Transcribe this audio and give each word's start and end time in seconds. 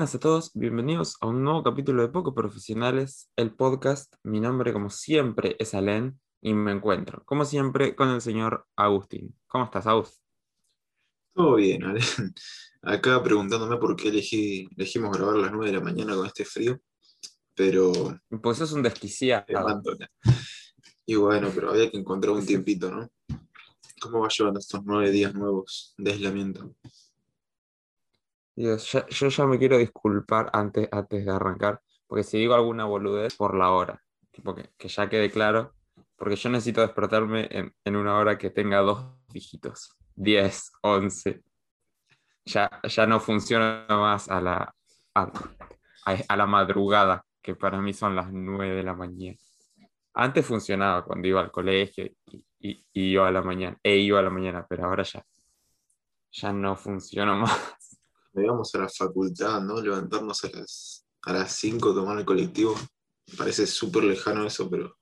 Buenas 0.00 0.14
a 0.14 0.18
todos, 0.18 0.50
bienvenidos 0.54 1.18
a 1.20 1.26
un 1.26 1.44
nuevo 1.44 1.62
capítulo 1.62 2.00
de 2.00 2.08
Poco 2.08 2.32
Profesionales, 2.32 3.30
el 3.36 3.54
podcast. 3.54 4.14
Mi 4.22 4.40
nombre, 4.40 4.72
como 4.72 4.88
siempre, 4.88 5.56
es 5.58 5.74
Alen 5.74 6.18
y 6.40 6.54
me 6.54 6.72
encuentro, 6.72 7.22
como 7.26 7.44
siempre, 7.44 7.94
con 7.94 8.08
el 8.08 8.22
señor 8.22 8.66
Agustín. 8.76 9.38
¿Cómo 9.46 9.64
estás, 9.64 9.86
Agustín? 9.86 10.24
Todo 11.34 11.56
bien, 11.56 11.84
Alen. 11.84 12.02
Acá 12.82 13.22
preguntándome 13.22 13.76
por 13.76 13.94
qué 13.94 14.08
elegí, 14.08 14.70
elegimos 14.74 15.14
grabar 15.14 15.34
a 15.34 15.40
las 15.40 15.52
9 15.52 15.66
de 15.66 15.76
la 15.76 15.84
mañana 15.84 16.16
con 16.16 16.24
este 16.24 16.46
frío, 16.46 16.80
pero... 17.54 17.92
Pues 18.42 18.58
es 18.62 18.72
un 18.72 18.82
desquiciado. 18.82 19.44
Y 21.04 21.14
bueno, 21.16 21.50
pero 21.54 21.72
había 21.72 21.90
que 21.90 21.98
encontrar 21.98 22.32
un 22.32 22.46
tiempito, 22.46 22.90
¿no? 22.90 23.06
¿Cómo 24.00 24.20
va 24.20 24.28
llevando 24.34 24.60
estos 24.60 24.82
nueve 24.82 25.10
días 25.10 25.34
nuevos 25.34 25.92
de 25.98 26.12
aislamiento? 26.12 26.74
Yo 28.62 29.28
ya 29.28 29.46
me 29.46 29.58
quiero 29.58 29.78
disculpar 29.78 30.50
antes, 30.52 30.88
antes 30.92 31.24
de 31.24 31.30
arrancar, 31.30 31.80
porque 32.06 32.24
si 32.24 32.38
digo 32.38 32.54
alguna 32.54 32.84
boludez 32.84 33.36
por 33.36 33.56
la 33.56 33.70
hora, 33.70 34.02
tipo 34.30 34.54
que, 34.54 34.70
que 34.76 34.88
ya 34.88 35.08
quede 35.08 35.30
claro, 35.30 35.74
porque 36.16 36.36
yo 36.36 36.50
necesito 36.50 36.80
despertarme 36.80 37.48
en, 37.50 37.74
en, 37.84 37.96
una 37.96 38.18
hora 38.18 38.36
que 38.36 38.50
tenga 38.50 38.80
dos 38.80 39.06
dígitos, 39.28 39.96
10, 40.16 40.72
11. 40.82 41.42
Ya, 42.44 42.70
ya 42.82 43.06
no 43.06 43.20
funciona 43.20 43.86
más 43.88 44.28
a 44.28 44.40
la, 44.40 44.74
a, 45.14 45.32
a, 46.28 46.36
la 46.36 46.46
madrugada, 46.46 47.24
que 47.40 47.54
para 47.54 47.80
mí 47.80 47.92
son 47.94 48.16
las 48.16 48.30
9 48.32 48.74
de 48.74 48.82
la 48.82 48.94
mañana. 48.94 49.38
Antes 50.12 50.44
funcionaba 50.44 51.04
cuando 51.04 51.28
iba 51.28 51.40
al 51.40 51.50
colegio 51.50 52.04
y, 52.04 52.44
y, 52.58 52.86
y 52.92 53.12
iba 53.12 53.28
a 53.28 53.30
la 53.30 53.42
mañana, 53.42 53.78
e 53.82 53.96
iba 53.96 54.18
a 54.18 54.22
la 54.22 54.30
mañana, 54.30 54.66
pero 54.68 54.84
ahora 54.84 55.04
ya, 55.04 55.24
ya 56.32 56.52
no 56.52 56.76
funciona 56.76 57.34
más 57.36 57.79
íbamos 58.34 58.74
a 58.74 58.78
la 58.78 58.88
facultad, 58.88 59.60
¿no? 59.62 59.80
Levantarnos 59.80 60.44
a 60.44 60.50
las, 60.50 61.06
a 61.22 61.32
las 61.32 61.52
5, 61.52 61.94
tomar 61.94 62.18
el 62.18 62.24
colectivo. 62.24 62.74
Me 63.26 63.36
parece 63.36 63.66
súper 63.66 64.04
lejano 64.04 64.46
eso, 64.46 64.68
pero 64.70 64.98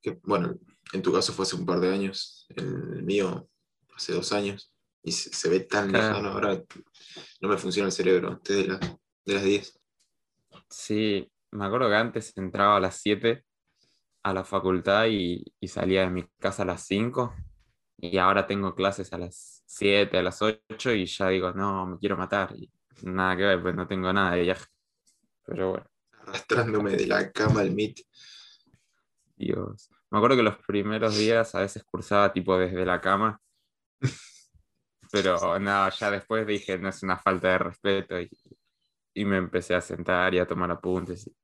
que, 0.00 0.18
bueno, 0.22 0.54
en 0.92 1.02
tu 1.02 1.12
caso 1.12 1.32
fue 1.32 1.44
hace 1.44 1.56
un 1.56 1.66
par 1.66 1.80
de 1.80 1.92
años, 1.92 2.46
el 2.54 3.02
mío 3.02 3.48
hace 3.96 4.12
dos 4.12 4.32
años, 4.32 4.72
y 5.02 5.12
se, 5.12 5.48
ve 5.48 5.60
tan 5.60 5.92
lejano 5.92 6.30
ahora, 6.30 6.62
no 7.40 7.48
me 7.48 7.58
funciona 7.58 7.88
el 7.88 7.92
cerebro 7.92 8.28
antes 8.30 8.56
de, 8.56 8.78
de 9.24 9.34
las 9.34 9.44
10. 9.44 9.80
Sí, 10.70 11.30
me 11.50 11.66
acuerdo 11.66 11.88
que 11.88 11.94
antes 11.94 12.36
entraba 12.36 12.76
a 12.76 12.80
las 12.80 12.96
7 12.96 13.44
a 14.22 14.32
la 14.32 14.44
facultad 14.44 15.06
y, 15.06 15.44
y 15.60 15.68
salía 15.68 16.02
de 16.02 16.10
mi 16.10 16.26
casa 16.38 16.62
a 16.62 16.66
las 16.66 16.86
5 16.86 17.34
y 17.98 18.16
ahora 18.18 18.46
tengo 18.46 18.74
clases 18.74 19.12
a 19.12 19.18
las 19.18 19.53
7, 19.74 20.18
a 20.18 20.22
las 20.22 20.40
8 20.40 20.92
y 20.92 21.06
ya 21.06 21.28
digo, 21.28 21.52
no, 21.52 21.86
me 21.86 21.98
quiero 21.98 22.16
matar. 22.16 22.54
Y 22.54 22.70
nada 23.02 23.36
que 23.36 23.42
ver, 23.42 23.62
pues 23.62 23.74
no 23.74 23.86
tengo 23.86 24.12
nada 24.12 24.36
de 24.36 24.42
viaje. 24.42 24.66
Pero 25.44 25.70
bueno. 25.70 25.86
Arrastrándome 26.20 26.92
de 26.92 27.06
la 27.06 27.30
cama 27.32 27.60
al 27.60 27.68
MIT. 27.68 28.00
Dios. 29.36 29.90
Me 30.10 30.18
acuerdo 30.18 30.36
que 30.36 30.42
los 30.44 30.56
primeros 30.58 31.16
días 31.16 31.54
a 31.54 31.60
veces 31.60 31.82
cursaba 31.84 32.32
tipo 32.32 32.56
desde 32.56 32.86
la 32.86 33.00
cama. 33.00 33.40
Pero 35.10 35.58
nada, 35.58 35.90
ya 35.90 36.10
después 36.10 36.46
dije, 36.46 36.78
no 36.78 36.88
es 36.88 37.02
una 37.02 37.18
falta 37.18 37.48
de 37.48 37.58
respeto. 37.58 38.20
Y, 38.20 38.30
y 39.14 39.24
me 39.24 39.38
empecé 39.38 39.74
a 39.74 39.80
sentar 39.80 40.34
y 40.34 40.38
a 40.38 40.46
tomar 40.46 40.70
apuntes 40.70 41.26
y, 41.26 41.36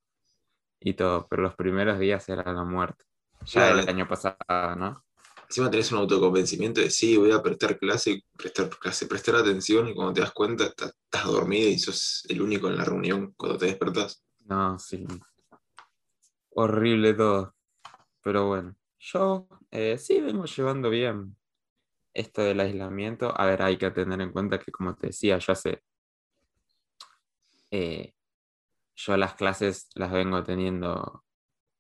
y 0.81 0.95
todo. 0.95 1.27
Pero 1.29 1.43
los 1.43 1.57
primeros 1.57 1.99
días 1.99 2.29
era 2.29 2.53
la 2.53 2.65
muerte. 2.65 3.05
Ya 3.45 3.71
el 3.71 3.89
año 3.89 4.07
pasado, 4.07 4.77
¿no? 4.77 5.03
Encima 5.51 5.69
tenés 5.69 5.91
un 5.91 5.99
autoconvencimiento 5.99 6.81
de 6.81 6.91
sí, 6.91 7.17
voy 7.17 7.33
a 7.33 7.43
prestar 7.43 7.77
clase, 7.77 8.23
prestar 8.37 8.69
clase, 8.69 9.09
prestar 9.09 9.35
atención 9.35 9.89
y 9.89 9.95
cuando 9.95 10.13
te 10.13 10.21
das 10.21 10.31
cuenta 10.31 10.67
estás, 10.67 10.95
dormido 11.25 11.69
y 11.69 11.77
sos 11.77 12.25
el 12.29 12.41
único 12.41 12.69
en 12.69 12.77
la 12.77 12.85
reunión 12.85 13.35
cuando 13.37 13.59
te 13.59 13.67
despertás. 13.67 14.25
No, 14.47 14.79
sí. 14.79 15.05
Horrible 16.51 17.15
todo. 17.15 17.57
Pero 18.23 18.47
bueno, 18.47 18.77
yo 19.01 19.49
eh, 19.73 19.99
sí 19.99 20.21
vengo 20.21 20.45
llevando 20.45 20.89
bien 20.89 21.37
esto 22.15 22.43
del 22.43 22.61
aislamiento. 22.61 23.35
A 23.37 23.45
ver, 23.47 23.63
hay 23.63 23.77
que 23.77 23.91
tener 23.91 24.21
en 24.21 24.31
cuenta 24.31 24.61
que 24.61 24.71
como 24.71 24.95
te 24.95 25.09
decía, 25.09 25.37
yo 25.39 25.53
hace... 25.53 25.83
Eh, 27.73 28.15
yo 28.95 29.17
las 29.17 29.35
clases 29.35 29.89
las 29.97 30.13
vengo 30.13 30.45
teniendo 30.45 31.25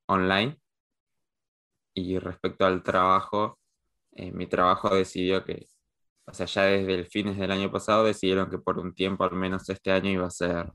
online 0.06 0.60
y 1.94 2.19
respecto 2.19 2.66
al 2.66 2.82
trabajo, 2.82 3.59
eh, 4.12 4.32
mi 4.32 4.47
trabajo 4.47 4.94
decidió 4.94 5.44
que, 5.44 5.66
o 6.26 6.34
sea, 6.34 6.47
ya 6.47 6.62
desde 6.65 6.94
el 6.94 7.06
fines 7.06 7.37
del 7.38 7.50
año 7.50 7.71
pasado 7.71 8.04
decidieron 8.04 8.50
que 8.50 8.59
por 8.59 8.78
un 8.78 8.94
tiempo, 8.94 9.25
al 9.25 9.32
menos 9.32 9.69
este 9.69 9.93
año, 9.93 10.10
iba 10.10 10.26
a 10.26 10.31
ser 10.31 10.72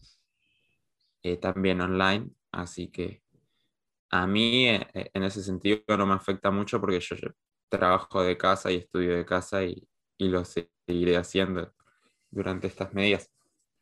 eh, 1.24 1.38
también 1.38 1.82
online. 1.82 2.30
Así 2.52 2.90
que 2.90 3.24
a 4.12 4.28
mí 4.28 4.68
eh, 4.70 4.88
en 5.14 5.24
ese 5.24 5.44
sentido 5.44 5.82
no 5.98 6.06
me 6.06 6.14
afecta 6.14 6.52
mucho 6.52 6.80
porque 6.80 7.00
yo, 7.00 7.16
trabajo 7.70 8.24
de 8.24 8.38
casa 8.38 8.72
y 8.72 8.78
estudio 8.78 9.16
de 9.16 9.26
casa 9.26 9.64
y, 9.64 9.88
y, 10.18 10.30
lo 10.30 10.46
seguiré 10.46 11.18
haciendo 11.18 11.74
durante 12.32 12.68
estas 12.68 12.94
medidas. 12.94 13.30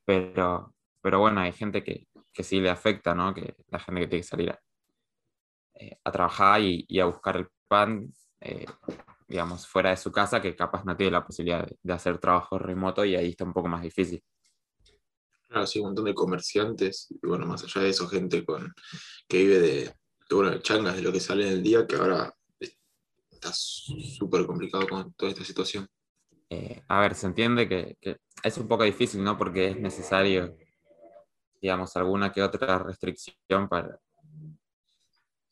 Pero, 0.05 0.73
pero 1.01 1.19
bueno, 1.19 1.41
hay 1.41 1.53
gente 1.53 1.83
que, 1.83 2.07
que 2.33 2.43
sí 2.43 2.59
le 2.61 2.69
afecta, 2.69 3.13
¿no? 3.15 3.33
Que 3.33 3.55
la 3.69 3.79
gente 3.79 4.01
que 4.01 4.07
tiene 4.07 4.21
que 4.21 4.27
salir 4.27 4.51
a, 4.51 4.59
a 6.03 6.11
trabajar 6.11 6.61
y, 6.61 6.85
y, 6.87 6.99
a 6.99 7.05
buscar 7.05 7.37
el 7.37 7.47
pan 7.67 8.11
digamos, 9.27 9.67
fuera 9.67 9.89
de 9.91 9.97
su 9.97 10.11
casa, 10.11 10.41
que 10.41 10.55
capaz 10.55 10.83
no 10.85 10.95
tiene 10.95 11.11
la 11.11 11.25
posibilidad 11.25 11.67
de, 11.81 11.93
hacer 11.93 12.17
trabajo 12.17 12.57
remoto 12.57 13.05
y 13.05 13.15
ahí 13.15 13.29
está 13.29 13.43
un 13.43 13.53
poco 13.53 13.67
más 13.67 13.81
difícil. 13.81 14.23
Claro, 15.47 15.67
sí, 15.67 15.79
un 15.79 15.87
montón 15.87 16.05
de 16.05 16.13
comerciantes, 16.13 17.07
y 17.11 17.27
bueno, 17.27 17.45
más 17.45 17.63
allá 17.63 17.81
de 17.81 17.89
eso, 17.89 18.07
gente 18.07 18.43
con, 18.43 18.73
que 19.27 19.37
vive 19.37 19.59
de, 19.59 19.93
bueno, 20.31 20.57
changas, 20.59 20.95
de 20.95 21.01
lo 21.01 21.11
que 21.11 21.19
sale 21.19 21.47
en 21.47 21.53
el 21.53 21.63
día, 21.63 21.85
que 21.85 21.95
ahora 21.95 22.33
está 23.29 23.51
súper 23.53 24.45
complicado 24.45 24.87
con 24.87 25.13
toda 25.13 25.31
esta 25.31 25.43
situación. 25.43 25.87
Eh, 26.49 26.81
a 26.87 26.99
ver, 26.99 27.15
se 27.15 27.27
entiende 27.27 27.67
que, 27.67 27.97
que, 27.99 28.17
es 28.43 28.57
un 28.57 28.67
poco 28.67 28.83
difícil, 28.83 29.23
¿no? 29.23 29.37
Porque 29.37 29.69
es 29.69 29.79
necesario, 29.79 30.55
digamos, 31.61 31.95
alguna 31.95 32.31
que 32.31 32.41
otra 32.41 32.79
restricción 32.79 33.69
para, 33.69 33.99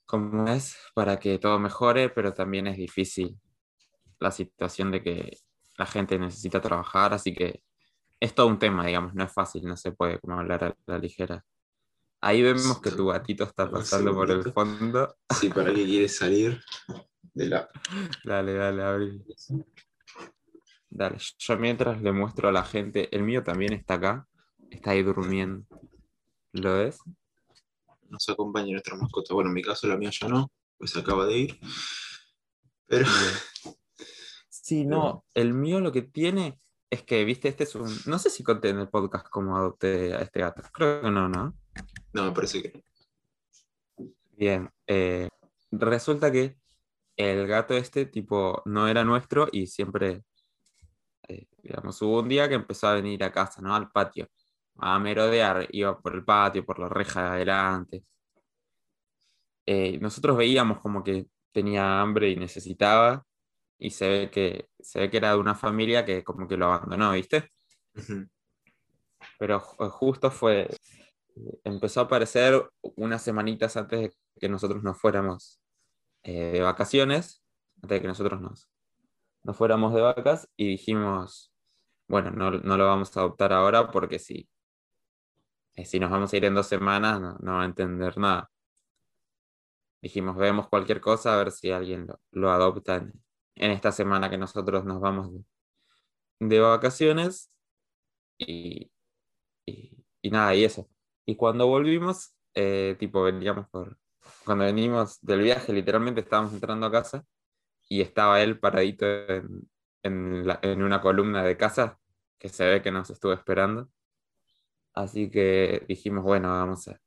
como 0.06 0.46
es, 0.48 0.76
para 0.94 1.18
que 1.18 1.40
todo 1.40 1.58
mejore, 1.58 2.10
pero 2.10 2.34
también 2.34 2.68
es 2.68 2.76
difícil 2.76 3.40
la 4.22 4.32
situación 4.32 4.92
de 4.92 5.04
que 5.04 5.38
la 5.78 5.86
gente 5.86 6.18
necesita 6.18 6.62
trabajar, 6.62 7.14
así 7.14 7.34
que 7.34 7.64
es 8.20 8.36
todo 8.36 8.48
un 8.48 8.60
tema, 8.60 8.86
digamos, 8.86 9.16
no 9.16 9.24
es 9.24 9.34
fácil, 9.34 9.64
no 9.66 9.76
se 9.76 9.92
puede 9.92 10.20
como 10.20 10.40
hablar 10.40 10.64
a 10.64 10.76
la 10.86 11.00
ligera. 11.00 11.44
Ahí 12.22 12.44
vemos 12.44 12.80
que 12.80 12.92
tu 12.92 13.08
gatito 13.08 13.44
está 13.44 13.70
pasando 13.70 14.14
por 14.14 14.30
el 14.30 14.54
fondo. 14.54 15.18
Sí, 15.40 15.50
para 15.50 15.74
que 15.74 15.84
quieres 15.86 16.18
salir 16.18 16.62
de 17.34 17.48
la... 17.48 17.70
Dale, 18.24 18.54
dale, 18.54 18.84
abrí. 18.84 19.24
Dale, 20.88 21.18
yo 21.40 21.58
mientras 21.58 22.00
le 22.00 22.12
muestro 22.12 22.50
a 22.50 22.52
la 22.52 22.64
gente, 22.64 23.10
el 23.16 23.24
mío 23.24 23.44
también 23.44 23.74
está 23.74 23.96
acá, 23.96 24.28
está 24.70 24.92
ahí 24.92 25.02
durmiendo. 25.02 25.66
¿Lo 26.52 26.76
ves? 26.76 27.00
Nos 28.08 28.30
acompaña 28.30 28.74
nuestra 28.74 28.96
mascota. 28.96 29.34
Bueno, 29.34 29.50
en 29.50 29.56
mi 29.56 29.64
caso 29.64 29.88
la 29.88 29.98
mía 29.98 30.12
ya 30.12 30.28
no, 30.28 30.52
pues 30.78 30.96
acaba 30.96 31.26
de 31.26 31.38
ir. 31.38 31.60
Pero... 32.86 33.08
Sí, 34.62 34.86
no, 34.86 35.26
el 35.34 35.54
mío 35.54 35.80
lo 35.80 35.92
que 35.92 36.04
tiene 36.04 36.60
es 36.90 37.04
que, 37.04 37.26
viste, 37.26 37.48
este 37.48 37.64
es 37.64 37.74
un. 37.76 37.90
No 38.06 38.20
sé 38.20 38.30
si 38.30 38.44
conté 38.44 38.70
en 38.70 38.80
el 38.80 38.90
podcast 38.90 39.28
cómo 39.30 39.58
adopté 39.58 40.14
a 40.14 40.20
este 40.20 40.42
gato. 40.42 40.62
Creo 40.72 41.02
que 41.02 41.10
no, 41.10 41.28
¿no? 41.28 41.56
No, 42.14 42.26
me 42.26 42.32
parece 42.32 42.62
que 42.62 42.84
Bien. 44.38 44.70
Eh, 44.88 45.30
resulta 45.72 46.32
que 46.32 46.58
el 47.16 47.48
gato 47.48 47.76
este, 47.76 48.06
tipo, 48.06 48.62
no 48.66 48.88
era 48.88 49.04
nuestro 49.04 49.48
y 49.52 49.68
siempre, 49.68 50.24
eh, 51.28 51.48
digamos, 51.64 52.02
hubo 52.02 52.20
un 52.20 52.30
día 52.30 52.48
que 52.50 52.56
empezó 52.56 52.88
a 52.88 52.96
venir 52.96 53.24
a 53.24 53.32
casa, 53.32 53.62
¿no? 53.62 53.76
Al 53.76 53.90
patio, 53.92 54.28
a 54.78 55.00
merodear, 55.00 55.68
iba 55.72 56.00
por 56.00 56.14
el 56.16 56.24
patio, 56.24 56.66
por 56.66 56.80
la 56.80 56.90
reja 56.90 57.22
de 57.24 57.30
adelante. 57.30 58.04
Eh, 59.66 59.98
nosotros 60.00 60.38
veíamos 60.38 60.80
como 60.80 61.04
que 61.04 61.28
tenía 61.52 62.02
hambre 62.02 62.30
y 62.30 62.36
necesitaba, 62.36 63.26
y 63.82 63.90
se 63.90 64.08
ve 64.08 64.30
que, 64.30 64.70
se 64.80 65.00
ve 65.00 65.10
que 65.10 65.18
era 65.18 65.32
de 65.32 65.40
una 65.40 65.56
familia 65.56 66.06
que 66.06 66.24
como 66.24 66.48
que 66.48 66.56
lo 66.56 66.68
abandonó, 66.68 67.14
¿viste? 67.14 67.52
Pero 69.40 69.60
justo 69.60 70.30
fue, 70.30 70.70
empezó 71.64 72.02
a 72.02 72.04
aparecer 72.04 72.64
unas 72.96 73.24
semanitas 73.24 73.76
antes 73.78 74.00
de 74.00 74.14
que 74.40 74.50
nosotros 74.50 74.84
nos 74.84 75.00
fuéramos 75.00 75.60
eh, 76.22 76.52
de 76.52 76.62
vacaciones, 76.62 77.44
antes 77.78 77.90
de 77.90 78.02
que 78.02 78.08
nosotros 78.08 78.40
nos, 78.40 78.70
nos 79.42 79.58
fuéramos 79.58 79.96
de 79.96 80.02
vacas 80.02 80.48
y 80.56 80.68
dijimos, 80.68 81.52
bueno, 82.08 82.30
no, 82.30 82.52
no 82.52 82.78
lo 82.78 82.86
vamos 82.86 83.18
a 83.18 83.22
adoptar 83.22 83.52
ahora 83.52 83.90
porque 83.90 84.20
si, 84.20 84.48
eh, 85.74 85.86
si 85.86 86.00
nos 86.00 86.12
vamos 86.12 86.32
a 86.32 86.38
ir 86.38 86.46
en 86.46 86.54
dos 86.54 86.68
semanas 86.68 87.20
no, 87.20 87.36
no, 87.40 87.54
va 87.54 87.64
a 87.64 87.66
entender 87.66 88.16
nada. 88.20 88.48
Dijimos, 90.04 90.36
vemos 90.36 90.68
cualquier 90.68 91.02
cosa 91.02 91.34
a 91.34 91.38
ver 91.38 91.52
si 91.52 91.72
alguien 91.72 92.06
lo, 92.06 92.20
lo 92.32 92.52
adopta 92.52 92.98
en, 92.98 93.14
en 93.62 93.72
esta 93.72 93.92
semana 93.94 94.30
que 94.30 94.38
nosotros 94.38 94.84
nos 94.86 95.00
vamos 95.00 95.32
de, 96.40 96.60
vacaciones 96.60 97.52
y, 98.38 98.92
y 100.22 100.30
nada, 100.30 100.56
y 100.56 100.64
eso. 100.66 100.90
Y 101.26 101.36
cuando 101.36 101.68
volvimos, 101.68 102.36
eh, 102.56 102.96
tipo, 103.00 103.24
veníamos 103.24 103.68
por. 103.70 103.98
Cuando 104.46 104.66
venimos 104.66 105.20
del 105.22 105.42
viaje, 105.42 105.74
literalmente 105.74 106.22
estábamos 106.22 106.54
entrando 106.54 106.88
a 106.88 106.92
casa 106.92 107.26
y 107.90 108.02
estaba 108.02 108.42
él 108.42 108.60
paradito 108.60 109.06
en, 109.06 109.70
en, 110.04 110.84
una 110.84 111.02
columna 111.02 111.44
de 111.44 111.58
casa 111.58 112.00
que 112.40 112.50
se 112.50 112.66
ve 112.66 112.82
que 112.82 112.92
nos 112.92 113.10
estuvo 113.10 113.34
esperando. 113.34 113.90
Así 114.94 115.30
que 115.30 115.86
dijimos, 115.88 116.24
bueno, 116.24 116.50
vamos 116.50 116.88
a, 116.88 117.00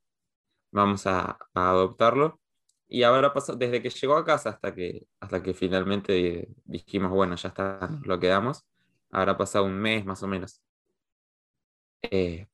vamos 0.73 1.07
a 1.07 1.39
adoptarlo. 1.55 2.41
Y 2.89 3.03
ahora 3.03 3.33
pasó, 3.33 3.57
desde 3.57 3.83
que 3.83 3.91
llegó 3.91 4.17
a 4.17 4.25
casa 4.25 4.51
hasta 4.51 4.75
que, 4.75 5.07
hasta 5.21 5.43
que 5.43 5.55
finalmente 5.55 6.49
dijimos, 6.65 7.11
bueno, 7.11 7.37
ya 7.37 7.49
está, 7.49 7.89
lo 8.05 8.21
quedamos. 8.21 8.65
Habrá 9.11 9.37
pasado 9.37 9.65
un 9.65 9.79
mes 9.79 10.05
más 10.05 10.23
o 10.23 10.29
menos. 10.29 10.61
Eh, 12.03 12.47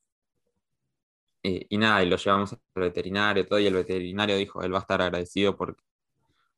y, 1.43 1.65
y 1.75 1.77
nada, 1.77 2.03
y 2.03 2.09
lo 2.09 2.17
llevamos 2.17 2.53
al 2.53 2.59
veterinario, 2.75 3.45
todo, 3.47 3.59
y 3.59 3.67
el 3.67 3.73
veterinario 3.73 4.35
dijo, 4.37 4.61
él 4.61 4.73
va 4.73 4.77
a 4.79 4.81
estar 4.81 5.01
agradecido 5.01 5.57
porque, 5.57 5.83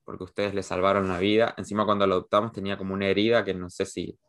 porque 0.05 0.23
ustedes 0.25 0.53
le 0.53 0.63
salvaron 0.63 1.07
la 1.09 1.19
vida. 1.19 1.55
Encima 1.57 1.85
cuando 1.85 2.07
lo 2.07 2.15
adoptamos 2.15 2.51
tenía 2.53 2.77
como 2.77 2.93
una 2.93 3.07
herida 3.07 3.45
que 3.45 3.53
no 3.53 3.69
sé 3.69 3.85
si, 3.85 4.19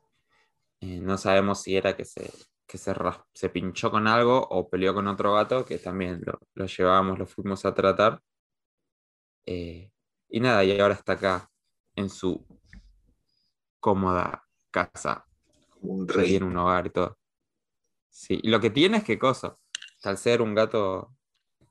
eh, 0.81 1.01
no 1.01 1.19
sabemos 1.19 1.63
si 1.63 1.77
era 1.77 1.97
que 1.97 2.05
se, 2.05 2.31
que 2.67 2.79
se, 2.79 3.49
pinchó 3.51 3.91
con 3.91 4.07
algo 4.07 4.47
o 4.51 4.69
peleó 4.69 4.95
con 4.95 5.09
otro 5.09 5.35
gato, 5.35 5.65
que 5.65 5.79
también 5.79 6.23
lo, 6.25 6.41
lo 6.55 6.67
llevamos, 6.67 7.19
lo 7.19 7.27
fuimos 7.27 7.65
a 7.65 7.75
tratar. 7.75 8.21
Eh, 9.47 9.91
y 10.29 10.41
nada, 10.41 10.65
y 10.65 10.79
ahora 10.79 10.95
está 10.95 11.13
acá 11.15 11.51
en 11.97 12.09
su 12.09 12.45
cómoda 13.81 14.45
casa, 14.71 15.27
un 15.81 16.09
rey. 16.09 16.29
tiene 16.29 16.47
un 16.47 16.57
hogar 16.57 16.87
y 16.87 16.91
todo. 16.91 17.19
Sí, 18.09 18.41
y 18.43 18.49
lo 18.49 18.61
que 18.61 18.71
tiene 18.71 18.99
es 18.99 19.05
que 19.05 19.19
cosa, 19.19 19.55
al 20.03 20.17
ser 20.19 20.41
un 20.41 20.55
gato, 20.55 21.15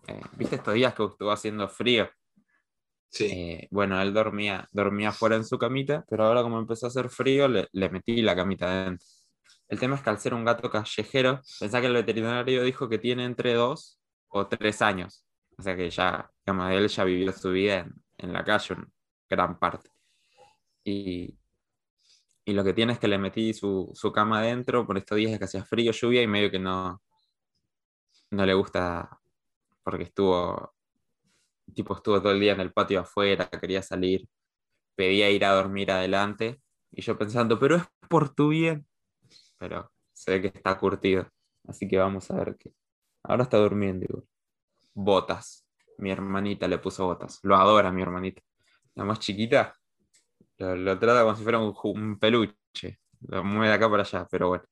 eh, 0.07 0.21
viste 0.37 0.57
estos 0.57 0.73
días 0.73 0.93
que 0.93 1.03
estuvo 1.05 1.31
haciendo 1.31 1.67
frío, 1.69 2.09
Sí. 3.09 3.25
Eh, 3.31 3.67
bueno, 3.69 4.01
él 4.01 4.11
dormía, 4.11 4.67
dormía 4.71 5.11
fuera 5.11 5.35
en 5.35 5.45
su 5.45 5.59
camita, 5.59 6.03
pero 6.09 6.25
ahora 6.25 6.41
como 6.41 6.57
empezó 6.57 6.87
a 6.87 6.89
hacer 6.89 7.09
frío, 7.09 7.47
le, 7.47 7.67
le 7.71 7.89
metí 7.91 8.23
la 8.23 8.35
camita 8.35 8.65
adentro. 8.65 9.05
El 9.67 9.79
tema 9.79 9.95
es 9.95 10.01
que 10.01 10.09
al 10.09 10.17
ser 10.19 10.33
un 10.33 10.43
gato 10.43 10.67
callejero, 10.71 11.39
pensá 11.59 11.79
que 11.79 11.87
el 11.87 11.93
veterinario 11.93 12.63
dijo 12.63 12.89
que 12.89 12.97
tiene 12.97 13.25
entre 13.25 13.53
dos 13.53 13.99
o 14.29 14.47
tres 14.47 14.81
años. 14.81 15.27
O 15.57 15.61
sea 15.63 15.75
que 15.75 15.89
ya, 15.89 16.29
digamos, 16.45 16.71
él 16.71 16.87
ya 16.87 17.03
vivió 17.03 17.31
su 17.33 17.51
vida 17.51 17.79
en, 17.79 17.93
en 18.17 18.33
la 18.33 18.43
calle, 18.43 18.75
en 18.75 18.87
gran 19.29 19.57
parte. 19.59 19.89
Y, 20.85 21.37
y 22.45 22.53
lo 22.53 22.63
que 22.63 22.73
tiene 22.73 22.93
es 22.93 22.99
que 22.99 23.07
le 23.07 23.17
metí 23.17 23.53
su, 23.53 23.91
su 23.93 24.11
cama 24.11 24.39
adentro 24.39 24.85
por 24.85 24.97
estos 24.97 25.17
días 25.17 25.37
que 25.39 25.45
hacía 25.45 25.63
frío, 25.65 25.91
lluvia 25.91 26.21
y 26.21 26.27
medio 26.27 26.51
que 26.51 26.59
no, 26.59 27.01
no 28.31 28.45
le 28.45 28.53
gusta 28.53 29.19
porque 29.83 30.03
estuvo, 30.05 30.73
tipo, 31.73 31.95
estuvo 31.95 32.21
todo 32.21 32.31
el 32.33 32.39
día 32.39 32.53
en 32.53 32.61
el 32.61 32.73
patio 32.73 33.01
afuera, 33.01 33.49
quería 33.49 33.81
salir, 33.81 34.27
pedía 34.95 35.29
ir 35.31 35.45
a 35.45 35.53
dormir 35.53 35.91
adelante 35.91 36.61
y 36.91 37.01
yo 37.01 37.17
pensando, 37.17 37.59
pero 37.59 37.77
es 37.77 37.83
por 38.09 38.33
tu 38.35 38.49
bien. 38.49 38.87
Pero 39.59 39.91
se 40.13 40.31
ve 40.31 40.41
que 40.43 40.57
está 40.59 40.77
curtido, 40.79 41.29
así 41.67 41.87
que 41.87 41.97
vamos 41.97 42.31
a 42.31 42.37
ver 42.37 42.57
qué. 42.59 42.73
Ahora 43.23 43.43
está 43.43 43.57
durmiendo 43.57 44.05
igual. 44.05 44.25
Botas. 44.93 45.65
Mi 45.97 46.11
hermanita 46.11 46.67
le 46.67 46.79
puso 46.79 47.05
botas. 47.05 47.39
Lo 47.43 47.55
adora 47.55 47.91
mi 47.91 48.01
hermanita. 48.01 48.41
La 48.95 49.03
más 49.05 49.19
chiquita 49.19 49.75
lo, 50.57 50.75
lo 50.75 50.99
trata 50.99 51.23
como 51.23 51.35
si 51.35 51.43
fuera 51.43 51.59
un, 51.59 52.19
peluche. 52.19 52.99
Lo 53.21 53.43
mueve 53.43 53.67
de 53.69 53.73
acá 53.73 53.89
para 53.89 54.03
allá, 54.03 54.27
pero 54.29 54.49
bueno. 54.49 54.63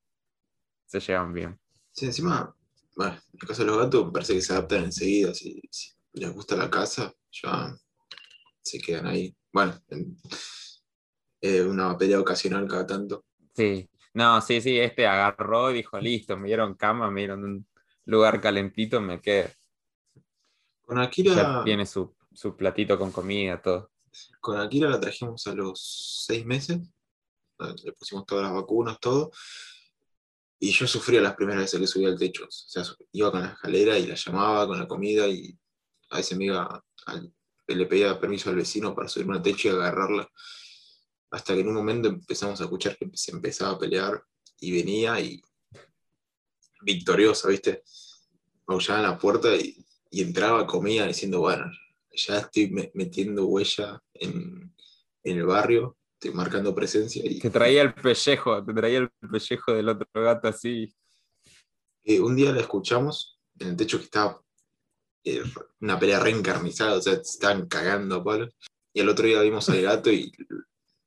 Se 0.86 1.00
llevan 1.00 1.34
bien. 1.34 1.60
Sí, 1.92 2.06
encima, 2.06 2.54
bueno, 2.96 3.14
en 3.14 3.40
el 3.42 3.48
caso 3.48 3.62
de 3.64 3.68
los 3.68 3.78
gatos, 3.78 4.12
parece 4.12 4.34
que 4.36 4.42
se 4.42 4.54
adaptan 4.54 4.86
enseguida. 4.86 5.34
Si, 5.34 5.62
si 5.70 5.92
les 6.14 6.34
gusta 6.34 6.56
la 6.56 6.70
casa, 6.70 7.14
ya 7.32 7.74
se 8.62 8.80
quedan 8.80 9.08
ahí. 9.08 9.36
Bueno, 9.52 9.74
en- 9.90 10.18
eh, 11.42 11.62
una 11.64 11.98
pelea 11.98 12.20
ocasional 12.20 12.68
cada 12.68 12.86
tanto. 12.86 13.26
Sí. 13.56 13.90
No, 14.14 14.42
sí, 14.42 14.60
sí, 14.62 14.78
este 14.80 15.08
agarró 15.08 15.72
y 15.72 15.76
dijo, 15.76 16.00
listo, 16.00 16.38
me 16.38 16.48
dieron 16.48 16.76
cama, 16.76 17.10
me 17.10 17.22
dieron 17.22 17.44
un 17.44 17.68
lugar 18.06 18.42
calentito, 18.42 19.00
me 19.02 19.22
quedo. 19.22 19.50
Con 20.92 20.98
Ya 21.00 21.06
Akira, 21.06 21.62
tiene 21.64 21.86
su, 21.86 22.14
su 22.34 22.54
platito 22.58 23.00
con 23.00 23.14
comida, 23.14 23.62
todo. 23.62 23.92
con 24.42 24.60
Akira 24.60 24.90
la 24.90 25.00
trajimos 25.00 25.48
a 25.48 25.54
los 25.56 26.26
seis 26.28 26.46
meses. 26.46 26.80
Eh, 27.60 27.76
Le 27.86 27.94
pusimos 27.94 28.26
todas 28.26 28.44
las 28.44 28.54
vacunas, 28.54 29.00
todo. 29.00 29.32
Y 30.60 30.72
yo 30.72 30.86
sufría 30.88 31.22
las 31.22 31.34
primeras 31.36 31.62
veces 31.64 31.80
que 31.80 31.88
subía 31.88 32.10
al 32.10 32.20
techo. 32.20 32.44
O 32.44 32.52
sea, 32.52 32.84
iba 33.14 33.32
con 33.32 33.40
la 33.42 33.52
escalera 33.54 33.98
y 33.98 34.06
la 34.06 34.16
llamaba 34.16 34.68
con 34.68 34.80
la 34.80 34.86
comida 34.86 35.30
y 35.30 35.58
a 36.10 36.18
veces 36.18 36.38
me 36.38 36.46
iba 36.48 36.84
al- 37.06 37.34
le 37.68 37.86
pedía 37.86 38.20
permiso 38.20 38.50
al 38.50 38.58
vecino 38.58 38.94
para 38.94 39.08
subirme 39.08 39.38
al 39.38 39.42
techo 39.42 39.70
y 39.70 39.72
agarrarla. 39.72 40.30
Hasta 41.30 41.54
que 41.54 41.62
en 41.62 41.70
un 41.70 41.76
momento 41.76 42.10
empezamos 42.10 42.60
a 42.60 42.66
escuchar 42.66 42.98
que 42.98 43.10
se 43.14 43.32
empezaba 43.32 43.72
a 43.72 43.80
pelear 43.80 44.22
y 44.60 44.74
venía 44.74 45.18
y 45.22 45.42
victoriosa, 46.82 47.48
¿viste? 47.48 47.82
Aullaba 48.68 49.00
en 49.00 49.06
la 49.06 49.18
puerta 49.18 49.56
y, 49.56 49.86
y 50.12 50.22
entraba, 50.22 50.68
comía 50.68 51.08
diciendo, 51.08 51.40
bueno, 51.40 51.72
ya 52.12 52.40
estoy 52.40 52.70
me- 52.70 52.92
metiendo 52.94 53.48
huella 53.48 54.00
en, 54.14 54.76
en 55.24 55.38
el 55.38 55.46
barrio, 55.46 55.98
estoy 56.14 56.36
marcando 56.36 56.76
presencia. 56.76 57.24
Y 57.26 57.40
Te 57.40 57.50
traía 57.50 57.82
el 57.84 57.94
pellejo, 57.94 58.64
te 58.64 58.74
traía 58.74 59.00
el 59.00 59.10
pellejo 59.32 59.74
del 59.74 59.90
otro 59.90 60.08
gato 60.14 60.48
así. 60.50 60.94
eh, 62.04 62.20
un 62.20 62.36
día 62.36 62.52
la 62.52 62.62
escuchamos 62.62 63.40
en 63.60 63.70
el 63.70 63.76
techo 63.78 63.98
que 64.00 64.06
estaba 64.06 64.42
eh, 65.24 65.42
una 65.80 66.00
pelea 66.00 66.20
reencarnizada, 66.20 66.98
o 66.98 67.02
sea, 67.02 67.16
se 67.16 67.22
estaban 67.22 67.68
cagando 67.68 68.16
a 68.18 68.24
palos. 68.24 68.54
Y 68.94 69.00
al 69.02 69.10
otro 69.10 69.26
día 69.26 69.42
vimos 69.42 69.70
al 69.70 69.82
gato 69.82 70.12
y 70.12 70.32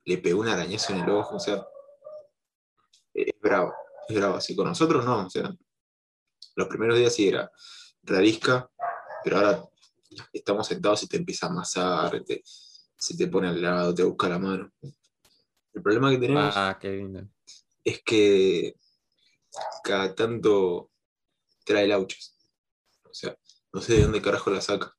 le 0.06 0.18
pegó 0.18 0.40
un 0.40 0.48
arañazo 0.48 0.94
en 0.94 1.00
el 1.00 1.10
ojo, 1.10 1.36
o 1.36 1.40
sea, 1.40 1.66
es 3.12 3.34
bravo, 3.40 3.72
es 4.08 4.16
bravo. 4.16 4.36
Así 4.36 4.56
con 4.56 4.66
nosotros 4.68 5.04
no, 5.04 5.26
o 5.26 5.30
sea, 5.30 5.50
los 6.56 6.68
primeros 6.68 6.98
días 6.98 7.14
sí 7.14 7.28
era 7.28 7.50
rarisca, 8.02 8.70
pero 9.24 9.38
ahora 9.38 9.64
estamos 10.32 10.66
sentados 10.68 11.02
y 11.02 11.08
te 11.08 11.16
empieza 11.16 11.46
a 11.46 11.50
amasar, 11.50 12.22
te- 12.24 12.42
se 12.44 13.16
te 13.16 13.26
pone 13.26 13.48
al 13.48 13.60
lado, 13.60 13.94
te 13.94 14.02
busca 14.04 14.28
la 14.28 14.38
mano. 14.38 14.70
El 15.72 15.82
problema 15.82 16.10
que 16.10 16.18
tenemos 16.18 16.54
Ah, 16.56 16.78
qué 16.80 16.90
lindo. 16.90 17.26
es 17.82 18.02
que 18.04 18.76
cada 19.82 20.14
tanto 20.14 20.90
trae 21.64 21.86
lauchas. 21.88 22.36
O 23.04 23.12
sea, 23.14 23.36
no 23.72 23.80
sé 23.80 23.94
de 23.94 24.02
dónde 24.02 24.22
carajo 24.22 24.50
la 24.50 24.60
saca. 24.60 24.94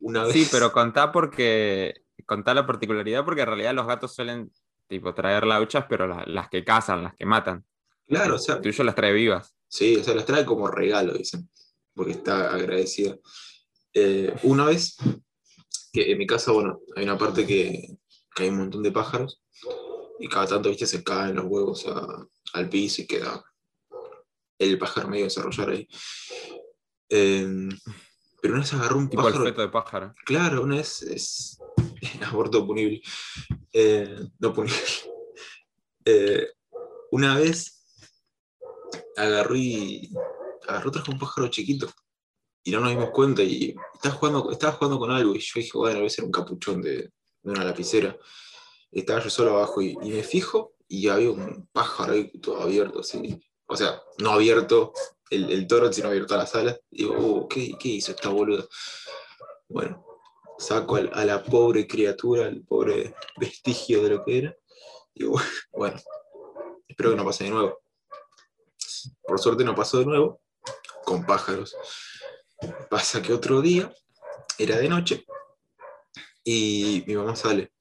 Una 0.00 0.24
vez. 0.24 0.32
Sí, 0.32 0.48
pero 0.50 0.72
contá 0.72 1.12
porque. 1.12 2.02
Contá 2.24 2.54
la 2.54 2.66
particularidad 2.66 3.24
porque 3.24 3.42
en 3.42 3.46
realidad 3.46 3.74
los 3.74 3.86
gatos 3.86 4.14
suelen 4.14 4.50
tipo 4.88 5.14
traer 5.14 5.46
lauchas, 5.46 5.84
pero 5.88 6.06
la- 6.08 6.24
las 6.26 6.48
que 6.48 6.64
cazan, 6.64 7.02
las 7.04 7.14
que 7.14 7.24
matan. 7.26 7.64
Claro, 8.06 8.36
o 8.36 8.38
sea, 8.38 8.56
El 8.56 8.62
tuyo 8.62 8.82
las 8.84 8.94
trae 8.94 9.12
vivas. 9.12 9.54
sí, 9.68 9.96
o 9.96 10.02
sea, 10.04 10.14
las 10.14 10.24
trae 10.24 10.44
como 10.44 10.66
regalo, 10.68 11.12
dicen, 11.12 11.48
porque 11.96 12.12
está 12.12 12.54
agradecida. 12.54 13.18
Eh, 13.94 14.32
una 14.44 14.66
vez, 14.66 14.96
que 15.92 16.12
en 16.12 16.18
mi 16.18 16.26
casa, 16.26 16.52
bueno, 16.52 16.80
hay 16.94 17.04
una 17.04 17.16
parte 17.18 17.46
que, 17.46 17.96
que 18.34 18.42
hay 18.44 18.50
un 18.50 18.58
montón 18.58 18.82
de 18.82 18.92
pájaros, 18.92 19.42
y 20.20 20.28
cada 20.28 20.46
tanto, 20.46 20.68
viste, 20.68 20.86
se 20.86 21.02
caen 21.02 21.36
los 21.36 21.46
huevos 21.46 21.86
a- 21.86 22.28
al 22.52 22.68
piso 22.68 23.02
y 23.02 23.06
queda 23.06 23.42
el 24.58 24.78
pájaro 24.78 25.08
medio 25.08 25.24
desarrollar 25.24 25.70
ahí. 25.70 25.88
Eh, 27.08 27.68
pero 28.40 28.54
una 28.54 28.62
vez 28.62 28.72
agarró 28.74 28.98
un 28.98 29.08
pájaro. 29.10 29.44
de 29.44 29.68
pájaro. 29.68 30.14
Claro, 30.24 30.62
una 30.62 30.80
es, 30.80 31.02
es 31.02 31.58
aborto 32.26 32.66
punible. 32.66 33.00
Eh, 33.72 34.18
no 34.38 34.52
punible. 34.52 34.76
Eh, 36.08 36.46
una 37.10 37.36
vez 37.36 37.82
agarró 39.16 39.56
y 39.56 40.08
agarró 40.68 40.90
trajo 40.90 41.12
un 41.12 41.18
pájaro 41.18 41.48
chiquito 41.48 41.88
y 42.64 42.72
no 42.72 42.80
nos 42.80 42.90
dimos 42.90 43.10
cuenta 43.10 43.42
y 43.42 43.76
estaba 43.94 44.14
jugando, 44.16 44.50
estaba 44.50 44.72
jugando 44.72 44.98
con 44.98 45.10
algo 45.12 45.34
y 45.34 45.38
yo 45.38 45.52
dije, 45.54 45.70
bueno, 45.78 45.96
debe 45.98 46.10
ser 46.10 46.24
un 46.24 46.32
capuchón 46.32 46.82
de, 46.82 46.96
de 47.42 47.50
una 47.50 47.64
lapicera. 47.64 48.16
Estaba 48.90 49.20
yo 49.22 49.30
solo 49.30 49.52
abajo 49.56 49.80
y, 49.82 49.96
me 49.96 50.22
fijo 50.24 50.74
y 50.88 51.06
había 51.08 51.30
un 51.30 51.68
pájaro 51.72 52.14
ahí 52.14 52.30
todo 52.40 52.60
abierto, 52.62 53.00
así. 53.00 53.40
O 53.66 53.76
sea, 53.76 54.02
no 54.18 54.30
abierto 54.32 54.92
el, 55.30 55.50
el 55.52 55.66
toro, 55.66 55.92
sino 55.92 56.08
abierto 56.08 56.34
a 56.34 56.38
la 56.38 56.46
sala. 56.46 56.76
Digo, 56.90 57.14
oh, 57.16 57.48
¿qué, 57.48 57.76
¿qué 57.78 57.88
hizo 57.88 58.12
esta 58.12 58.30
boluda? 58.30 58.64
Bueno, 59.68 60.04
saco 60.58 60.96
al- 60.96 61.10
a, 61.14 61.24
la 61.24 61.42
pobre 61.44 61.86
criatura, 61.86 62.46
al 62.46 62.62
pobre 62.62 63.14
vestigio 63.36 64.02
de 64.02 64.10
lo 64.10 64.24
que 64.24 64.38
era. 64.38 64.56
Y 65.14 65.20
digo, 65.20 65.38
bueno, 65.72 66.00
espero 66.88 67.10
que 67.10 67.16
no 67.16 67.24
pase 67.24 67.44
de 67.44 67.50
nuevo. 67.50 67.78
Por 69.22 69.38
suerte 69.38 69.64
no 69.64 69.74
pasó 69.74 69.98
de 69.98 70.06
nuevo, 70.06 70.40
con 71.06 71.24
pájaros. 71.24 71.76
Pasa 72.90 73.22
que 73.22 73.32
otro 73.32 73.62
día, 73.62 73.94
era 74.58 74.76
de 74.76 74.88
noche, 74.88 75.24
y 76.42 77.04
mi 77.06 77.14
mamá 77.14 77.36
sale. 77.36 77.72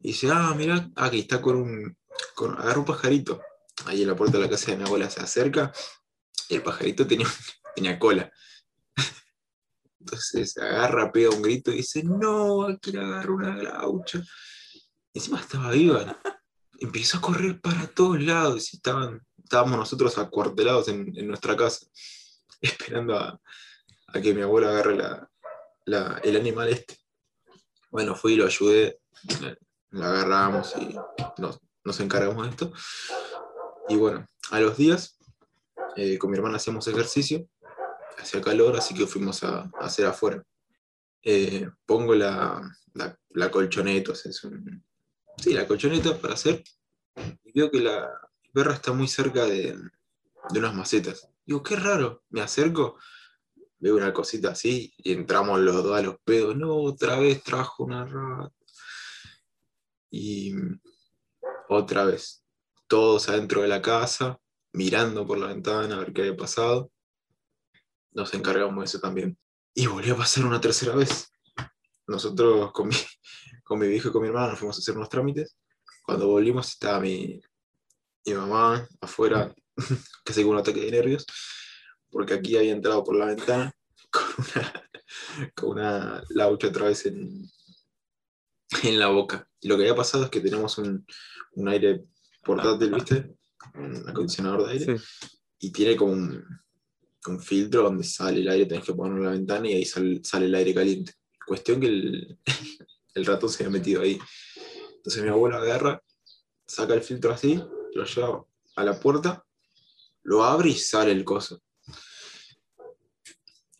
Y 0.00 0.08
dice, 0.08 0.30
ah, 0.32 0.54
mira, 0.56 0.90
aquí 0.96 1.20
está 1.20 1.42
con 1.42 1.56
un, 1.56 1.96
con, 2.34 2.58
agarra 2.58 2.78
un 2.78 2.86
pajarito. 2.86 3.42
Ahí 3.84 4.02
en 4.02 4.08
la 4.08 4.16
puerta 4.16 4.38
de 4.38 4.44
la 4.44 4.50
casa 4.50 4.70
de 4.70 4.78
mi 4.78 4.84
abuela 4.84 5.10
se 5.10 5.20
acerca, 5.20 5.72
y 6.48 6.54
el 6.54 6.62
pajarito 6.62 7.06
tenía 7.06 7.28
tenía 7.76 7.98
cola. 7.98 8.32
Entonces 10.00 10.56
agarra, 10.56 11.12
pega 11.12 11.30
un 11.30 11.42
grito 11.42 11.70
y 11.70 11.76
dice, 11.76 12.02
no, 12.02 12.66
aquí 12.66 12.92
le 12.92 13.00
agarro 13.00 13.34
una 13.34 13.56
glaucha. 13.56 14.22
Encima 15.12 15.40
estaba 15.40 15.70
viva. 15.70 16.18
Empezó 16.78 17.18
a 17.18 17.20
correr 17.20 17.60
para 17.60 17.86
todos 17.88 18.22
lados 18.22 18.72
y 18.72 18.76
estaban, 18.76 19.20
estábamos 19.42 19.78
nosotros 19.78 20.16
acuartelados 20.18 20.88
en 20.88 21.26
nuestra 21.26 21.56
casa, 21.56 21.86
esperando 22.64 23.16
a, 23.18 23.40
a 24.08 24.20
que 24.20 24.34
mi 24.34 24.42
abuela 24.42 24.68
agarre 24.70 24.96
la, 24.96 25.30
la- 25.86 26.20
el 26.22 26.36
animal 26.36 26.68
este. 26.68 26.98
Bueno, 27.90 28.14
fui 28.16 28.32
y 28.32 28.36
lo 28.36 28.46
ayudé, 28.46 29.00
la 29.90 30.08
agarramos 30.08 30.74
y 30.76 30.96
nos, 31.40 31.60
nos 31.84 32.00
encargamos 32.00 32.44
de 32.44 32.50
esto. 32.50 32.72
Y 33.88 33.96
bueno, 33.96 34.26
a 34.50 34.60
los 34.60 34.76
días, 34.76 35.16
eh, 35.96 36.18
con 36.18 36.30
mi 36.30 36.36
hermana 36.36 36.56
hacíamos 36.56 36.88
ejercicio, 36.88 37.48
hacía 38.18 38.40
calor, 38.40 38.76
así 38.76 38.94
que 38.94 39.06
fuimos 39.06 39.44
a, 39.44 39.60
a 39.60 39.70
hacer 39.86 40.06
afuera. 40.06 40.42
Eh, 41.22 41.68
pongo 41.86 42.14
la, 42.14 42.60
la, 42.94 43.16
la 43.30 43.50
colchoneta, 43.50 44.12
o 44.12 44.14
sea, 44.14 44.30
es 44.30 44.42
un- 44.44 44.84
sí, 45.38 45.52
la 45.54 45.66
colchoneta 45.66 46.18
para 46.18 46.34
hacer, 46.34 46.62
y 47.44 47.52
veo 47.52 47.70
que 47.70 47.80
la 47.80 48.10
perra 48.52 48.74
está 48.74 48.92
muy 48.92 49.06
cerca 49.08 49.44
de, 49.44 49.76
de 50.50 50.58
unas 50.58 50.74
macetas. 50.74 51.28
Digo, 51.44 51.62
qué 51.62 51.76
raro, 51.76 52.22
me 52.30 52.40
acerco, 52.40 52.98
veo 53.78 53.96
una 53.96 54.12
cosita 54.12 54.50
así, 54.50 54.92
y 54.98 55.12
entramos 55.12 55.60
los 55.60 55.82
dos 55.82 55.98
a 55.98 56.02
los 56.02 56.16
pedos, 56.24 56.56
no, 56.56 56.74
otra 56.76 57.18
vez 57.18 57.42
trajo 57.42 57.84
una 57.84 58.06
rata. 58.06 58.54
Y 60.10 60.54
otra 61.68 62.04
vez, 62.04 62.44
todos 62.86 63.28
adentro 63.28 63.62
de 63.62 63.68
la 63.68 63.82
casa, 63.82 64.38
mirando 64.72 65.26
por 65.26 65.38
la 65.38 65.48
ventana 65.48 65.96
a 65.96 65.98
ver 65.98 66.12
qué 66.12 66.22
había 66.22 66.36
pasado. 66.36 66.90
Nos 68.12 68.32
encargamos 68.34 68.78
de 68.78 68.84
eso 68.84 69.00
también. 69.00 69.38
Y 69.74 69.86
volvió 69.86 70.14
a 70.14 70.18
pasar 70.18 70.44
una 70.44 70.60
tercera 70.60 70.94
vez. 70.94 71.30
Nosotros 72.06 72.70
con 72.72 72.88
mi, 72.88 72.94
con 73.64 73.78
mi 73.78 73.88
viejo 73.88 74.08
y 74.08 74.12
con 74.12 74.22
mi 74.22 74.28
hermana 74.28 74.50
nos 74.50 74.58
fuimos 74.58 74.76
a 74.76 74.80
hacer 74.80 74.96
unos 74.96 75.08
trámites. 75.08 75.56
Cuando 76.04 76.28
volvimos 76.28 76.68
estaba 76.68 77.00
mi, 77.00 77.40
mi 78.26 78.34
mamá 78.34 78.86
afuera, 79.00 79.54
casi 80.24 80.42
con 80.42 80.52
un 80.52 80.58
ataque 80.58 80.80
de 80.80 80.90
nervios, 80.90 81.26
porque 82.10 82.34
aquí 82.34 82.56
había 82.56 82.72
entrado 82.72 83.02
por 83.04 83.16
la 83.16 83.26
ventana 83.26 83.72
con 84.10 84.22
una, 84.38 84.88
con 85.54 85.70
una 85.70 86.22
laucha 86.30 86.68
otra 86.68 86.86
vez 86.86 87.06
en, 87.06 87.48
en 88.82 88.98
la 88.98 89.08
boca. 89.08 89.48
Y 89.60 89.68
lo 89.68 89.76
que 89.76 89.82
había 89.82 89.94
pasado 89.96 90.24
es 90.24 90.30
que 90.30 90.40
tenemos 90.40 90.78
un, 90.78 91.04
un 91.52 91.68
aire 91.68 92.04
portátil, 92.42 92.92
¿viste? 92.94 93.34
Un 93.74 94.08
acondicionador 94.08 94.66
de 94.66 94.72
aire 94.72 94.98
Sí. 94.98 95.04
y 95.60 95.72
tiene 95.72 95.96
como 95.96 96.12
un, 96.12 96.44
un 97.26 97.40
filtro 97.40 97.82
donde 97.84 98.04
sale 98.04 98.40
el 98.40 98.48
aire, 98.48 98.66
tenés 98.66 98.84
que 98.84 98.92
ponerlo 98.92 99.18
en 99.20 99.24
la 99.24 99.30
ventana 99.32 99.68
y 99.68 99.72
ahí 99.74 99.84
sal- 99.84 100.20
sale 100.22 100.46
el 100.46 100.54
aire 100.54 100.74
caliente. 100.74 101.14
Cuestión 101.46 101.80
que 101.80 101.86
el, 101.86 102.38
el 103.14 103.26
ratón 103.26 103.48
se 103.50 103.64
había 103.64 103.78
metido 103.78 104.02
ahí. 104.02 104.18
Entonces 104.96 105.22
mi 105.22 105.28
abuela 105.30 105.56
agarra, 105.58 106.02
saca 106.66 106.94
el 106.94 107.02
filtro 107.02 107.32
así, 107.32 107.62
lo 107.94 108.04
lleva 108.04 108.44
a 108.76 108.84
la 108.84 108.98
puerta, 109.00 109.44
lo 110.24 110.42
abre 110.44 110.70
y 110.70 110.74
sale 110.74 111.12
el 111.12 111.24
coso. 111.24 111.62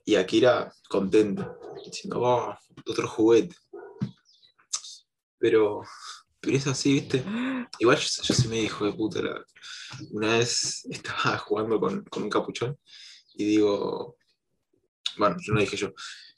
Y 0.05 0.17
Akira 0.17 0.73
contento, 0.89 1.59
diciendo, 1.85 2.21
oh, 2.21 2.55
otro 2.87 3.09
juguete. 3.09 3.57
Pero, 5.39 5.83
pero 6.41 6.57
es 6.57 6.67
así, 6.67 6.93
¿viste? 6.95 7.25
Igual 7.79 7.99
yo, 7.99 8.23
yo 8.23 8.35
soy 8.35 8.49
medio 8.49 8.65
hijo 8.65 8.85
de 8.85 8.93
puta. 8.93 9.23
la- 9.23 9.45
Una 10.11 10.39
vez 10.39 10.85
estaba 10.91 11.39
jugando 11.39 11.81
con, 11.81 12.05
con 12.05 12.23
un 12.25 12.31
capuchón 12.31 12.79
y 13.35 13.45
digo, 13.47 14.17
bueno, 15.17 15.37
yo 15.41 15.53
no 15.55 15.61
dije 15.61 15.77
yo, 15.77 15.93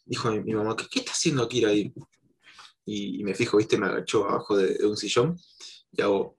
dijo 0.05 0.31
mi, 0.31 0.41
mi 0.41 0.55
mamá, 0.55 0.77
¿qué, 0.77 0.87
qué 0.91 1.01
está 1.01 1.13
haciendo 1.13 1.43
Akira 1.43 1.71
ahí? 1.71 1.93
Y, 2.85 3.21
y 3.21 3.25
me 3.25 3.35
fijo, 3.35 3.57
viste, 3.57 3.77
me 3.79 3.87
agachó 3.87 4.29
abajo 4.29 4.57
de 4.57 4.87
un 4.87 4.97
sillón 4.97 5.37
y 5.93 6.03
hago, 6.03 6.36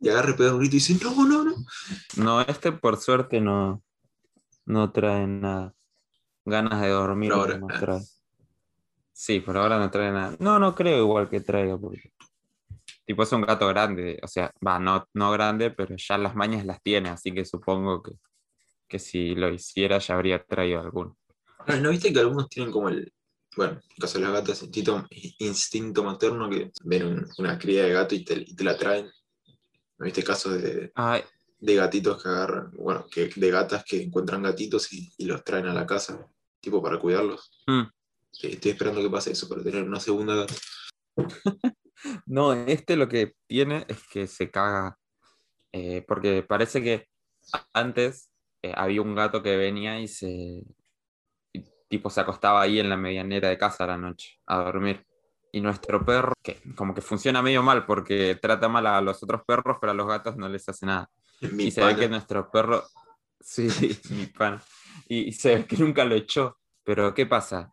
y 0.00 0.08
agarre, 0.08 0.34
pega 0.34 0.52
un 0.52 0.60
grito 0.60 0.76
y 0.76 0.78
dice, 0.78 0.96
no, 1.02 1.26
no, 1.26 1.44
no. 1.44 1.54
No, 2.16 2.40
este 2.42 2.72
por 2.72 2.96
suerte 2.98 3.40
no, 3.40 3.82
no 4.66 4.92
trae 4.92 5.26
nada. 5.26 5.74
Ganas 6.44 6.80
de 6.80 6.88
dormir 6.88 7.30
Por 7.30 7.38
ahora. 7.40 7.58
no 7.58 7.66
trae. 7.66 8.02
Sí, 9.12 9.40
por 9.40 9.56
ahora 9.56 9.78
no 9.78 9.90
trae 9.90 10.12
nada. 10.12 10.36
No, 10.38 10.58
no 10.58 10.74
creo 10.74 10.98
igual 10.98 11.28
que 11.28 11.40
traiga, 11.40 11.76
porque 11.76 12.12
tipo 13.04 13.22
es 13.22 13.32
un 13.32 13.42
gato 13.42 13.66
grande, 13.68 14.18
o 14.22 14.28
sea, 14.28 14.52
va, 14.64 14.78
no, 14.78 15.06
no 15.14 15.30
grande, 15.32 15.70
pero 15.70 15.96
ya 15.96 16.18
las 16.18 16.36
mañas 16.36 16.64
las 16.64 16.80
tiene, 16.82 17.08
así 17.08 17.32
que 17.32 17.44
supongo 17.44 18.02
que, 18.02 18.12
que 18.86 18.98
si 18.98 19.34
lo 19.34 19.50
hiciera 19.52 19.98
ya 19.98 20.14
habría 20.14 20.42
traído 20.44 20.80
alguno. 20.80 21.16
No, 21.66 21.76
¿no 21.80 21.90
viste 21.90 22.12
que 22.12 22.20
algunos 22.20 22.48
tienen 22.48 22.70
como 22.70 22.88
el, 22.90 23.12
bueno, 23.56 23.72
en 23.74 23.78
el 23.78 23.96
caso 23.98 24.18
de 24.18 24.24
las 24.24 24.32
gatas, 24.34 24.62
instinto, 24.62 25.06
instinto 25.38 26.04
materno 26.04 26.48
que 26.48 26.70
ven 26.84 27.06
un- 27.06 27.26
una 27.38 27.58
cría 27.58 27.84
de 27.84 27.92
gato 27.92 28.14
y 28.14 28.24
te, 28.24 28.34
y 28.46 28.54
te 28.54 28.64
la 28.64 28.76
traen? 28.76 29.10
¿No 29.98 30.04
viste 30.04 30.22
casos 30.22 30.62
de, 30.62 30.92
Ay, 30.94 31.22
de 31.58 31.74
gatitos 31.74 32.22
que 32.22 32.28
agarran, 32.28 32.70
bueno, 32.72 33.06
que, 33.10 33.30
de 33.34 33.50
gatas 33.50 33.84
que 33.84 34.02
encuentran 34.02 34.42
gatitos 34.42 34.92
y, 34.92 35.12
y 35.18 35.24
los 35.26 35.42
traen 35.42 35.66
a 35.66 35.74
la 35.74 35.86
casa, 35.86 36.26
tipo 36.60 36.82
para 36.82 36.98
cuidarlos? 36.98 37.64
mm. 37.66 37.80
Eh, 38.42 38.50
Estoy 38.52 38.70
esperando 38.72 39.02
que 39.02 39.10
pase 39.10 39.32
eso 39.32 39.48
para 39.48 39.62
tener 39.62 39.82
una 39.82 40.00
segunda 40.00 40.34
gata. 40.34 40.54
No, 42.26 42.52
este 42.52 42.94
lo 42.94 43.08
que 43.08 43.34
tiene 43.48 43.84
es 43.88 43.98
que 44.06 44.28
se 44.28 44.52
caga, 44.52 44.96
eh, 45.72 46.04
porque 46.06 46.44
parece 46.44 46.80
que 46.80 47.08
antes 47.72 48.30
eh, 48.62 48.72
había 48.72 49.02
un 49.02 49.16
gato 49.16 49.42
que 49.42 49.56
venía 49.56 49.98
y 49.98 50.06
se, 50.06 50.62
y 51.52 51.64
tipo 51.88 52.08
se 52.08 52.20
acostaba 52.20 52.62
ahí 52.62 52.78
en 52.78 52.88
la 52.88 52.96
medianera 52.96 53.48
de 53.48 53.58
casa 53.58 53.82
a 53.82 53.88
la 53.88 53.98
noche 53.98 54.38
a 54.46 54.58
dormir. 54.58 55.04
Y 55.52 55.60
nuestro 55.60 56.04
perro, 56.04 56.34
que 56.42 56.60
como 56.76 56.94
que 56.94 57.00
funciona 57.00 57.42
medio 57.42 57.62
mal 57.62 57.86
porque 57.86 58.38
trata 58.40 58.68
mal 58.68 58.86
a 58.86 59.00
los 59.00 59.22
otros 59.22 59.42
perros, 59.46 59.78
pero 59.80 59.92
a 59.92 59.94
los 59.94 60.06
gatos 60.06 60.36
no 60.36 60.48
les 60.48 60.68
hace 60.68 60.86
nada. 60.86 61.10
Mi 61.40 61.64
y 61.64 61.70
se 61.70 61.80
ve 61.80 61.88
pana, 61.88 61.98
que 61.98 62.08
nuestro 62.08 62.50
perro, 62.50 62.84
sí, 63.40 63.68
mi 64.10 64.26
pana, 64.26 64.62
y, 65.08 65.28
y 65.28 65.32
se 65.32 65.56
ve 65.56 65.66
que 65.66 65.76
nunca 65.76 66.04
lo 66.04 66.14
echó. 66.14 66.58
Pero 66.84 67.12
¿qué 67.14 67.26
pasa? 67.26 67.72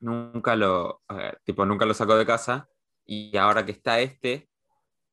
Nunca 0.00 0.54
lo, 0.54 1.02
tipo, 1.44 1.64
nunca 1.64 1.86
lo 1.86 1.94
sacó 1.94 2.16
de 2.16 2.26
casa 2.26 2.68
y 3.06 3.34
ahora 3.38 3.64
que 3.64 3.72
está 3.72 4.00
este, 4.00 4.48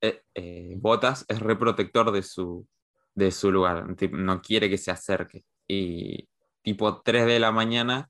eh, 0.01 0.21
eh, 0.33 0.75
Botas 0.77 1.25
es 1.29 1.39
reprotector 1.39 2.11
de 2.11 2.21
su, 2.21 2.67
de 3.13 3.31
su 3.31 3.51
lugar, 3.51 3.85
no 4.11 4.41
quiere 4.41 4.69
que 4.69 4.77
se 4.77 4.91
acerque. 4.91 5.45
Y 5.65 6.27
tipo 6.61 7.01
3 7.01 7.25
de 7.25 7.39
la 7.39 7.53
mañana, 7.53 8.09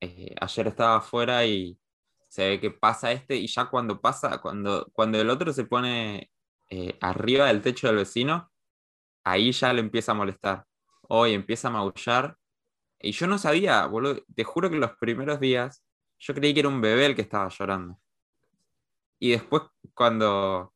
eh, 0.00 0.34
ayer 0.40 0.68
estaba 0.68 0.98
afuera 0.98 1.44
y 1.44 1.76
se 2.28 2.48
ve 2.48 2.60
que 2.60 2.70
pasa 2.70 3.12
este 3.12 3.36
y 3.36 3.46
ya 3.46 3.66
cuando 3.66 4.00
pasa, 4.00 4.38
cuando, 4.38 4.88
cuando 4.92 5.20
el 5.20 5.30
otro 5.30 5.52
se 5.52 5.64
pone 5.64 6.30
eh, 6.70 6.98
arriba 7.00 7.46
del 7.46 7.62
techo 7.62 7.86
del 7.88 7.96
vecino, 7.96 8.50
ahí 9.24 9.52
ya 9.52 9.72
le 9.72 9.80
empieza 9.80 10.12
a 10.12 10.14
molestar. 10.14 10.64
Hoy 11.08 11.34
empieza 11.34 11.68
a 11.68 11.72
maullar. 11.72 12.36
Y 13.00 13.12
yo 13.12 13.26
no 13.26 13.38
sabía, 13.38 13.86
boludo, 13.86 14.22
te 14.34 14.44
juro 14.44 14.70
que 14.70 14.76
los 14.76 14.92
primeros 14.98 15.40
días 15.40 15.84
yo 16.18 16.34
creí 16.34 16.52
que 16.54 16.60
era 16.60 16.68
un 16.68 16.80
bebé 16.80 17.06
el 17.06 17.14
que 17.14 17.22
estaba 17.22 17.48
llorando. 17.48 17.98
Y 19.20 19.30
después 19.32 19.62
cuando 19.94 20.72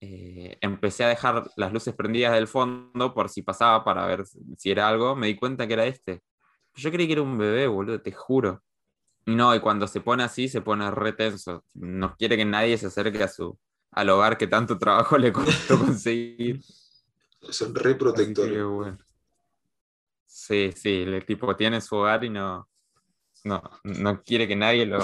eh, 0.00 0.56
empecé 0.60 1.04
a 1.04 1.08
dejar 1.08 1.50
las 1.56 1.72
luces 1.72 1.94
prendidas 1.94 2.32
del 2.32 2.48
fondo 2.48 3.12
por 3.14 3.28
si 3.28 3.42
pasaba 3.42 3.84
para 3.84 4.06
ver 4.06 4.24
si 4.56 4.70
era 4.70 4.88
algo, 4.88 5.14
me 5.16 5.26
di 5.26 5.36
cuenta 5.36 5.66
que 5.66 5.74
era 5.74 5.86
este. 5.86 6.22
Yo 6.74 6.90
creí 6.90 7.06
que 7.06 7.14
era 7.14 7.22
un 7.22 7.36
bebé, 7.38 7.66
boludo, 7.66 8.00
te 8.00 8.12
juro. 8.12 8.62
No, 9.26 9.54
y 9.54 9.60
cuando 9.60 9.86
se 9.86 10.00
pone 10.00 10.22
así, 10.22 10.48
se 10.48 10.62
pone 10.62 10.90
re 10.90 11.12
tenso. 11.12 11.64
No 11.74 12.16
quiere 12.16 12.36
que 12.36 12.44
nadie 12.44 12.78
se 12.78 12.86
acerque 12.86 13.22
a 13.22 13.28
su, 13.28 13.58
al 13.92 14.10
hogar 14.10 14.38
que 14.38 14.46
tanto 14.46 14.78
trabajo 14.78 15.18
le 15.18 15.32
costó 15.32 15.78
conseguir. 15.78 16.62
son 17.50 17.74
re 17.74 17.92
que, 17.92 17.98
protectores. 17.98 18.64
bueno. 18.64 18.98
Sí, 20.26 20.72
sí, 20.74 21.02
el 21.02 21.24
tipo 21.24 21.54
tiene 21.56 21.80
su 21.80 21.96
hogar 21.96 22.24
y 22.24 22.30
no, 22.30 22.68
no, 23.44 23.62
no 23.84 24.22
quiere 24.22 24.48
que 24.48 24.56
nadie 24.56 24.86
lo, 24.86 24.98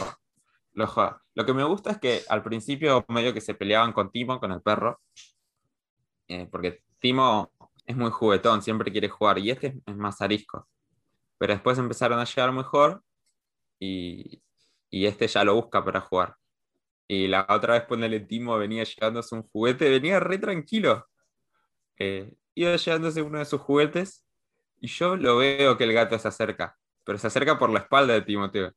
lo 0.73 0.87
joda. 0.87 1.23
Lo 1.35 1.44
que 1.44 1.52
me 1.52 1.64
gusta 1.64 1.90
es 1.90 1.99
que 1.99 2.23
al 2.28 2.42
principio 2.42 3.04
medio 3.08 3.35
que 3.35 3.40
se 3.40 3.54
peleaban 3.54 3.92
con 3.92 4.11
Timo, 4.11 4.40
con 4.40 4.52
el 4.52 4.62
perro, 4.62 5.00
eh, 6.28 6.49
porque 6.50 6.82
Timo 7.00 7.52
es 7.85 7.96
muy 7.96 8.11
juguetón, 8.11 8.62
siempre 8.62 8.90
quiere 8.90 9.08
jugar, 9.08 9.38
y 9.38 9.50
este 9.50 9.66
es, 9.68 9.75
es 9.85 9.96
más 9.96 10.20
arisco. 10.20 10.68
Pero 11.38 11.52
después 11.52 11.78
empezaron 11.78 12.18
a 12.18 12.25
llegar 12.25 12.52
mejor 12.52 13.02
y, 13.78 14.42
y 14.90 15.06
este 15.06 15.28
ya 15.28 15.45
lo 15.45 15.54
busca 15.54 15.85
para 15.85 16.00
jugar. 16.00 16.37
Y 17.09 17.28
la 17.28 17.47
otra 17.49 17.75
vez 17.75 17.85
ponele 17.85 18.21
Timo 18.21 18.59
venía 18.59 18.85
llevándose 18.85 19.35
un 19.35 19.42
juguete, 19.45 19.88
venía 19.90 20.21
re 20.21 20.38
tranquilo. 20.38 21.06
Eh, 21.99 22.35
iba 22.54 22.76
llevándose 22.76 23.23
uno 23.23 23.38
de 23.38 23.45
sus 23.45 23.61
juguetes 23.61 24.25
y 24.80 24.88
yo 24.88 25.16
lo 25.16 25.38
veo 25.38 25.76
que 25.78 25.85
el 25.85 25.92
gato 25.92 26.18
se 26.18 26.28
acerca, 26.28 26.76
pero 27.04 27.18
se 27.18 27.26
acerca 27.28 27.59
por 27.59 27.71
la 27.71 27.80
espalda 27.80 28.14
de 28.14 28.23
Timoteo. 28.23 28.73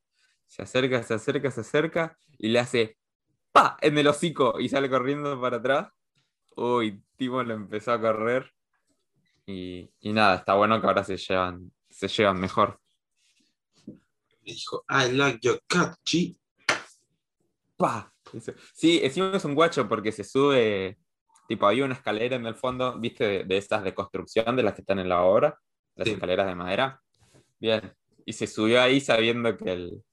Se 0.47 0.63
acerca, 0.63 1.03
se 1.03 1.13
acerca, 1.15 1.51
se 1.51 1.61
acerca 1.61 2.17
y 2.37 2.49
le 2.49 2.59
hace 2.59 2.97
¡pa! 3.51 3.77
en 3.81 3.97
el 3.97 4.07
hocico 4.07 4.59
y 4.59 4.69
sale 4.69 4.89
corriendo 4.89 5.39
para 5.41 5.57
atrás. 5.57 5.89
Uy, 6.55 7.03
Timo 7.17 7.43
lo 7.43 7.53
empezó 7.55 7.93
a 7.93 8.01
correr 8.01 8.51
Y, 9.45 9.91
y 9.99 10.13
nada, 10.13 10.35
está 10.35 10.53
bueno 10.55 10.79
que 10.79 10.87
ahora 10.87 11.03
se 11.03 11.17
llevan, 11.17 11.71
se 11.89 12.07
llevan 12.07 12.39
mejor. 12.39 12.79
Le 14.49 14.55
dijo, 14.55 14.83
I 14.89 15.11
like 15.11 15.39
your 15.43 15.61
cat. 15.67 15.95
¡Pah! 17.77 18.11
Dice- 18.33 18.55
Sí, 18.73 18.99
encima 19.03 19.31
es 19.35 19.45
un 19.45 19.53
guacho 19.55 19.87
porque 19.87 20.11
se 20.11 20.23
sube, 20.23 20.97
tipo, 21.47 21.67
había 21.67 21.85
una 21.85 21.93
escalera 21.93 22.35
en 22.35 22.45
el 22.47 22.55
fondo, 22.55 22.97
viste, 22.99 23.23
de, 23.25 23.43
de 23.43 23.57
estas 23.57 23.83
de 23.83 23.93
construcción, 23.93 24.55
de 24.55 24.63
las 24.63 24.73
que 24.73 24.81
están 24.81 24.99
en 24.99 25.07
la 25.09 25.21
obra, 25.21 25.59
las 25.95 26.07
Sí. 26.07 26.13
escaleras 26.15 26.47
de 26.47 26.55
madera. 26.55 27.01
Bien, 27.59 27.93
y 28.25 28.33
se 28.33 28.47
subió 28.47 28.81
ahí 28.81 28.99
sabiendo 29.01 29.55
que 29.55 29.71
el, 29.71 30.03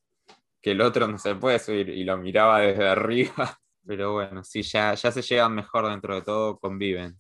que 0.61 0.73
el 0.73 0.81
otro 0.81 1.09
no 1.09 1.19
se 1.19 1.35
puede 1.35 1.59
subir 1.59 1.89
y 1.89 2.05
lo 2.05 2.17
miraba 2.19 2.61
desde 2.61 2.89
arriba. 2.89 3.59
Pero 3.87 4.13
bueno, 4.15 4.45
sí, 4.45 4.63
ya, 4.63 4.95
ya 4.95 5.11
se 5.13 5.23
llevan 5.23 5.55
mejor 5.55 5.89
dentro 5.89 6.15
de 6.15 6.23
todo, 6.23 6.59
conviven. 6.59 7.17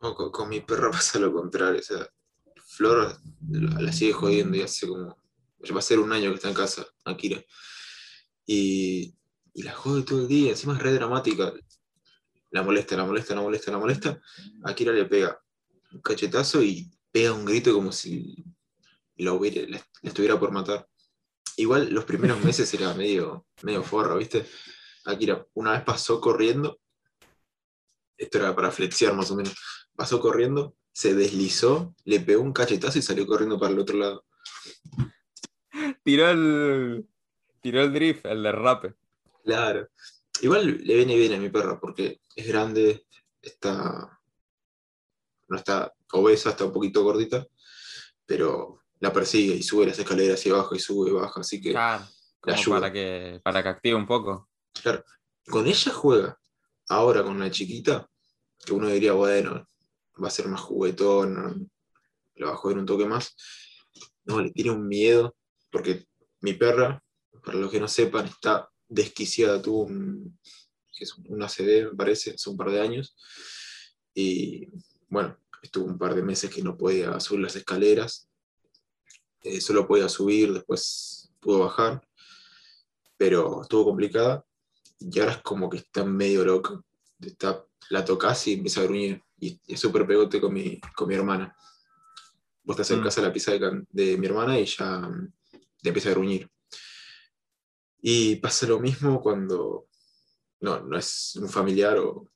No, 0.00 0.14
con, 0.14 0.30
con 0.30 0.48
mi 0.48 0.60
perra 0.60 0.90
pasa 0.92 1.18
lo 1.18 1.32
contrario. 1.32 1.80
O 1.80 1.82
sea, 1.82 2.06
Flor 2.64 3.14
la, 3.50 3.80
la 3.80 3.92
sigue 3.92 4.12
jodiendo 4.14 4.56
y 4.56 4.62
hace 4.62 4.88
como. 4.88 5.20
Va 5.70 5.78
a 5.78 5.82
ser 5.82 5.98
un 5.98 6.12
año 6.12 6.30
que 6.30 6.36
está 6.36 6.48
en 6.48 6.54
casa, 6.54 6.86
Akira. 7.04 7.42
Y, 8.46 9.14
y 9.54 9.62
la 9.62 9.72
jode 9.72 10.02
todo 10.02 10.22
el 10.22 10.28
día. 10.28 10.50
Encima 10.50 10.74
es 10.74 10.82
re 10.82 10.92
dramática. 10.92 11.52
La 12.50 12.62
molesta, 12.62 12.96
la 12.96 13.04
molesta, 13.04 13.34
la 13.34 13.42
molesta, 13.42 13.70
la 13.70 13.78
molesta. 13.78 14.20
Akira 14.64 14.92
le 14.92 15.04
pega 15.04 15.40
un 15.92 16.00
cachetazo 16.00 16.62
y 16.62 16.90
pega 17.10 17.32
un 17.32 17.44
grito 17.44 17.72
como 17.72 17.92
si 17.92 18.44
la, 19.16 19.32
hubiera, 19.32 19.62
la, 19.68 19.78
la 20.02 20.08
estuviera 20.08 20.38
por 20.38 20.50
matar. 20.50 20.88
Igual 21.56 21.92
los 21.92 22.04
primeros 22.04 22.40
meses 22.44 22.72
era 22.74 22.92
medio, 22.94 23.46
medio 23.62 23.82
forra, 23.82 24.16
¿viste? 24.16 24.46
Akira 25.04 25.46
una 25.54 25.72
vez 25.72 25.82
pasó 25.82 26.20
corriendo. 26.20 26.80
Esto 28.16 28.38
era 28.38 28.54
para 28.54 28.70
flexear 28.70 29.14
más 29.14 29.30
o 29.30 29.36
menos 29.36 29.54
pasó 29.96 30.20
corriendo, 30.20 30.76
se 30.92 31.14
deslizó, 31.14 31.94
le 32.04 32.20
pegó 32.20 32.42
un 32.42 32.52
cachetazo 32.52 32.98
y 32.98 33.02
salió 33.02 33.26
corriendo 33.26 33.58
para 33.58 33.72
el 33.72 33.78
otro 33.78 33.98
lado. 33.98 34.24
Tiró 36.04 36.30
el, 36.30 37.06
tiró 37.60 37.82
el 37.82 37.92
drift, 37.92 38.26
el 38.26 38.42
derrape. 38.42 38.94
Claro. 39.44 39.88
Igual 40.40 40.78
le 40.84 40.94
viene 40.96 41.16
bien 41.16 41.34
a 41.34 41.38
mi 41.38 41.48
perra 41.50 41.78
porque 41.78 42.20
es 42.34 42.46
grande, 42.48 43.06
está. 43.40 44.20
no 45.48 45.56
está 45.56 45.92
obesa, 46.12 46.50
está 46.50 46.64
un 46.64 46.72
poquito 46.72 47.02
gordita, 47.04 47.46
pero 48.26 48.82
la 49.00 49.12
persigue 49.12 49.54
y 49.54 49.62
sube 49.62 49.86
las 49.86 49.98
escaleras 49.98 50.44
y 50.46 50.50
baja 50.50 50.74
y 50.74 50.78
sube 50.78 51.10
y 51.10 51.12
baja, 51.12 51.40
así 51.40 51.60
que 51.60 51.70
Claro, 51.72 52.04
como 52.40 52.56
ayuda. 52.56 52.80
para 52.80 52.92
que, 52.92 53.40
para 53.42 53.62
que 53.62 53.68
active 53.68 53.94
un 53.96 54.06
poco. 54.06 54.48
claro. 54.80 55.04
Con 55.48 55.66
ella 55.66 55.92
juega. 55.92 56.38
Ahora 56.88 57.22
con 57.24 57.38
la 57.40 57.50
chiquita, 57.50 58.08
que 58.64 58.72
uno 58.72 58.88
diría, 58.88 59.12
bueno, 59.12 59.66
va 60.22 60.28
a 60.28 60.30
ser 60.30 60.46
más 60.46 60.60
juguetón, 60.60 61.68
la 62.36 62.46
va 62.46 62.52
a 62.52 62.56
joder 62.56 62.78
un 62.78 62.86
toque 62.86 63.06
más. 63.06 63.34
No, 64.24 64.40
le 64.40 64.50
tiene 64.52 64.70
un 64.70 64.86
miedo, 64.86 65.34
porque 65.72 66.06
mi 66.42 66.52
perra, 66.52 67.02
para 67.44 67.58
los 67.58 67.70
que 67.70 67.80
no 67.80 67.88
sepan, 67.88 68.26
está 68.26 68.70
desquiciada, 68.88 69.60
tuvo 69.60 69.84
un, 69.84 70.38
que 70.96 71.04
es 71.04 71.14
un 71.14 71.42
ACD, 71.42 71.90
me 71.90 71.96
parece, 71.96 72.34
hace 72.34 72.50
un 72.50 72.56
par 72.56 72.70
de 72.70 72.80
años. 72.80 73.16
Y 74.14 74.68
bueno, 75.08 75.36
estuvo 75.62 75.86
un 75.86 75.98
par 75.98 76.14
de 76.14 76.22
meses 76.22 76.50
que 76.50 76.62
no 76.62 76.76
podía 76.76 77.18
subir 77.18 77.40
las 77.40 77.56
escaleras, 77.56 78.28
eh, 79.40 79.60
solo 79.60 79.88
podía 79.88 80.08
subir, 80.08 80.52
después 80.52 81.32
pudo 81.40 81.60
bajar, 81.60 82.06
pero 83.16 83.62
estuvo 83.62 83.86
complicada 83.86 84.44
y 85.00 85.18
ahora 85.18 85.32
es 85.32 85.38
como 85.38 85.68
que 85.68 85.78
está 85.78 86.04
medio 86.04 86.44
loca. 86.44 86.80
Está, 87.20 87.64
la 87.90 88.04
tocas 88.04 88.46
y 88.46 88.54
empieza 88.54 88.80
a 88.80 88.84
gruñir. 88.84 89.22
Y 89.40 89.60
es 89.66 89.80
súper 89.80 90.06
pegote 90.06 90.40
con 90.40 90.52
mi, 90.52 90.80
con 90.94 91.08
mi 91.08 91.14
hermana. 91.14 91.56
Vos 92.62 92.76
te 92.76 92.82
acercás 92.82 93.18
a 93.18 93.22
la 93.22 93.32
pieza 93.32 93.52
de, 93.52 93.84
de 93.90 94.16
mi 94.16 94.26
hermana 94.26 94.58
y 94.58 94.66
ya 94.66 95.10
te 95.82 95.88
empieza 95.90 96.08
a 96.10 96.12
gruñir. 96.12 96.48
Y 98.00 98.36
pasa 98.36 98.66
lo 98.66 98.80
mismo 98.80 99.20
cuando 99.20 99.86
no, 100.60 100.80
no 100.80 100.98
es 100.98 101.36
un 101.36 101.48
familiar 101.48 101.98
o, 101.98 102.28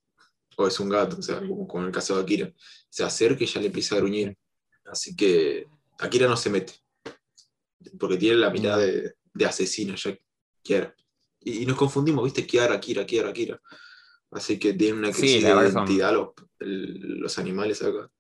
o 0.57 0.67
es 0.67 0.81
un 0.81 0.89
gato, 0.89 1.17
o 1.19 1.23
sea, 1.23 1.39
como, 1.41 1.67
como 1.67 1.83
en 1.83 1.89
el 1.89 1.95
caso 1.95 2.17
de 2.17 2.23
Akira. 2.23 2.53
Se 2.89 3.05
acerca 3.05 3.45
y 3.45 3.47
ya 3.47 3.61
le 3.61 3.67
empieza 3.67 3.95
a 3.95 3.99
gruñir. 3.99 4.37
Así 4.85 5.17
que 5.17 5.67
Akira 5.99 6.29
no 6.29 6.37
se 6.37 6.51
mete. 6.51 6.75
Porque 7.99 8.17
tiene 8.17 8.37
la 8.37 8.51
mirada 8.51 8.79
de, 8.79 9.15
de 9.33 9.45
asesino, 9.47 9.95
ya 9.95 10.17
Kiara. 10.63 10.95
Y, 11.41 11.63
y 11.63 11.67
nos 11.67 11.77
confundimos, 11.77 12.25
¿viste? 12.25 12.47
Kiara, 12.47 12.81
Kira, 12.81 13.07
Kiara, 13.07 13.33
Kira. 13.33 13.61
Así 14.31 14.59
que 14.59 14.75
tienen 14.75 14.99
una 14.99 15.13
Sí, 15.13 15.21
crisis 15.21 15.43
la 15.45 15.63
de 15.63 15.69
identidad 15.71 16.13
los, 16.13 16.29
los 16.59 17.39
animales 17.39 17.83
acá. 17.83 18.11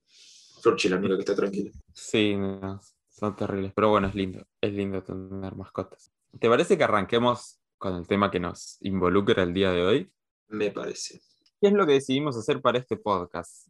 Florchi 0.62 0.88
la 0.88 0.96
única 0.96 1.14
que 1.14 1.20
está 1.20 1.34
tranquila. 1.34 1.70
Sí, 1.92 2.34
no, 2.36 2.80
son 3.18 3.35
terribles. 3.35 3.72
Pero 3.74 3.90
bueno, 3.90 4.09
es 4.09 4.14
lindo. 4.14 4.46
Es 4.61 4.72
lindo 4.72 5.02
tener 5.02 5.57
mascotas. 5.57 6.12
¿Te 6.38 6.48
parece 6.48 6.76
que 6.76 6.85
arranquemos 6.85 7.61
con 7.79 7.94
el 7.94 8.07
tema 8.07 8.31
que 8.31 8.40
nos 8.40 8.76
involucra 8.81 9.42
el 9.42 9.55
día 9.55 9.70
de 9.70 9.87
hoy? 9.87 10.12
Me 10.48 10.70
parece. 10.70 11.20
¿Qué 11.61 11.68
es 11.68 11.72
lo 11.72 11.87
que 11.87 11.94
decidimos 11.94 12.37
hacer 12.37 12.61
para 12.61 12.79
este 12.79 12.96
podcast? 12.96 13.68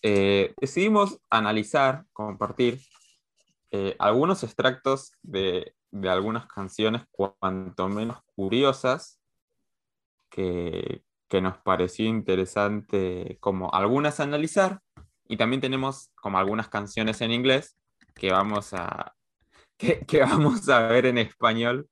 Eh, 0.00 0.54
decidimos 0.58 1.20
analizar, 1.28 2.04
compartir 2.12 2.80
eh, 3.70 3.94
algunos 3.98 4.42
extractos 4.42 5.12
de, 5.22 5.74
de 5.90 6.08
algunas 6.08 6.46
canciones 6.46 7.02
cuanto 7.10 7.88
menos 7.88 8.18
curiosas 8.34 9.20
que, 10.30 11.02
que 11.28 11.42
nos 11.42 11.58
pareció 11.58 12.06
interesante 12.06 13.36
como 13.40 13.72
algunas 13.74 14.20
analizar 14.20 14.80
y 15.28 15.36
también 15.36 15.60
tenemos 15.60 16.10
como 16.14 16.38
algunas 16.38 16.68
canciones 16.68 17.20
en 17.20 17.32
inglés 17.32 17.76
que 18.16 18.32
vamos 18.32 18.72
a, 18.72 19.14
que, 19.76 20.04
que 20.06 20.20
vamos 20.20 20.68
a 20.68 20.88
ver 20.88 21.06
en 21.06 21.18
español 21.18 21.88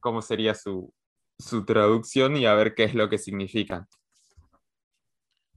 cómo 0.00 0.20
sería 0.20 0.54
su, 0.54 0.92
su 1.38 1.64
traducción 1.64 2.36
y 2.36 2.44
a 2.44 2.54
ver 2.54 2.74
qué 2.74 2.84
es 2.84 2.94
lo 2.94 3.08
que 3.08 3.18
significan. 3.18 3.86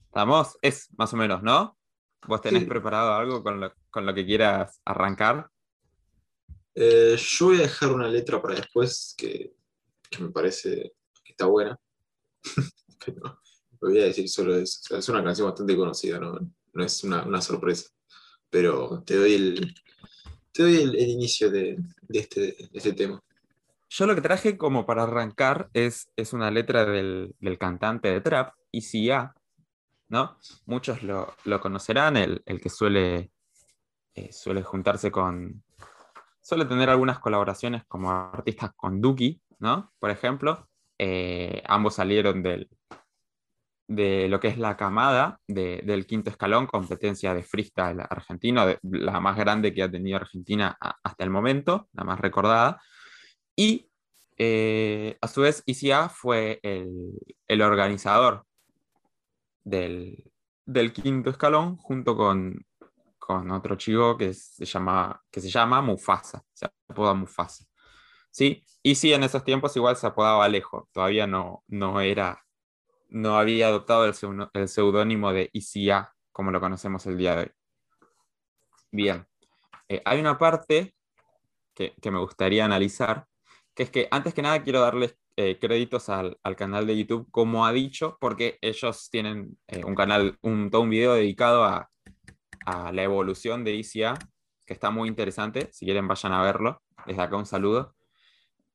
¿Estamos? 0.06 0.58
Es 0.62 0.88
más 0.98 1.14
o 1.14 1.18
menos, 1.18 1.44
¿no? 1.44 1.78
¿Vos 2.28 2.42
tenés 2.42 2.64
Sí. 2.64 2.70
preparado 2.70 3.14
algo 3.14 3.44
con 3.44 3.60
lo, 3.60 3.74
con 3.90 4.06
lo 4.06 4.14
que 4.14 4.26
quieras 4.26 4.82
arrancar? 4.86 5.50
Eh, 6.76 7.16
yo 7.18 7.46
voy 7.48 7.58
a 7.58 7.62
dejar 7.64 7.92
una 7.92 8.08
letra 8.08 8.42
para 8.42 8.56
después 8.56 9.14
que, 9.18 9.54
que 10.10 10.24
me 10.24 10.30
parece 10.30 10.94
que 11.24 11.32
está 11.32 11.46
buena. 11.48 11.78
Pero 13.06 13.40
voy 13.82 14.00
a 14.00 14.06
decir 14.06 14.30
solo 14.30 14.56
eso. 14.56 14.80
O 14.84 14.88
sea, 14.88 14.98
es 15.00 15.10
una 15.10 15.24
canción 15.24 15.48
bastante 15.48 15.76
conocida, 15.76 16.20
no, 16.20 16.40
no 16.74 16.84
es 16.84 17.04
una, 17.04 17.24
una 17.24 17.42
sorpresa. 17.42 17.90
Pero 18.56 19.04
te 19.06 19.18
doy 19.18 19.34
el, 19.34 19.76
te 20.54 20.64
doy 20.64 20.78
el, 20.78 20.96
inicio 20.98 21.52
de, 21.52 21.78
este, 22.08 22.56
este 22.72 22.94
tema. 22.94 23.22
Yo 23.90 24.06
lo 24.06 24.16
que 24.16 24.22
traje 24.22 24.58
como 24.58 24.86
para 24.86 25.04
arrancar 25.04 25.70
es, 25.74 26.08
es 26.16 26.32
una 26.32 26.50
letra 26.52 26.86
del, 26.86 27.36
del 27.42 27.58
cantante 27.58 28.08
de 28.08 28.22
trap, 28.22 28.54
ICA, 28.72 29.36
¿no? 30.08 30.38
Muchos 30.68 31.04
lo, 31.04 31.36
lo 31.44 31.60
conocerán, 31.60 32.16
el, 32.16 32.44
el 32.46 32.62
que 32.62 32.70
suele, 32.70 33.30
eh, 34.14 34.32
suele 34.32 34.64
juntarse 34.64 35.12
con... 35.12 35.62
Suele 36.40 36.64
tener 36.64 36.90
algunas 36.90 37.20
colaboraciones 37.20 37.84
como 37.90 38.10
artistas 38.10 38.72
con 38.74 39.02
Duki, 39.02 39.42
¿no? 39.60 39.92
Por 40.00 40.12
ejemplo, 40.12 40.70
eh, 40.98 41.62
ambos 41.68 41.96
salieron 41.96 42.42
del, 42.42 42.70
de 43.88 44.28
lo 44.30 44.40
que 44.40 44.48
es 44.48 44.58
la 44.58 44.76
camada 44.78 45.40
de- 45.48 45.82
del 45.86 46.06
quinto 46.08 46.30
escalón, 46.32 46.68
competencia 46.68 47.34
de 47.34 47.44
freestyle 47.44 48.02
argentino, 48.10 48.66
de- 48.66 48.80
la 48.84 49.20
más 49.20 49.38
grande 49.38 49.74
que 49.74 49.84
ha 49.84 49.92
tenido 49.92 50.18
Argentina 50.18 50.78
hasta 51.04 51.24
el 51.24 51.30
momento, 51.30 51.88
la 51.94 52.04
más 52.04 52.20
recordada. 52.20 52.82
Y 53.56 53.90
eh, 54.38 55.18
a 55.22 55.28
su 55.28 55.42
vez, 55.42 55.64
ICA 55.66 56.10
fue 56.10 56.60
el, 56.64 57.14
el 57.48 57.62
organizador 57.62 58.46
del, 59.64 60.32
del 60.66 60.94
quinto 60.94 61.30
escalón 61.30 61.78
junto 61.78 62.16
con, 62.16 62.66
con 63.18 63.52
otro 63.52 63.76
chico 63.76 64.18
que 64.18 64.34
se 64.34 64.66
llama, 64.66 65.22
que 65.32 65.42
se 65.42 65.50
llama 65.50 65.82
Mufasa, 65.82 66.44
se 66.54 66.68
apoda 66.90 67.14
Mufasa. 67.14 67.66
¿Sí? 68.32 68.64
Y 68.84 68.96
sí, 68.96 69.14
en 69.14 69.24
esos 69.24 69.44
tiempos 69.44 69.76
igual 69.78 69.96
se 69.96 70.08
apodaba 70.08 70.44
Alejo, 70.46 70.90
todavía 70.92 71.26
no, 71.28 71.64
no 71.68 72.02
era, 72.02 72.45
no 73.10 73.38
había 73.38 73.68
adoptado 73.68 74.06
el, 74.06 74.68
seudónimo 74.68 75.32
de 75.32 75.50
ICA 75.54 76.14
como 76.32 76.52
lo 76.52 76.60
conocemos 76.60 77.06
el 77.06 77.18
día 77.18 77.36
de 77.36 77.42
hoy. 77.44 77.52
Bien, 78.92 79.26
Eh, 79.88 80.02
hay 80.04 80.20
una 80.20 80.38
parte 80.38 80.96
que, 81.76 81.94
me 82.12 82.20
gustaría 82.20 82.66
analizar, 82.66 83.28
que 83.76 83.84
es 83.84 83.92
que 83.92 84.08
antes 84.12 84.34
que 84.34 84.42
nada 84.42 84.64
quiero 84.64 84.82
darles 84.82 85.16
eh, 85.38 85.60
créditos 85.60 86.10
al, 86.10 86.38
al 86.44 86.56
canal 86.56 86.88
de 86.88 86.98
YouTube, 86.98 87.30
como 87.30 87.66
ha 87.66 87.72
dicho, 87.72 88.18
porque 88.20 88.58
ellos 88.62 89.10
tienen 89.12 89.58
eh, 89.68 89.84
un 89.86 89.96
canal, 89.96 90.38
un, 90.42 90.72
todo 90.72 90.82
un 90.82 90.90
video 90.90 91.14
dedicado 91.14 91.64
a, 91.64 91.90
a 92.66 92.92
la 92.92 93.04
evolución 93.04 93.64
de 93.64 93.76
ICA, 93.76 94.18
que 94.66 94.74
está 94.74 94.90
muy 94.90 95.08
interesante. 95.08 95.70
Si 95.72 95.86
quieren, 95.86 96.08
vayan 96.08 96.34
a 96.34 96.42
verlo. 96.42 96.82
Desde 97.06 97.22
acá 97.22 97.38
un 97.38 97.46
saludo. 97.46 97.96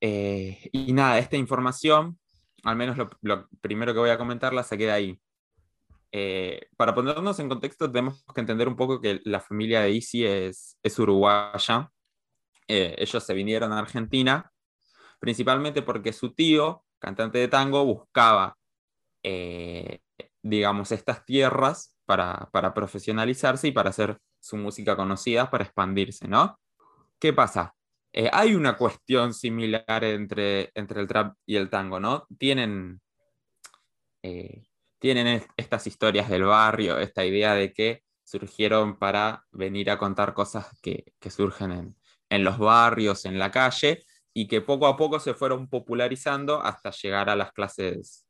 Eh, 0.01 0.71
y 0.73 0.93
nada, 0.93 1.19
esta 1.19 1.37
información, 1.37 2.19
al 2.65 2.77
menos 2.77 2.97
lo, 2.99 3.49
primero 3.61 3.93
que 3.93 4.01
voy 4.01 4.11
a 4.11 4.19
comentar, 4.19 4.53
la 4.53 4.63
saqué 4.63 4.87
de 4.87 4.93
ahí. 4.93 5.21
eh, 6.13 6.69
para 6.77 6.95
ponernos 6.95 7.39
en 7.39 7.49
contexto, 7.49 7.91
tenemos 7.91 8.25
que 8.35 8.41
entender 8.41 8.69
un 8.69 8.77
poco 8.77 9.01
que 9.01 9.21
la 9.25 9.41
familia 9.41 9.81
de 9.83 9.91
Isi 9.93 10.25
es, 10.27 10.77
es 10.83 10.99
uruguaya. 10.99 11.91
Eh, 12.69 12.95
ellos 12.99 13.25
se 13.25 13.35
vinieron 13.35 13.73
a 13.73 13.79
Argentina 13.79 14.53
principalmente 15.21 15.83
porque 15.83 16.13
su 16.13 16.33
tío, 16.33 16.85
cantante 16.99 17.39
de 17.39 17.47
tango, 17.47 17.85
buscaba, 17.85 18.57
eh, 19.23 20.01
digamos, 20.43 20.91
estas 20.91 21.25
tierras 21.25 21.97
para, 22.07 22.49
para, 22.53 22.75
profesionalizarse 22.75 23.69
y 23.69 23.73
para 23.73 23.91
hacer 23.91 24.19
su 24.41 24.57
música 24.57 24.97
conocida, 24.97 25.51
para 25.51 25.65
expandirse, 25.65 26.27
¿no? 26.27 26.59
¿Qué 27.21 27.33
pasa? 27.33 27.75
Hay 28.33 28.55
una 28.55 28.77
cuestión 28.77 29.35
similar 29.35 30.05
entre, 30.05 30.71
entre 30.75 31.01
el 31.01 31.07
trap 31.07 31.37
y 31.47 31.57
el 31.57 31.71
tango, 31.71 32.01
¿no? 32.01 32.27
Tienen 32.39 33.01
tienen 35.01 35.43
estas 35.57 35.87
historias 35.87 36.29
del 36.29 36.45
barrio, 36.45 36.99
esta 36.99 37.25
idea 37.25 37.55
de 37.55 37.73
que 37.73 38.05
surgieron 38.23 38.99
para 38.99 39.45
venir 39.51 39.91
a 39.91 39.99
contar 39.99 40.35
cosas 40.35 40.79
que, 40.83 41.15
surgen 41.31 41.97
en, 42.29 42.45
los 42.45 42.59
barrios, 42.59 43.25
en 43.25 43.39
la 43.39 43.51
calle, 43.51 44.05
y 44.33 44.47
que 44.47 44.61
poco 44.61 44.87
a 44.87 44.97
poco 44.97 45.19
se 45.19 45.35
fueron 45.35 45.69
popularizando 45.69 46.63
hasta 46.63 46.91
llegar 46.91 47.31
a 47.31 47.35
las 47.35 47.51
clases. 47.51 48.29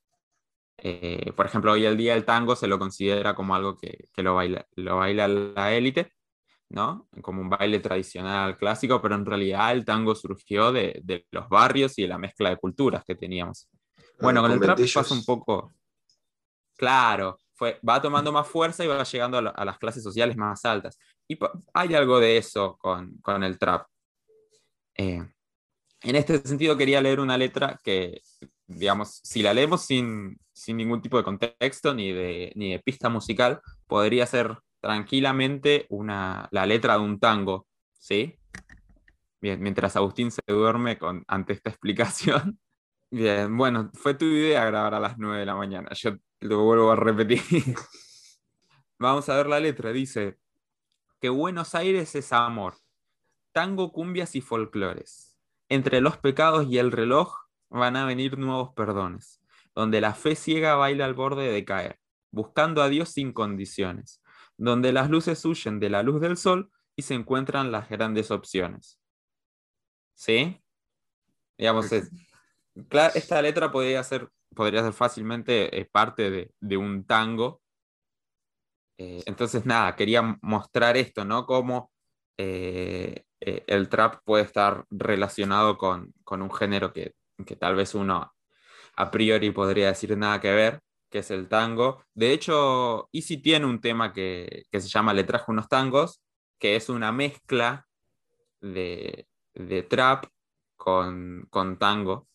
Eh, 0.78 1.32
por 1.36 1.44
ejemplo, 1.44 1.72
hoy 1.72 1.84
el 1.84 1.96
día 1.96 2.14
el 2.14 2.24
tango 2.24 2.56
se 2.56 2.68
lo 2.68 2.78
considera 2.78 3.34
como 3.34 3.54
algo 3.54 3.76
que, 3.76 4.08
lo, 4.16 4.36
baila, 4.36 4.64
lo 4.76 4.96
baila 4.96 5.28
la 5.28 5.74
élite, 5.74 6.12
¿no? 6.70 7.08
Como 7.20 7.40
un 7.42 7.50
baile 7.50 7.80
tradicional 7.80 8.56
clásico, 8.56 9.02
pero 9.02 9.14
en 9.14 9.26
realidad 9.26 9.72
el 9.72 9.84
tango 9.84 10.14
surgió 10.14 10.72
de, 10.72 11.00
de 11.04 11.26
los 11.30 11.48
barrios 11.48 11.98
y 11.98 12.02
de 12.02 12.08
la 12.08 12.18
mezcla 12.18 12.50
de 12.50 12.56
culturas 12.56 13.04
que 13.04 13.14
teníamos. 13.14 13.68
Bueno, 14.20 14.42
con 14.42 14.52
el 14.52 14.60
trap 14.60 14.78
pasa 14.94 15.14
un 15.14 15.24
poco. 15.24 15.72
Claro, 16.76 17.38
fue, 17.54 17.78
va 17.86 18.00
tomando 18.00 18.32
más 18.32 18.46
fuerza 18.46 18.84
y 18.84 18.88
va 18.88 19.02
llegando 19.02 19.38
a, 19.38 19.64
las 19.64 19.78
clases 19.78 20.02
sociales 20.02 20.36
más 20.36 20.64
altas. 20.64 20.98
Y 21.28 21.38
hay 21.74 21.94
algo 21.94 22.20
de 22.20 22.36
eso 22.36 22.76
con, 22.78 23.42
el 23.42 23.58
trap. 23.58 23.86
Eh, 24.96 25.22
en 26.02 26.16
este 26.16 26.38
sentido 26.38 26.76
quería 26.76 27.00
leer 27.00 27.20
una 27.20 27.36
letra 27.36 27.78
que, 27.82 28.22
digamos, 28.66 29.20
si 29.22 29.42
la 29.42 29.54
leemos 29.54 29.84
sin, 29.84 30.38
ningún 30.68 31.02
tipo 31.02 31.16
de 31.16 31.24
contexto 31.24 31.94
ni 31.94 32.12
de, 32.12 32.52
ni 32.56 32.72
de 32.72 32.78
pista 32.78 33.08
musical, 33.08 33.60
podría 33.86 34.26
ser 34.26 34.56
tranquilamente 34.80 35.86
una, 35.90 36.48
la 36.50 36.66
letra 36.66 36.94
de 36.94 37.04
un 37.04 37.20
tango, 37.20 37.66
¿sí? 37.92 38.36
Bien, 39.40 39.60
mientras 39.60 39.96
Agustín 39.96 40.30
se 40.30 40.42
duerme 40.46 40.98
con, 40.98 41.24
ante 41.28 41.52
esta 41.52 41.70
explicación. 41.70 42.60
Bien, 43.10 43.56
bueno, 43.56 43.90
fue 43.94 44.14
tu 44.14 44.24
idea 44.24 44.64
grabar 44.64 44.94
a 44.94 45.00
las 45.00 45.18
9 45.18 45.40
de 45.40 45.46
la 45.46 45.54
mañana. 45.54 45.90
Yo 45.94 46.12
lo 46.40 46.64
vuelvo 46.64 46.92
a 46.92 46.96
repetir. 46.96 47.42
Vamos 48.98 49.28
a 49.28 49.36
ver 49.36 49.46
la 49.46 49.60
letra. 49.60 49.92
Dice 49.92 50.38
que 51.20 51.28
Buenos 51.28 51.74
Aires 51.74 52.14
es 52.14 52.32
amor, 52.32 52.76
tango, 53.52 53.92
cumbias 53.92 54.36
y 54.36 54.40
folclores. 54.40 55.36
Entre 55.68 56.00
los 56.00 56.16
pecados 56.16 56.66
y 56.68 56.78
el 56.78 56.92
reloj 56.92 57.34
van 57.68 57.96
a 57.96 58.04
venir 58.04 58.38
nuevos 58.38 58.72
perdones, 58.74 59.40
donde 59.74 60.00
la 60.00 60.14
fe 60.14 60.34
ciega 60.34 60.74
baila 60.74 61.04
al 61.04 61.14
borde 61.14 61.50
de 61.50 61.64
caer, 61.64 61.98
buscando 62.30 62.82
a 62.82 62.88
Dios 62.88 63.10
sin 63.10 63.32
condiciones, 63.32 64.20
donde 64.60 64.92
las 64.92 65.10
luces 65.10 65.44
huyen 65.44 65.80
de 65.80 65.90
la 65.90 66.02
luz 66.02 66.20
del 66.20 66.36
sol 66.36 66.70
y 66.96 67.02
se 67.02 67.14
encuentran 67.14 67.72
las 67.72 67.88
grandes 67.88 68.30
opciones. 68.30 69.00
¿Sí? 70.14 70.62
Digamos, 71.56 71.90
esta 73.14 73.42
letra 73.42 73.70
podría 73.70 74.02
ser 74.04 74.30
podría 74.54 74.82
ser 74.82 74.92
fácilmente 74.92 75.78
eh, 75.78 75.88
parte 75.90 76.52
de, 76.60 76.76
un 76.76 77.04
tango. 77.04 77.62
Eh, 78.98 79.22
entonces, 79.26 79.64
nada, 79.66 79.96
quería 79.96 80.38
mostrar 80.42 80.96
esto, 80.96 81.24
¿no? 81.24 81.46
Cómo 81.46 81.90
eh, 82.36 83.24
el 83.40 83.88
trap 83.88 84.22
puede 84.24 84.44
estar 84.44 84.84
relacionado 84.90 85.78
con, 85.78 86.14
un 86.28 86.52
género 86.52 86.92
que, 86.92 87.14
tal 87.58 87.74
vez 87.76 87.94
uno 87.94 88.34
a 88.96 89.10
priori 89.10 89.50
podría 89.50 89.88
decir 89.88 90.16
nada 90.16 90.40
que 90.40 90.52
ver, 90.52 90.80
que 91.10 91.18
es 91.20 91.30
el 91.30 91.48
tango. 91.48 92.04
De 92.14 92.32
hecho, 92.32 93.08
Easy 93.12 93.38
tiene 93.38 93.66
un 93.66 93.80
tema 93.80 94.12
que, 94.12 94.66
se 94.70 94.80
llama 94.80 95.14
Le 95.14 95.24
trajo 95.24 95.52
unos 95.52 95.68
tangos, 95.68 96.22
que 96.58 96.76
es 96.76 96.88
una 96.88 97.12
mezcla 97.12 97.86
de, 98.60 99.26
trap 99.88 100.26
con, 100.76 101.48
tango 101.78 102.28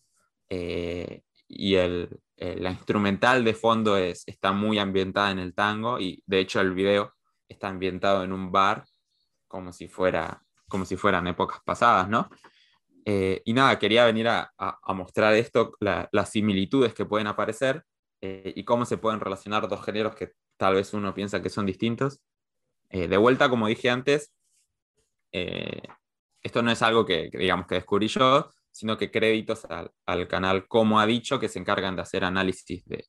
y 1.48 1.76
el, 1.76 2.20
eh, 2.38 2.58
la 2.60 2.72
instrumental 2.72 3.44
de 3.44 3.54
fondo 3.54 3.98
es, 3.98 4.24
está 4.26 4.52
muy 4.52 4.78
ambientada 4.78 5.32
en 5.32 5.40
el 5.40 5.54
tango 5.54 6.00
y 6.00 6.22
de 6.26 6.40
hecho 6.40 6.60
el 6.60 6.74
video 6.74 7.14
está 7.48 7.70
ambientado 7.70 8.24
en 8.24 8.34
un 8.34 8.52
bar 8.52 8.86
como 9.48 9.72
si, 9.72 9.88
fuera, 9.88 10.42
como 10.68 10.86
si 10.86 10.98
fueran 10.98 11.28
épocas 11.28 11.62
pasadas, 11.64 12.10
¿no? 12.10 12.30
Eh, 13.06 13.42
y 13.46 13.54
nada, 13.54 13.78
quería 13.80 14.06
venir 14.06 14.28
a, 14.28 14.52
a, 14.58 14.94
mostrar 14.94 15.36
esto, 15.36 15.74
las 15.80 16.30
similitudes 16.30 16.94
que 16.94 17.06
pueden 17.06 17.28
aparecer 17.28 17.84
eh, 18.22 18.54
y 18.56 18.64
cómo 18.64 18.86
se 18.86 18.98
pueden 18.98 19.20
relacionar 19.20 19.68
dos 19.68 19.84
géneros 19.84 20.16
que 20.16 20.34
tal 20.58 20.76
vez 20.76 20.94
uno 20.94 21.14
piensa 21.14 21.42
que 21.42 21.50
son 21.50 21.66
distintos. 21.66 22.22
de 22.90 23.18
vuelta, 23.18 23.50
como 23.50 23.68
dije 23.68 23.90
antes, 23.90 24.34
esto 25.32 26.62
no 26.62 26.72
es 26.72 26.82
algo 26.82 27.06
que, 27.06 27.30
que, 27.30 27.40
digamos 27.40 27.68
que 27.68 27.76
descubrí 27.76 28.08
yo, 28.08 28.50
sino 28.72 28.98
que 28.98 29.10
créditos 29.10 29.66
al, 29.66 30.28
canal 30.28 30.68
Como 30.68 31.00
ha 31.00 31.06
dicho, 31.06 31.40
que 31.40 31.50
se 31.50 31.60
encargan 31.60 31.96
de 31.96 32.02
hacer 32.02 32.24
análisis 32.24 32.86
de, 32.86 33.08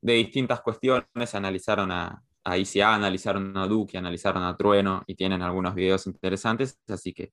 distintas 0.00 0.60
cuestiones. 0.60 1.34
Analizaron 1.34 1.90
a, 1.90 2.22
a 2.44 2.56
ICA, 2.56 2.94
analizaron 2.94 3.56
a 3.56 3.66
Duque, 3.66 3.98
analizaron 3.98 4.42
a 4.44 4.56
Trueno 4.56 5.02
y 5.06 5.14
tienen 5.14 5.42
algunos 5.42 5.74
videos 5.74 6.06
interesantes, 6.06 6.80
así 6.88 7.12
que 7.12 7.32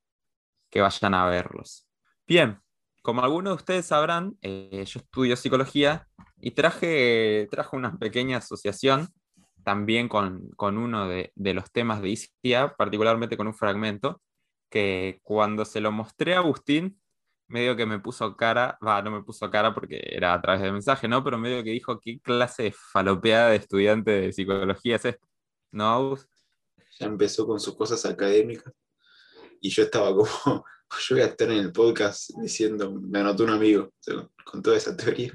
que 0.72 0.82
vayan 0.82 1.14
a 1.14 1.26
verlos. 1.28 1.88
Bien, 2.26 2.60
como 3.04 3.22
algunos 3.22 3.52
de 3.52 3.56
ustedes 3.56 3.86
sabrán, 3.86 4.38
eh, 4.42 4.84
yo 4.88 5.00
estudio 5.00 5.36
psicología 5.36 6.08
y 6.42 6.52
traje, 6.52 7.48
traje 7.52 7.76
una 7.76 7.98
pequeña 7.98 8.38
asociación 8.38 9.10
también 9.64 10.10
con, 10.10 10.52
uno 10.58 11.08
de, 11.08 11.32
de, 11.36 11.54
los 11.54 11.72
temas 11.72 12.02
de 12.02 12.10
ICIA, 12.10 12.76
particularmente 12.76 13.38
con 13.38 13.48
un 13.48 13.54
fragmento, 13.54 14.22
que 14.70 15.20
cuando 15.24 15.66
se 15.66 15.82
lo 15.82 15.92
mostré 15.92 16.34
a 16.34 16.40
Agustín, 16.40 17.00
medio 17.52 17.76
que 17.76 17.86
me 17.86 18.00
puso 18.00 18.36
cara, 18.36 18.80
va, 18.86 19.02
no 19.02 19.12
me 19.12 19.24
puso 19.24 19.50
cara 19.52 19.74
porque 19.74 20.02
era 20.04 20.34
a 20.34 20.42
través 20.42 20.62
de 20.62 20.72
mensaje, 20.72 21.08
¿no? 21.08 21.24
Pero 21.24 21.38
medio 21.38 21.64
que 21.64 21.72
dijo, 21.72 22.00
¿qué 22.00 22.20
clase 22.20 22.64
de 22.64 22.72
falopeada 22.72 23.50
de 23.50 23.58
estudiante 23.58 24.12
de 24.12 24.34
psicología 24.34 24.96
es 24.96 25.06
esto? 25.06 25.28
¿No, 25.72 26.18
Ya 27.00 27.06
empezó 27.06 27.46
con 27.46 27.60
sus 27.60 27.76
cosas 27.76 28.06
académicas 28.06 28.74
y 29.60 29.70
yo 29.70 29.84
estaba 29.84 30.16
como, 30.16 30.26
yo 31.08 31.16
voy 31.16 31.22
a 31.22 31.26
estar 31.26 31.52
en 31.52 31.60
el 31.60 31.72
podcast 31.72 32.32
diciendo, 32.42 32.92
me 32.92 33.20
anotó 33.20 33.44
un 33.44 33.52
amigo 33.52 33.94
con 34.46 34.62
toda 34.62 34.78
esa 34.78 34.96
teoría. 34.96 35.34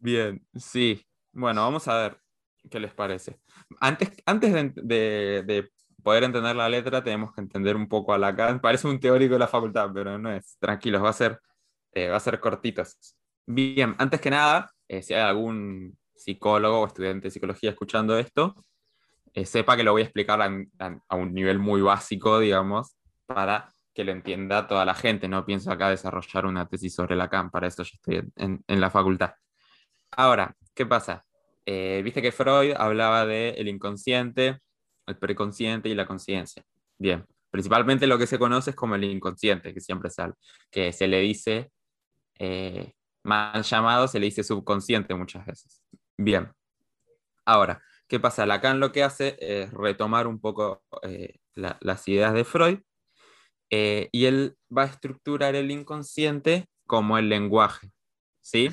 Bien, 0.00 0.44
sí. 0.54 1.06
Bueno, 1.32 1.62
vamos 1.62 1.86
a 1.88 1.96
ver 1.96 2.20
qué 2.68 2.80
les 2.80 2.92
parece. 2.92 3.38
Antes, 3.80 4.10
antes 4.26 4.74
de 4.74 5.70
poder 6.00 6.24
entender 6.24 6.56
la 6.56 6.68
letra 6.68 7.02
tenemos 7.02 7.32
que 7.32 7.40
entender 7.40 7.76
un 7.76 7.88
poco 7.88 8.12
a 8.12 8.18
Lacan. 8.18 8.60
Parece 8.60 8.88
un 8.88 9.00
teórico 9.00 9.34
de 9.34 9.40
la 9.40 9.48
facultad, 9.48 9.90
pero 9.92 10.18
no 10.18 10.32
es. 10.32 10.56
Tranquilos, 10.58 11.02
va 11.02 11.10
a 11.10 11.14
ser, 11.14 11.40
eh, 11.92 12.08
va 12.08 12.16
a 12.16 12.20
ser 12.20 12.40
cortitos. 12.40 12.96
Bien, 13.46 13.94
antes 13.98 14.20
que 14.20 14.30
nada, 14.30 14.70
eh, 14.88 15.02
si 15.02 15.14
hay 15.14 15.22
algún 15.22 15.96
psicólogo 16.14 16.80
o 16.80 16.86
estudiante 16.86 17.28
de 17.28 17.30
psicología 17.30 17.70
escuchando 17.70 18.18
esto, 18.18 18.54
eh, 19.32 19.46
sepa 19.46 19.76
que 19.76 19.84
lo 19.84 19.92
voy 19.92 20.02
a 20.02 20.04
explicar 20.04 20.40
a, 20.42 21.16
un 21.16 21.34
nivel 21.34 21.58
muy 21.58 21.80
básico, 21.80 22.40
digamos, 22.40 22.96
para 23.26 23.72
que 23.94 24.04
lo 24.04 24.12
entienda 24.12 24.66
toda 24.66 24.84
la 24.84 24.94
gente. 24.94 25.28
No 25.28 25.44
pienso 25.44 25.70
acá 25.70 25.90
desarrollar 25.90 26.46
una 26.46 26.66
tesis 26.66 26.94
sobre 26.94 27.16
Lacan, 27.16 27.50
para 27.50 27.68
eso 27.68 27.82
yo 27.82 27.92
estoy 27.94 28.22
en, 28.36 28.64
en 28.66 28.80
la 28.80 28.90
facultad. 28.90 29.32
Ahora, 30.12 30.56
¿qué 30.74 30.86
pasa? 30.86 31.24
Viste 31.66 32.20
que 32.20 32.32
Freud 32.32 32.74
hablaba 32.76 33.26
del 33.26 33.54
el 33.56 33.68
inconsciente, 33.68 34.58
el 35.06 35.16
preconsciente 35.18 35.88
y 35.88 35.94
la 35.94 36.06
conciencia. 36.06 36.64
Bien, 36.98 37.24
principalmente 37.50 38.06
lo 38.06 38.18
que 38.18 38.26
se 38.26 38.38
conoce 38.38 38.70
es 38.70 38.76
como 38.76 38.94
el 38.94 39.04
inconsciente, 39.04 39.74
que 39.74 39.80
siempre 39.80 40.10
sale, 40.10 40.34
que 40.70 40.92
se 40.92 41.08
le 41.08 41.20
dice, 41.20 41.70
eh, 42.38 42.92
mal 43.24 43.62
llamado, 43.62 44.08
se 44.08 44.18
le 44.18 44.26
dice 44.26 44.42
subconsciente 44.42 45.14
muchas 45.14 45.46
veces. 45.46 45.82
Bien, 46.16 46.52
ahora, 47.44 47.82
¿qué 48.08 48.20
pasa? 48.20 48.46
Lacan 48.46 48.80
lo 48.80 48.92
que 48.92 49.02
hace 49.02 49.36
es 49.40 49.72
retomar 49.72 50.26
un 50.26 50.40
poco 50.40 50.82
eh, 51.02 51.36
las 51.54 52.08
ideas 52.08 52.34
de 52.34 52.44
Freud 52.44 52.80
eh, 53.70 54.08
y 54.12 54.26
él 54.26 54.56
va 54.76 54.82
a 54.82 54.86
estructurar 54.86 55.54
el 55.54 55.70
inconsciente 55.70 56.68
como 56.86 57.18
el 57.18 57.28
lenguaje, 57.28 57.92
¿sí? 58.40 58.70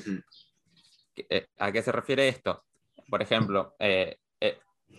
¿A 1.58 1.72
qué 1.72 1.82
se 1.82 1.92
refiere 1.92 2.28
esto? 2.28 2.64
Por 3.08 3.22
ejemplo, 3.22 3.74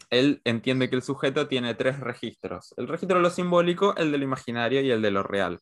él 0.10 0.41
entiende 0.43 0.89
que 0.89 0.95
el 0.95 1.01
sujeto 1.01 1.47
tiene 1.47 1.75
tres 1.75 1.99
registros. 1.99 2.73
El 2.77 2.88
registro 2.88 3.17
de 3.17 3.23
lo 3.23 3.29
simbólico, 3.29 3.95
el 3.95 4.12
de 4.12 4.17
lo 4.17 4.23
imaginario 4.23 4.82
y 4.82 4.91
el 4.91 5.01
de 5.01 5.12
lo 5.12 5.23
real. 5.23 5.60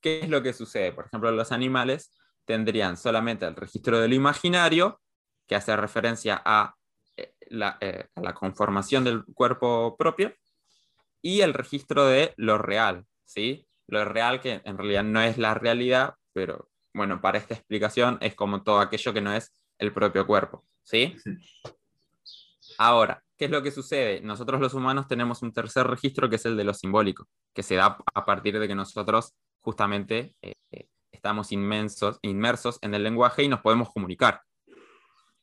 ¿Qué 0.00 0.20
es 0.20 0.28
lo 0.28 0.42
que 0.42 0.52
sucede? 0.52 0.92
Por 0.92 1.06
ejemplo, 1.06 1.30
los 1.30 1.52
animales 1.52 2.12
tendrían 2.44 2.96
solamente 2.96 3.46
el 3.46 3.56
registro 3.56 4.00
de 4.00 4.08
lo 4.08 4.14
imaginario, 4.14 5.00
que 5.46 5.56
hace 5.56 5.76
referencia 5.76 6.40
a 6.44 6.74
eh, 7.16 7.34
la, 7.48 7.78
eh, 7.80 8.08
la 8.16 8.34
conformación 8.34 9.04
del 9.04 9.24
cuerpo 9.24 9.96
propio 9.96 10.34
y 11.22 11.40
el 11.40 11.54
registro 11.54 12.06
de 12.06 12.34
lo 12.36 12.58
real, 12.58 13.06
¿sí? 13.24 13.66
Lo 13.86 14.04
real 14.04 14.40
que 14.40 14.60
en 14.64 14.76
realidad 14.76 15.04
no 15.04 15.22
es 15.22 15.38
la 15.38 15.54
realidad, 15.54 16.14
pero 16.32 16.68
bueno, 16.92 17.20
para 17.20 17.38
esta 17.38 17.54
explicación 17.54 18.18
es 18.20 18.34
como 18.34 18.62
todo 18.62 18.80
aquello 18.80 19.12
que 19.12 19.20
no 19.20 19.34
es 19.34 19.52
el 19.78 19.92
propio 19.92 20.26
cuerpo, 20.26 20.64
¿sí? 20.82 21.16
Ahora, 22.78 23.22
¿qué 23.36 23.46
es 23.46 23.50
lo 23.50 23.62
que 23.62 23.70
sucede? 23.70 24.20
Nosotros 24.20 24.60
los 24.60 24.74
humanos 24.74 25.06
tenemos 25.06 25.42
un 25.42 25.52
tercer 25.52 25.86
registro 25.86 26.28
que 26.28 26.36
es 26.36 26.46
el 26.46 26.56
de 26.56 26.64
lo 26.64 26.74
simbólico, 26.74 27.28
que 27.52 27.62
se 27.62 27.76
da 27.76 27.98
a 28.14 28.24
partir 28.24 28.58
de 28.58 28.68
que 28.68 28.74
nosotros 28.74 29.34
justamente 29.60 30.34
eh, 30.42 30.54
estamos 31.12 31.52
inmensos, 31.52 32.18
inmersos 32.22 32.78
en 32.82 32.94
el 32.94 33.02
lenguaje 33.02 33.42
y 33.42 33.48
nos 33.48 33.60
podemos 33.60 33.90
comunicar. 33.92 34.42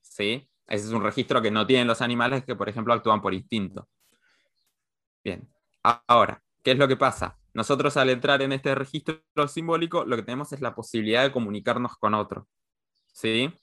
¿Sí? 0.01 0.47
Ese 0.67 0.85
es 0.85 0.91
un 0.93 1.03
registro 1.03 1.41
que 1.41 1.51
no 1.51 1.65
tienen 1.65 1.87
los 1.87 2.01
animales 2.01 2.45
que, 2.45 2.55
por 2.55 2.69
ejemplo, 2.69 2.93
actúan 2.93 3.21
por 3.21 3.33
instinto. 3.33 3.87
Bien, 5.23 5.51
ahora, 6.07 6.41
¿qué 6.63 6.71
es 6.71 6.77
lo 6.77 6.87
que 6.87 6.97
pasa? 6.97 7.37
Nosotros 7.53 7.97
al 7.97 8.09
entrar 8.09 8.41
en 8.41 8.53
este 8.53 8.73
registro 8.75 9.21
simbólico, 9.47 10.05
lo 10.05 10.15
que 10.15 10.23
tenemos 10.23 10.53
es 10.53 10.61
la 10.61 10.73
posibilidad 10.73 11.23
de 11.23 11.31
comunicarnos 11.31 11.97
con 11.97 12.13
otro. 12.13 12.47
¿Sí? 13.07 13.53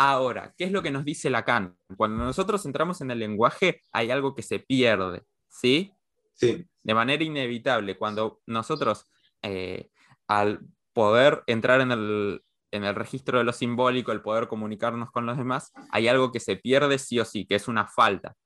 Ahora, 0.00 0.54
¿qué 0.56 0.62
es 0.62 0.70
lo 0.70 0.80
que 0.80 0.92
nos 0.92 1.04
dice 1.04 1.28
Lacan? 1.28 1.76
Cuando 1.96 2.22
nosotros 2.22 2.64
entramos 2.64 3.00
en 3.00 3.10
el 3.10 3.18
lenguaje, 3.18 3.82
hay 3.92 4.12
algo 4.12 4.36
que 4.36 4.42
se 4.42 4.60
pierde, 4.60 5.24
¿sí? 5.48 5.92
Sí. 6.34 6.64
De 6.84 6.94
manera 6.94 7.24
inevitable, 7.24 7.98
cuando 7.98 8.40
nosotros, 8.46 9.10
eh, 9.42 9.90
al 10.28 10.60
poder 10.92 11.42
entrar 11.48 11.80
en 11.80 11.90
el, 11.90 12.44
en 12.70 12.84
el 12.84 12.94
registro 12.94 13.38
de 13.38 13.44
lo 13.44 13.52
simbólico, 13.52 14.12
el 14.12 14.22
poder 14.22 14.46
comunicarnos 14.46 15.10
con 15.10 15.26
los 15.26 15.36
demás, 15.36 15.72
hay 15.90 16.06
algo 16.06 16.30
que 16.30 16.38
se 16.38 16.54
pierde 16.54 16.98
sí 16.98 17.18
o 17.18 17.24
sí, 17.24 17.44
que 17.44 17.56
es 17.56 17.66
una 17.66 17.88
falta, 17.88 18.36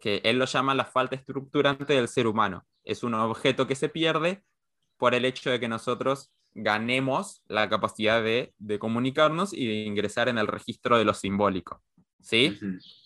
que 0.00 0.20
él 0.24 0.40
lo 0.40 0.46
llama 0.46 0.74
la 0.74 0.86
falta 0.86 1.14
estructurante 1.14 1.94
del 1.94 2.08
ser 2.08 2.26
humano. 2.26 2.66
Es 2.82 3.04
un 3.04 3.14
objeto 3.14 3.68
que 3.68 3.76
se 3.76 3.88
pierde 3.88 4.42
por 4.96 5.14
el 5.14 5.24
hecho 5.24 5.50
de 5.50 5.60
que 5.60 5.68
nosotros 5.68 6.32
ganemos 6.56 7.42
la 7.48 7.68
capacidad 7.68 8.22
de, 8.22 8.54
de, 8.58 8.78
comunicarnos 8.78 9.52
y 9.52 9.66
de 9.66 9.74
ingresar 9.84 10.28
en 10.28 10.38
el 10.38 10.46
registro 10.46 10.96
de 10.96 11.04
lo 11.04 11.12
simbólico. 11.12 11.82
¿Sí? 12.20 12.58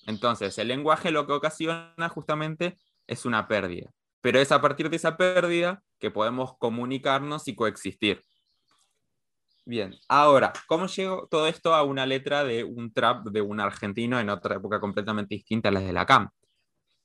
Entonces, 0.06 0.56
el 0.58 0.68
lenguaje 0.68 1.10
lo 1.10 1.26
que 1.26 1.32
ocasiona 1.32 2.08
justamente 2.08 2.78
es 3.06 3.26
una 3.26 3.48
pérdida. 3.48 3.90
Pero 4.22 4.38
es 4.38 4.52
a 4.52 4.60
partir 4.60 4.88
de 4.88 4.96
esa 4.96 5.16
pérdida 5.16 5.82
que 5.98 6.10
podemos 6.10 6.56
comunicarnos 6.58 7.48
y 7.48 7.54
coexistir. 7.54 8.24
Bien, 9.66 9.94
ahora, 10.08 10.52
¿cómo 10.66 10.86
llegó 10.86 11.28
todo 11.30 11.46
esto 11.46 11.74
a 11.74 11.82
una 11.82 12.06
letra 12.06 12.44
de 12.44 12.64
un 12.64 12.92
trap 12.92 13.26
de 13.26 13.42
un 13.42 13.60
argentino 13.60 14.18
en 14.18 14.30
otra 14.30 14.56
época 14.56 14.80
completamente 14.80 15.34
distinta 15.34 15.68
a 15.68 15.72
la 15.72 15.80
de 15.80 15.92
la 15.92 16.06
CAM? 16.06 16.30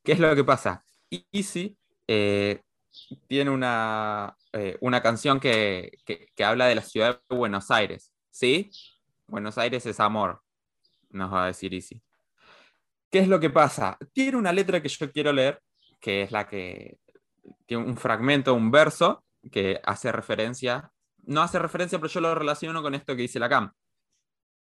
¿Qué 0.04 0.14
es 0.14 0.20
lo 0.20 0.34
que 0.36 0.44
pasa? 0.44 0.84
Easy 1.32 1.78
eh, 2.08 2.62
tiene 3.28 3.52
una, 3.52 4.36
eh, 4.54 4.78
una 4.82 5.02
canción 5.02 5.40
que, 5.40 5.92
que, 6.06 6.44
habla 6.44 6.68
de 6.68 6.76
la 6.76 6.82
ciudad 6.82 7.22
de 7.30 7.36
Buenos 7.36 7.72
Aires, 7.72 8.12
¿sí? 8.30 8.70
Buenos 9.28 9.58
Aires 9.58 9.86
es 9.86 10.00
amor, 10.00 10.42
nos 11.10 11.34
va 11.34 11.46
a 11.46 11.48
decir 11.48 11.74
Easy. 11.74 12.02
¿Qué 13.10 13.20
es 13.20 13.28
lo 13.28 13.40
que 13.40 13.50
pasa? 13.50 13.98
Tiene 14.14 14.38
una 14.38 14.52
letra 14.52 14.82
que 14.82 14.90
yo 14.90 15.12
quiero 15.12 15.32
leer, 15.32 15.62
que 16.00 16.24
es 16.24 16.32
la 16.32 16.48
que 16.48 16.98
tiene 17.66 17.84
un 17.84 17.98
fragmento, 17.98 18.54
un 18.54 18.72
verso, 18.72 19.24
que 19.52 19.80
hace 19.84 20.12
referencia, 20.12 20.92
no 21.24 21.42
hace 21.42 21.60
referencia, 21.60 22.00
pero 22.00 22.12
yo 22.12 22.22
lo 22.22 22.36
relaciono 22.36 22.82
con 22.82 22.96
esto 22.96 23.16
que 23.16 23.24
dice 23.24 23.40
la 23.40 23.50
CAM. 23.50 23.72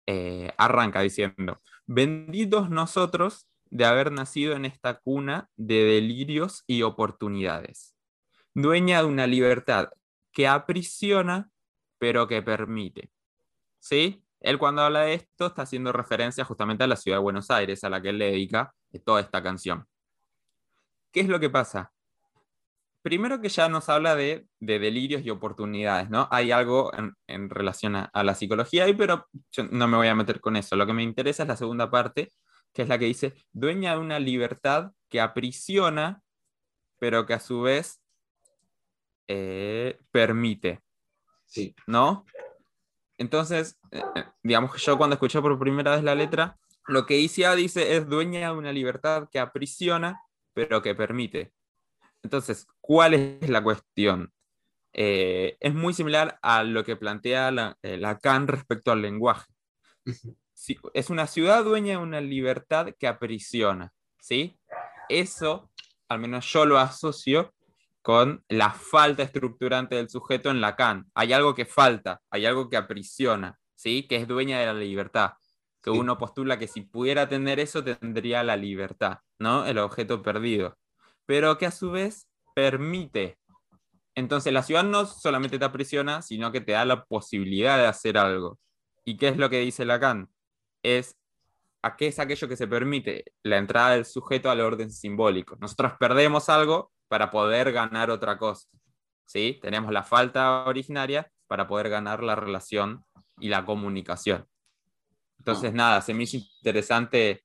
Eh, 0.05 0.51
arranca 0.57 1.01
diciendo, 1.01 1.61
benditos 1.85 2.69
nosotros 2.69 3.47
de 3.69 3.85
haber 3.85 4.11
nacido 4.11 4.53
en 4.53 4.65
esta 4.65 4.99
cuna 4.99 5.49
de 5.55 5.83
delirios 5.85 6.63
y 6.67 6.81
oportunidades 6.83 7.93
dueña 8.53 8.99
de 9.01 9.07
una 9.07 9.27
libertad 9.27 9.89
que 10.31 10.47
aprisiona, 10.47 11.49
pero 11.97 12.27
que 12.27 12.41
permite. 12.41 13.11
¿Sí? 13.79 14.23
Él 14.39 14.57
cuando 14.59 14.81
habla 14.81 15.01
de 15.01 15.13
esto 15.13 15.47
está 15.47 15.61
haciendo 15.61 15.91
referencia 15.93 16.43
justamente 16.43 16.83
a 16.83 16.87
la 16.87 16.97
ciudad 16.97 17.17
de 17.17 17.23
Buenos 17.23 17.49
Aires, 17.49 17.83
a 17.83 17.89
la 17.89 18.01
que 18.01 18.09
él 18.09 18.17
le 18.17 18.31
dedica 18.31 18.73
toda 19.05 19.21
esta 19.21 19.41
canción. 19.41 19.87
¿Qué 21.11 21.21
es 21.21 21.29
lo 21.29 21.39
que 21.39 21.49
pasa? 21.49 21.93
Primero 23.01 23.39
que 23.41 23.49
ya 23.49 23.69
nos 23.69 23.89
habla 23.89 24.15
de, 24.15 24.47
de 24.59 24.79
delirios 24.79 25.23
y 25.25 25.29
oportunidades, 25.29 26.09
¿no? 26.09 26.27
Hay 26.31 26.51
algo 26.51 26.93
en, 26.93 27.13
en 27.27 27.49
relación 27.49 27.95
a, 27.95 28.11
la 28.23 28.35
psicología 28.35 28.85
ahí, 28.85 28.93
pero 28.93 29.27
no 29.71 29.87
me 29.87 29.97
voy 29.97 30.07
a 30.07 30.15
meter 30.15 30.39
con 30.41 30.55
eso. 30.55 30.75
Lo 30.75 30.85
que 30.85 30.93
me 30.93 31.03
interesa 31.03 31.43
es 31.43 31.49
la 31.49 31.57
segunda 31.57 31.89
parte, 31.91 32.33
que 32.73 32.81
es 32.81 32.89
la 32.89 32.97
que 32.97 33.05
dice, 33.05 33.33
dueña 33.51 33.93
de 33.93 33.99
una 33.99 34.19
libertad 34.19 34.91
que 35.09 35.21
aprisiona, 35.21 36.21
pero 36.99 37.25
que 37.25 37.33
a 37.33 37.39
su 37.39 37.61
vez 37.61 38.02
eh, 39.35 39.99
permite. 40.11 40.81
Sí. 41.45 41.75
¿No? 41.87 42.25
Entonces, 43.17 43.79
eh, 43.91 44.03
digamos 44.43 44.73
que 44.73 44.79
yo 44.79 44.97
cuando 44.97 45.15
escuché 45.15 45.41
por 45.41 45.57
primera 45.59 45.95
vez 45.95 46.03
la 46.03 46.15
letra, 46.15 46.57
lo 46.87 47.05
que 47.05 47.17
ICA 47.17 47.55
dice 47.55 47.95
es 47.95 48.07
dueña 48.07 48.51
de 48.51 48.57
una 48.57 48.71
libertad 48.71 49.29
que 49.31 49.39
aprisiona, 49.39 50.21
pero 50.53 50.81
que 50.81 50.93
permite. 50.93 51.51
Entonces, 52.21 52.67
¿cuál 52.79 53.13
es 53.13 53.49
la 53.49 53.63
cuestión? 53.63 54.31
Eh, 54.93 55.57
es 55.59 55.73
muy 55.73 55.93
similar 55.93 56.37
a 56.43 56.63
lo 56.63 56.83
que 56.83 56.95
plantea 56.95 57.49
la, 57.51 57.77
eh, 57.81 57.97
Lacan 57.97 58.47
respecto 58.47 58.91
al 58.91 59.01
lenguaje. 59.01 59.51
Sí, 60.55 60.77
es 60.93 61.09
una 61.09 61.27
ciudad 61.27 61.65
dueña 61.65 61.97
de 61.97 61.97
una 61.97 62.21
libertad 62.21 62.93
que 62.97 63.07
aprisiona, 63.07 63.91
¿sí? 64.21 64.57
Eso, 65.09 65.69
al 66.07 66.19
menos 66.19 66.45
yo 66.45 66.65
lo 66.65 66.77
asocio 66.77 67.53
con 68.03 68.43
la 68.49 68.69
falta 68.71 69.23
estructurante 69.23 69.95
del 69.95 70.09
sujeto 70.09 70.51
en 70.51 70.59
Lacan. 70.59 71.09
Hay 71.15 71.31
algo 71.31 71.55
que 71.55 71.65
falta, 71.65 72.21
hay 72.29 72.45
algo 72.45 72.69
que 72.69 72.75
aprisiona, 72.75 73.57
¿sí? 73.75 74.05
que 74.07 74.17
es 74.17 74.27
dueña 74.27 74.59
de 74.59 74.65
la 74.65 74.73
libertad. 74.73 75.31
Que 75.81 75.89
sí. 75.89 75.97
uno 75.97 76.17
postula 76.17 76.59
que 76.59 76.67
si 76.67 76.81
pudiera 76.81 77.29
tener 77.29 77.61
eso, 77.61 77.81
tendría 77.83 78.43
la 78.43 78.57
libertad, 78.57 79.19
¿no? 79.39 79.65
El 79.65 79.77
objeto 79.77 80.21
perdido. 80.21 80.77
Pero 81.25 81.57
que 81.57 81.65
a 81.65 81.71
su 81.71 81.91
vez 81.91 82.27
permite. 82.53 83.39
Entonces 84.15 84.51
la 84.51 84.63
ciudad 84.63 84.83
no 84.83 85.05
solamente 85.05 85.57
te 85.57 85.65
aprisiona, 85.65 86.21
sino 86.21 86.51
que 86.51 86.61
te 86.61 86.73
da 86.73 86.85
la 86.85 87.05
posibilidad 87.05 87.77
de 87.77 87.87
hacer 87.87 88.17
algo. 88.17 88.59
¿Y 89.05 89.17
qué 89.17 89.29
es 89.29 89.37
lo 89.37 89.49
que 89.49 89.59
dice 89.59 89.85
Lacan? 89.85 90.29
Es 90.83 91.17
¿a 91.81 91.95
qué 91.97 92.07
es 92.07 92.19
aquello 92.19 92.47
que 92.47 92.57
se 92.57 92.67
permite? 92.67 93.33
La 93.43 93.57
entrada 93.57 93.91
del 93.91 94.05
sujeto 94.05 94.49
al 94.49 94.61
orden 94.61 94.91
simbólico. 94.91 95.57
Nosotros 95.59 95.93
perdemos 95.99 96.49
algo 96.49 96.92
para 97.13 97.29
poder 97.29 97.71
ganar 97.71 98.09
otra 98.09 98.39
cosa. 98.39 98.67
¿sí? 99.27 99.59
Tenemos 99.61 99.93
la 99.93 100.01
falta 100.01 100.65
originaria 100.65 101.31
para 101.45 101.67
poder 101.67 101.87
ganar 101.87 102.23
la 102.23 102.33
relación 102.33 103.05
y 103.39 103.49
la 103.49 103.63
comunicación. 103.65 104.47
Entonces, 105.37 105.73
nada, 105.75 106.01
se 106.01 106.15
me 106.15 106.23
hizo 106.23 106.37
interesante 106.37 107.43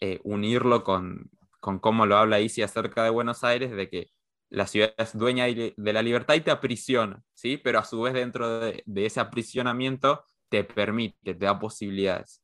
eh, 0.00 0.20
unirlo 0.22 0.84
con, 0.84 1.32
con, 1.58 1.80
cómo 1.80 2.06
lo 2.06 2.16
habla 2.16 2.38
Isi 2.38 2.62
acerca 2.62 3.02
de 3.02 3.10
Buenos 3.10 3.42
Aires, 3.42 3.72
de 3.72 3.90
que 3.90 4.12
la 4.50 4.68
ciudad 4.68 4.94
es 4.96 5.18
dueña 5.18 5.46
de 5.46 5.92
la 5.92 6.02
libertad 6.02 6.34
y 6.34 6.40
te 6.42 6.52
aprisiona, 6.52 7.20
¿sí? 7.34 7.56
pero 7.56 7.80
a 7.80 7.84
su 7.84 8.00
vez 8.02 8.14
dentro 8.14 8.60
de, 8.60 8.84
de 8.86 9.06
ese 9.06 9.18
aprisionamiento 9.18 10.24
te 10.48 10.62
permite, 10.62 11.34
te 11.34 11.44
da 11.44 11.58
posibilidades. 11.58 12.40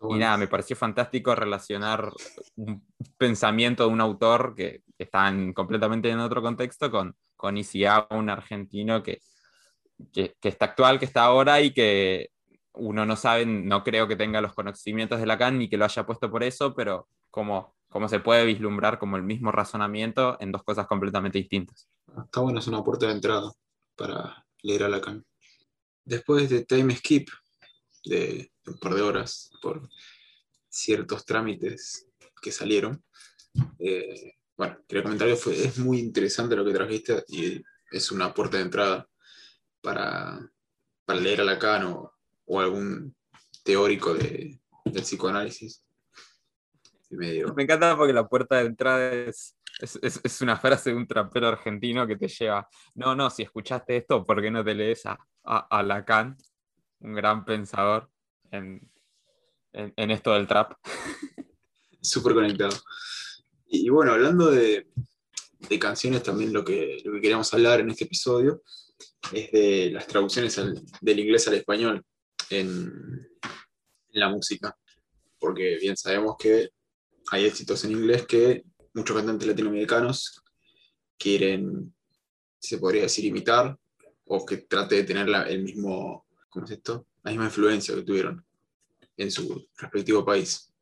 Bueno. 0.00 0.16
Y 0.16 0.18
nada, 0.20 0.36
me 0.36 0.48
pareció 0.48 0.76
fantástico 0.76 1.34
relacionar 1.34 2.12
un 2.56 2.86
pensamiento 3.16 3.86
de 3.86 3.92
un 3.92 4.00
autor 4.00 4.54
que 4.54 4.82
está 4.96 5.28
en, 5.28 5.52
completamente 5.52 6.08
en 6.10 6.20
otro 6.20 6.40
contexto 6.40 6.90
con, 6.90 7.16
con 7.36 7.56
ICA, 7.56 8.06
un 8.10 8.30
argentino 8.30 9.02
que, 9.02 9.20
que, 10.12 10.36
que, 10.40 10.48
está 10.48 10.66
actual, 10.66 10.98
que 10.98 11.04
está 11.04 11.24
ahora 11.24 11.60
y 11.60 11.72
que 11.72 12.30
uno 12.74 13.04
no 13.04 13.16
sabe, 13.16 13.44
no 13.44 13.82
creo 13.82 14.06
que 14.06 14.16
tenga 14.16 14.40
los 14.40 14.54
conocimientos 14.54 15.18
de 15.18 15.26
Lacan 15.26 15.58
ni 15.58 15.68
que 15.68 15.76
lo 15.76 15.84
haya 15.84 16.06
puesto 16.06 16.30
por 16.30 16.42
eso, 16.42 16.74
pero 16.74 17.08
como, 17.30 17.74
como 17.88 18.08
se 18.08 18.20
puede 18.20 18.44
vislumbrar 18.44 18.98
como 18.98 19.16
el 19.16 19.22
mismo 19.22 19.50
razonamiento 19.50 20.36
en 20.40 20.52
dos 20.52 20.62
cosas 20.62 20.86
completamente 20.86 21.38
distintas. 21.38 21.88
Está 22.24 22.40
bueno, 22.40 22.60
es 22.60 22.66
una 22.66 22.82
puerta 22.82 23.06
de 23.06 23.12
entrada 23.12 23.52
para 23.96 24.46
leer 24.62 24.84
a 24.84 24.88
Lacan. 24.88 25.24
Después 26.04 26.48
de 26.48 26.64
Time 26.64 26.94
Skip, 26.94 27.28
de 28.04 28.52
un 28.66 28.94
de 28.94 29.02
horas 29.02 29.50
por 29.60 29.88
ciertos 30.68 31.24
trámites 31.24 32.06
que 32.40 32.52
salieron. 32.52 33.02
Eh, 33.78 34.34
bueno, 34.56 34.78
quería 34.86 35.02
comentar 35.02 35.28
que 35.28 35.36
fue, 35.36 35.64
es 35.64 35.78
muy 35.78 35.98
interesante 35.98 36.56
lo 36.56 36.64
que 36.64 36.72
trajiste 36.72 37.24
y 37.28 37.62
es 37.90 38.12
una 38.12 38.34
puerta 38.34 38.56
de 38.56 38.64
entrada 38.64 39.08
para, 39.80 40.38
para 41.04 41.20
leer 41.20 41.40
a 41.40 41.44
Lacan 41.44 41.84
o, 41.84 42.12
o 42.44 42.60
algún 42.60 43.14
teórico 43.64 44.14
de, 44.14 44.60
del 44.84 45.02
psicoanálisis. 45.02 45.84
Me 47.10 47.62
encanta 47.62 47.96
porque 47.96 48.12
la 48.12 48.28
puerta 48.28 48.56
de 48.56 48.66
entrada 48.66 49.12
es, 49.12 49.56
es, 49.80 49.98
es, 50.02 50.20
es, 50.22 50.40
una 50.42 50.56
frase 50.56 50.90
de 50.90 50.96
un 50.96 51.06
trapero 51.06 51.48
argentino 51.48 52.06
que 52.06 52.16
te 52.16 52.28
lleva, 52.28 52.68
no, 52.94 53.14
no, 53.14 53.30
si 53.30 53.44
escuchaste 53.44 53.96
esto, 53.96 54.24
¿por 54.24 54.42
qué 54.42 54.50
no 54.50 54.62
te 54.62 54.74
lees 54.74 55.06
a, 55.06 55.18
a, 55.44 55.78
a 55.78 55.82
Lacan? 55.82 56.36
Un 57.00 57.14
gran 57.14 57.44
pensador 57.44 58.10
en, 58.50 58.90
en, 59.72 60.10
esto 60.10 60.32
del 60.32 60.46
trap. 60.46 60.72
súper 62.00 62.34
conectado. 62.34 62.76
Y, 63.66 63.88
bueno, 63.90 64.12
hablando 64.12 64.50
de, 64.50 64.88
canciones, 65.78 66.22
también 66.22 66.52
lo 66.52 66.64
que, 66.64 67.00
lo 67.04 67.12
que 67.12 67.20
queríamos 67.20 67.52
hablar 67.52 67.80
en 67.80 67.90
este 67.90 68.04
episodio 68.04 68.62
es 69.32 69.50
de 69.52 69.90
las 69.92 70.06
traducciones 70.06 70.58
del 71.00 71.18
inglés 71.18 71.46
al 71.48 71.54
español 71.54 72.04
en, 72.50 73.28
la 74.12 74.30
música. 74.30 74.76
Porque 75.38 75.76
bien 75.76 75.96
sabemos 75.96 76.36
que 76.38 76.70
hay 77.30 77.44
éxitos 77.44 77.84
en 77.84 77.92
inglés 77.92 78.26
que 78.26 78.64
muchos 78.94 79.16
cantantes 79.16 79.46
latinoamericanos 79.46 80.42
quieren, 81.16 81.94
se 82.58 82.78
podría 82.78 83.02
decir, 83.02 83.26
imitar 83.26 83.78
o 84.24 84.44
que 84.44 84.58
trate 84.58 84.96
de 84.96 85.04
tener 85.04 85.28
el 85.48 85.62
mismo, 85.62 86.26
¿cómo 86.48 86.66
es 86.66 86.72
esto? 86.72 87.06
La 87.22 87.30
misma 87.30 87.46
influencia 87.46 87.94
que 87.94 88.02
tuvieron 88.02 88.44
en 89.16 89.30
su 89.30 89.68
respectivo 89.76 90.24
país. 90.24 90.72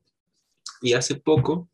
Y 0.83 0.93
hace 0.93 1.17
poco, 1.17 1.71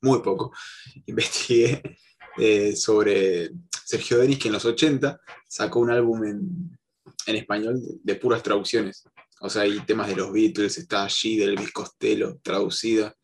muy 0.00 0.20
poco, 0.20 0.52
investigué 1.06 1.98
eh, 2.38 2.74
sobre 2.76 3.52
Sergio 3.84 4.18
Denis, 4.18 4.38
que 4.38 4.48
en 4.48 4.54
los 4.54 4.64
80 4.64 5.20
sacó 5.48 5.80
un 5.80 5.90
álbum 5.90 6.24
en, 6.24 6.78
español 7.26 7.80
de, 8.02 8.14
puras 8.16 8.42
traducciones. 8.42 9.04
O 9.40 9.48
sea, 9.48 9.62
hay 9.62 9.78
temas 9.80 10.08
de 10.08 10.16
los 10.16 10.32
Beatles, 10.32 10.78
está 10.78 11.04
allí 11.04 11.38
del 11.38 11.50
Elvis 11.50 11.72
Costello, 11.72 12.38
traducida. 12.42 13.14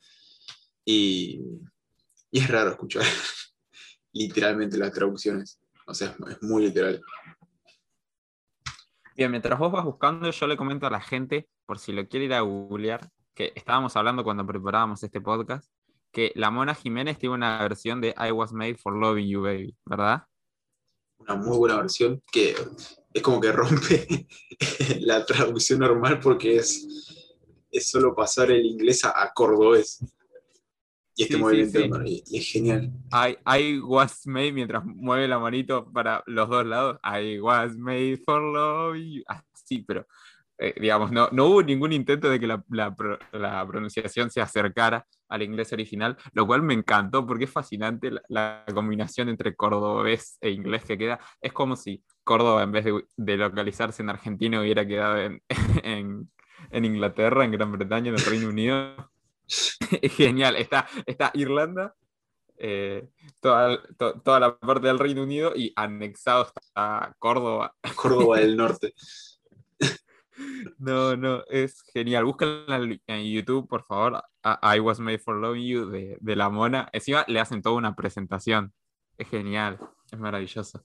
Y, 0.85 1.41
y 2.31 2.39
es 2.39 2.49
raro 2.49 2.71
escuchar 2.71 3.05
literalmente 4.13 4.79
las 4.79 4.93
traducciones. 4.93 5.59
O 5.87 5.95
sea, 5.95 6.17
es 6.31 6.43
muy 6.43 6.67
literal. 6.67 7.03
Bien, 9.17 9.31
mientras 9.31 9.59
vos 9.59 9.73
vas 9.73 9.83
buscando, 9.83 10.31
yo 10.31 10.47
le 10.47 10.59
comento 10.59 10.87
a 10.87 10.91
la 10.91 11.01
gente, 11.01 11.49
por 11.65 11.79
si 11.79 11.91
lo 11.91 12.07
quiere 12.07 12.27
ir 12.27 12.35
a 12.35 12.43
googlear, 12.43 13.09
que 13.35 13.51
estábamos 13.55 13.97
hablando 13.97 14.23
cuando 14.23 14.47
preparábamos 14.47 15.03
este 15.03 15.23
podcast, 15.23 15.71
que 16.13 16.33
la 16.35 16.51
Mona 16.51 16.75
Jiménez 16.75 17.17
tiene 17.17 17.35
una 17.35 17.63
versión 17.63 18.03
de 18.03 18.15
I 18.19 18.31
Was 18.33 18.53
Made 18.53 18.77
for 18.77 18.95
Loving 18.95 19.27
You, 19.27 19.41
Baby, 19.41 19.75
¿verdad? 19.87 20.25
Una 21.17 21.35
muy 21.35 21.57
buena 21.57 21.77
versión 21.77 22.23
que 22.31 22.55
es 23.15 23.23
como 23.23 23.41
que 23.41 23.53
rompe 23.53 24.29
la 25.01 25.25
traducción 25.25 25.79
normal 25.79 26.21
porque 26.21 26.57
es, 26.57 26.87
es 27.71 27.89
solo 27.89 28.15
pasar 28.15 28.51
el 28.51 28.67
inglés 28.67 29.03
a, 29.03 29.33
cordobés. 29.35 30.05
Y 31.19 31.23
este 31.23 31.39
movimiento 31.39 31.81
Y, 32.05 32.23
es 32.39 32.47
genial. 32.47 32.93
I, 33.11 33.37
I, 33.47 33.81
was 33.81 34.27
made 34.27 34.53
mientras 34.53 34.85
mueve 34.85 35.27
la 35.27 35.39
manito 35.39 35.91
para 35.91 36.23
los 36.27 36.49
dos 36.49 36.67
lados. 36.67 36.99
I 37.03 37.41
was 37.41 37.75
made 37.77 38.19
for 38.19 38.41
love 38.41 38.97
you. 38.97 39.23
Así, 39.27 39.83
pero 39.83 40.07
eh, 40.59 40.75
digamos, 40.79 41.13
no, 41.13 41.29
no, 41.33 41.47
hubo 41.47 41.63
ningún 41.63 41.93
intento 41.93 42.31
de 42.31 42.41
que 42.41 42.47
la, 42.47 42.65
la, 42.69 43.67
pronunciación 43.67 44.31
se 44.31 44.41
acercara 44.41 45.07
al 45.29 45.43
inglés 45.43 45.73
original, 45.73 46.17
lo 46.33 46.47
cual 46.47 46.63
me 46.63 46.73
encantó 46.73 47.27
porque 47.27 47.45
es 47.45 47.51
fascinante 47.51 48.11
la, 48.29 48.65
combinación 48.73 49.29
entre 49.29 49.55
cordobés 49.55 50.39
e 50.41 50.51
inglés 50.51 50.85
que 50.85 50.97
queda. 50.97 51.19
Es 51.41 51.53
como 51.53 51.77
si 51.77 52.03
Córdoba, 52.25 52.63
en 52.63 52.73
vez 52.73 52.87
de, 53.17 53.37
localizarse 53.37 54.03
en 54.03 54.11
Argentina, 54.11 54.61
hubiera 54.61 54.87
quedado 54.87 55.19
en, 55.19 55.43
en, 55.83 56.31
en, 56.71 56.85
Inglaterra, 56.85 57.45
en 57.45 57.53
Gran 57.53 57.73
Bretaña, 57.73 58.09
en 58.09 58.15
el 58.15 58.25
Reino 58.25 58.49
Unido. 58.49 59.11
Es 59.47 59.79
genial. 60.17 60.57
Está, 60.57 60.87
está 61.07 61.31
Irlanda, 61.35 61.95
eh, 62.59 63.09
toda, 63.41 63.83
toda 63.97 64.41
la 64.41 64.59
parte 64.59 64.87
del 64.87 64.99
Reino 64.99 65.23
Unido 65.23 65.53
y 65.55 65.73
anexado 65.77 66.47
está 66.47 67.15
Córdoba. 67.19 67.75
Córdoba 67.95 68.39
del 68.39 68.57
Norte. 68.57 68.95
No, 70.79 71.17
no, 71.17 71.43
es 71.49 71.83
genial. 71.93 72.25
Búscala 72.25 72.81
en 73.07 73.25
YouTube, 73.25 73.69
por 73.69 73.85
favor. 73.85 74.23
I 74.63 74.81
Was 74.81 75.01
Made 75.01 75.19
for 75.19 75.37
Loving 75.37 75.67
You 75.67 75.87
de, 75.87 76.37
la 76.37 76.51
mona. 76.51 76.89
Encima 76.93 77.25
le 77.29 77.41
hacen 77.41 77.63
toda 77.63 77.77
una 77.77 77.95
presentación. 77.95 78.73
Es 79.17 79.29
genial, 79.29 79.79
es 80.11 80.19
maravilloso. 80.19 80.85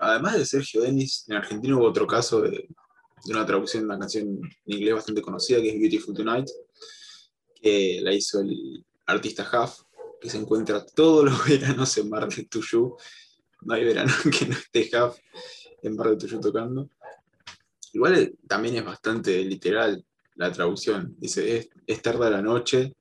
Además 0.00 0.38
de 0.38 0.46
Sergio 0.46 0.80
Denis, 0.80 1.24
en 1.28 1.36
Argentina 1.36 1.76
hubo 1.76 1.86
otro 1.86 2.06
caso 2.06 2.40
de, 2.40 2.68
una 3.26 3.46
traducción 3.46 3.82
de 3.82 3.86
una 3.86 3.98
canción 3.98 4.26
en 4.26 4.72
inglés 4.74 4.94
bastante 4.94 5.22
conocida 5.22 5.60
que 5.60 5.70
es 5.70 5.80
Beautiful 5.80 6.14
Tonight, 6.14 6.48
que 7.60 8.00
la 8.02 8.12
hizo 8.12 8.40
el 8.40 8.84
artista 9.06 9.42
Huff, 9.42 9.82
que 10.20 10.30
se 10.30 10.38
encuentra 10.38 10.84
todos 10.84 11.24
los 11.24 11.44
veranos 11.48 11.96
en 11.98 12.08
Mar 12.08 12.28
de 12.28 12.44
Tuyú. 12.44 12.96
No 13.62 13.74
hay 13.74 13.84
verano 13.84 14.12
que 14.38 14.46
no 14.46 14.54
esté 14.54 14.90
Huff 14.96 15.18
en 15.82 15.96
Bar 15.96 16.10
de 16.10 16.16
Tuyo 16.16 16.40
tocando. 16.40 16.88
Igual 17.92 18.18
eh, 18.18 18.34
también 18.46 18.76
es 18.76 18.84
bastante 18.84 19.42
literal 19.44 20.04
la 20.36 20.52
traducción. 20.52 21.14
Dice, 21.18 21.68
es, 21.86 22.02
tarde 22.02 22.30
la 22.30 22.42
noche, 22.42 22.94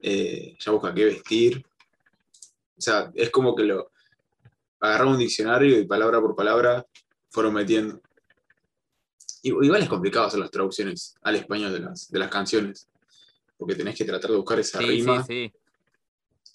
eh, 0.00 0.56
ya 0.58 0.72
busca 0.72 0.94
qué 0.94 1.04
vestir. 1.04 1.64
O 2.76 2.80
sea, 2.80 3.10
es 3.14 3.30
como 3.30 3.54
que 3.54 3.64
lo 3.64 3.90
agarraron 4.80 5.14
un 5.14 5.18
diccionario 5.18 5.78
y 5.78 5.86
palabra 5.86 6.20
por 6.20 6.36
palabra 6.36 6.86
fueron 7.30 7.54
metiendo. 7.54 8.00
Igual 9.48 9.82
es 9.82 9.88
complicado 9.88 10.26
hacer 10.26 10.40
las 10.40 10.50
traducciones 10.50 11.14
al 11.22 11.36
español 11.36 11.72
de 11.72 11.80
las, 11.80 12.10
de 12.10 12.18
las 12.18 12.30
canciones, 12.30 12.88
porque 13.56 13.74
tenés 13.74 13.96
que 13.96 14.04
tratar 14.04 14.30
de 14.30 14.36
buscar 14.36 14.58
esa 14.58 14.78
rima. 14.78 15.22
Sí, 15.24 15.52
sí. 15.52 15.52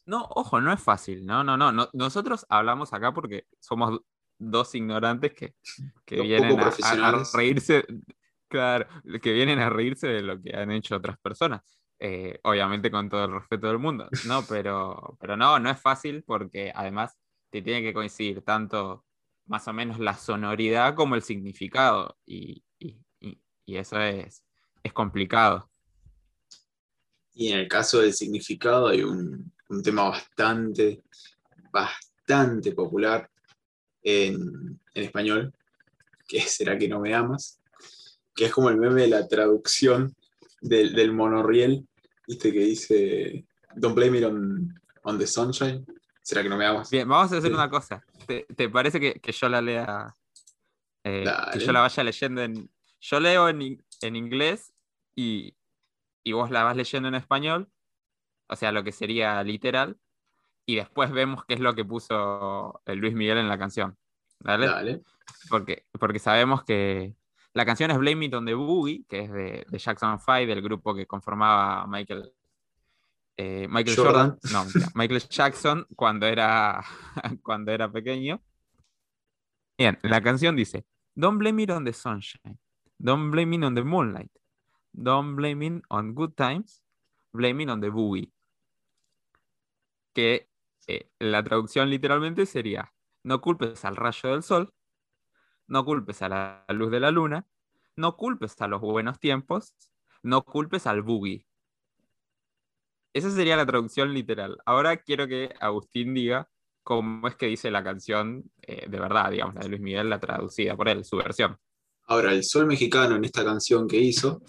No, 0.06 0.28
ojo, 0.32 0.60
no 0.60 0.74
es 0.74 0.82
fácil, 0.82 1.26
no, 1.26 1.44
no, 1.44 1.56
no. 1.58 1.90
Nosotros 1.94 2.46
hablamos 2.50 2.94
acá 2.94 3.14
porque 3.14 3.46
somos 3.60 4.02
dos 4.38 4.76
ignorantes 4.76 5.34
que, 5.34 5.56
vienen 6.06 6.60
a, 6.60 7.24
reírse, 7.34 7.86
claro, 8.48 8.88
que 9.22 9.32
vienen 9.32 9.60
a 9.60 9.70
reírse 9.70 10.08
de 10.08 10.22
lo 10.22 10.42
que 10.42 10.56
han 10.56 10.72
hecho 10.72 10.98
otras 10.98 11.18
personas. 11.20 11.62
Eh, 12.00 12.38
obviamente 12.44 12.92
con 12.92 13.08
todo 13.08 13.24
el 13.24 13.32
respeto 13.32 13.68
del 13.68 13.80
mundo, 13.80 14.10
¿no? 14.26 14.42
Pero, 14.50 15.16
pero 15.22 15.38
no, 15.38 15.58
no 15.58 15.70
es 15.70 15.80
fácil 15.80 16.22
porque 16.24 16.70
además 16.76 17.18
te 17.50 17.62
tiene 17.62 17.82
que 17.82 17.94
coincidir 17.94 18.42
tanto 18.42 19.06
más 19.46 19.68
o 19.70 19.74
menos 19.74 20.00
la 20.00 20.16
sonoridad 20.16 20.96
como 20.96 21.16
el 21.16 21.22
significado 21.22 22.18
y, 22.26 22.62
eso 23.68 24.00
es, 24.00 24.44
es 24.84 24.94
complicado. 24.94 25.70
Y 27.34 27.52
en 27.52 27.60
el 27.60 27.68
caso 27.68 28.00
del 28.00 28.14
significado 28.14 28.88
hay 28.88 29.02
un, 29.02 29.52
un 29.70 29.84
tema 29.84 30.10
bastante, 30.10 31.02
bastante 31.72 32.72
popular 32.74 33.30
en, 34.04 34.80
español, 34.94 35.54
que 36.28 36.42
será 36.42 36.78
que 36.78 36.88
no 36.88 37.00
me 37.00 37.14
amas, 37.14 37.60
que 38.36 38.46
es 38.46 38.52
como 38.52 38.70
el 38.70 38.78
meme 38.78 39.02
de 39.02 39.08
la 39.08 39.28
traducción 39.28 40.16
del, 40.62 40.94
del 40.94 41.12
monorriel, 41.12 41.88
¿viste? 42.28 42.52
Que 42.52 42.60
dice, 42.60 43.46
don't 43.76 43.96
blame 43.96 44.20
it 44.20 44.26
on, 44.26 45.18
the 45.18 45.28
sunshine. 45.28 45.86
¿Será 46.22 46.42
que 46.42 46.50
no 46.50 46.58
me 46.58 46.66
amas? 46.66 46.90
Bien, 46.90 47.08
vamos 47.08 47.32
a 47.32 47.38
hacer 47.38 47.52
una 47.52 47.70
cosa. 47.70 48.04
¿Te, 48.28 48.70
parece 48.70 49.00
que, 49.00 49.32
yo 49.32 49.50
la 49.50 49.62
lea? 49.62 50.16
Eh, 51.04 51.26
que 51.52 51.60
yo 51.60 51.72
la 51.74 51.82
vaya 51.82 52.04
leyendo 52.04 52.42
en. 52.42 52.70
Yo 53.04 53.20
leo 53.20 53.50
en, 53.50 53.84
en 54.02 54.16
inglés 54.16 54.74
y, 55.14 55.58
y, 56.24 56.32
vos 56.32 56.50
la 56.52 56.64
vas 56.64 56.78
leyendo 56.78 57.10
en 57.10 57.16
español, 57.16 57.70
o 58.48 58.56
sea, 58.56 58.72
lo 58.72 58.86
que 58.86 58.94
sería 58.94 59.44
literal, 59.44 59.98
y 60.66 60.78
después 60.78 61.12
vemos 61.12 61.44
qué 61.44 61.56
es 61.56 61.60
lo 61.60 61.76
que 61.76 61.84
puso 61.84 62.82
el 62.86 63.00
Luis 63.00 63.14
Miguel 63.14 63.40
en 63.40 63.50
la 63.50 63.60
canción. 63.60 63.98
¿Dale? 64.40 64.68
Dale. 64.68 65.02
Porque, 65.50 65.86
porque 66.00 66.20
sabemos 66.20 66.64
que 66.64 67.14
la 67.54 67.66
canción 67.66 67.92
es 67.92 67.98
Blame 67.98 68.28
It 68.28 68.36
on 68.36 68.46
the 68.46 68.54
Boogie, 68.54 69.04
que 69.10 69.20
es 69.20 69.32
de, 69.34 69.66
Jackson 69.78 70.18
5, 70.18 70.48
del 70.48 70.62
grupo 70.62 70.96
que 70.96 71.06
conformaba 71.06 71.86
Michael, 71.86 72.32
eh, 73.36 73.68
Michael 73.70 73.98
Jordan. 73.98 74.40
No, 74.54 74.66
Michael 74.96 75.28
Jackson 75.28 75.86
cuando 75.98 76.26
era, 76.26 76.82
cuando 77.44 77.74
era 77.74 77.92
pequeño. 77.92 78.42
Bien, 79.78 80.00
la 80.04 80.22
canción 80.22 80.56
dice: 80.56 80.86
Don't 81.16 81.38
blame 81.38 81.64
it 81.64 81.70
on 81.70 81.84
the 81.84 81.92
sunshine. 81.92 82.58
Don't 83.04 83.32
blame 83.32 83.54
it 83.54 83.64
on 83.66 83.76
the 83.76 83.84
moonlight. 83.84 84.32
Don't 84.94 85.36
blame 85.36 85.62
it 85.62 85.84
on 85.90 86.14
good 86.14 86.38
times. 86.38 86.82
Blame 87.34 87.64
it 87.64 87.70
on 87.70 87.82
the 87.82 87.90
boogie. 87.90 88.32
Que 90.14 90.48
eh, 90.88 91.10
la 91.20 91.44
traducción 91.44 91.90
literalmente 91.90 92.46
sería, 92.46 92.94
no 93.24 93.42
culpes 93.42 93.84
al 93.84 93.98
rayo 93.98 94.30
del 94.30 94.42
sol, 94.42 94.74
no 95.68 95.84
culpes 95.84 96.22
a 96.22 96.30
la 96.30 96.66
luz 96.70 96.92
de 96.92 97.02
la 97.02 97.12
luna, 97.12 97.46
no 97.98 98.16
culpes 98.16 98.62
a 98.62 98.68
los 98.68 98.80
buenos 98.80 99.20
tiempos, 99.20 99.76
no 100.22 100.46
culpes 100.46 100.88
al 100.88 101.02
boogie. 101.02 101.46
Esa 103.12 103.32
sería 103.32 103.58
la 103.58 103.66
traducción 103.66 104.14
literal. 104.14 104.58
Ahora 104.66 104.96
quiero 104.96 105.28
que 105.28 105.54
Agustín 105.60 106.14
diga 106.14 106.50
cómo 106.84 107.28
es 107.28 107.36
que 107.36 107.48
dice 107.48 107.70
la 107.70 107.84
canción 107.84 108.50
eh, 108.62 108.88
de 108.88 109.00
verdad, 109.00 109.30
digamos, 109.30 109.56
la 109.56 109.62
de 109.62 109.68
Luis 109.68 109.82
Miguel, 109.82 110.10
la 110.10 110.22
traducida 110.22 110.78
por 110.78 110.88
él, 110.88 111.04
su 111.04 111.18
versión. 111.18 111.58
Ahora, 112.14 112.32
el 112.32 112.44
sol 112.44 112.68
mexicano 112.68 113.16
en 113.16 113.26
esta 113.26 113.44
canción 113.44 113.88
que 113.88 113.98
hizo, 113.98 114.44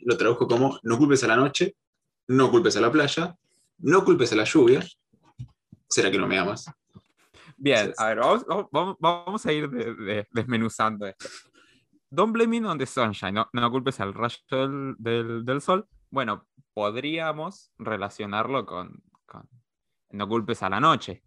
lo 0.00 0.16
tradujo 0.16 0.48
como 0.48 0.78
no 0.82 0.96
culpes 0.96 1.22
a 1.22 1.26
la 1.26 1.36
noche, 1.36 1.76
no 2.28 2.50
culpes 2.50 2.78
a 2.78 2.80
la 2.80 2.90
playa, 2.90 3.36
no 3.80 4.02
culpes 4.06 4.32
a 4.32 4.36
la 4.36 4.44
lluvia. 4.44 4.82
¿Será 5.86 6.10
que 6.10 6.16
no 6.16 6.26
me 6.26 6.38
amas? 6.38 6.64
Bien, 7.58 7.92
a 7.98 8.06
ver, 8.06 8.20
vamos, 8.70 9.44
a 9.44 9.52
ir 9.52 9.68
desmenuzando 10.32 11.06
esto. 11.06 11.28
Don't 12.08 12.32
blame 12.32 12.56
it 12.56 12.64
on 12.64 12.78
the 12.78 12.86
sunshine, 12.86 13.34
no, 13.34 13.46
no 13.52 13.70
culpes 13.70 14.00
al 14.00 14.14
rayo 14.14 14.38
del, 14.50 14.94
del- 14.98 15.44
del 15.44 15.60
sol. 15.60 15.86
Bueno, 16.10 16.46
podríamos 16.72 17.70
relacionarlo 17.76 18.64
con, 18.64 19.02
con 19.26 19.46
no 20.12 20.26
culpes 20.26 20.62
a 20.62 20.70
la 20.70 20.80
noche. 20.80 21.22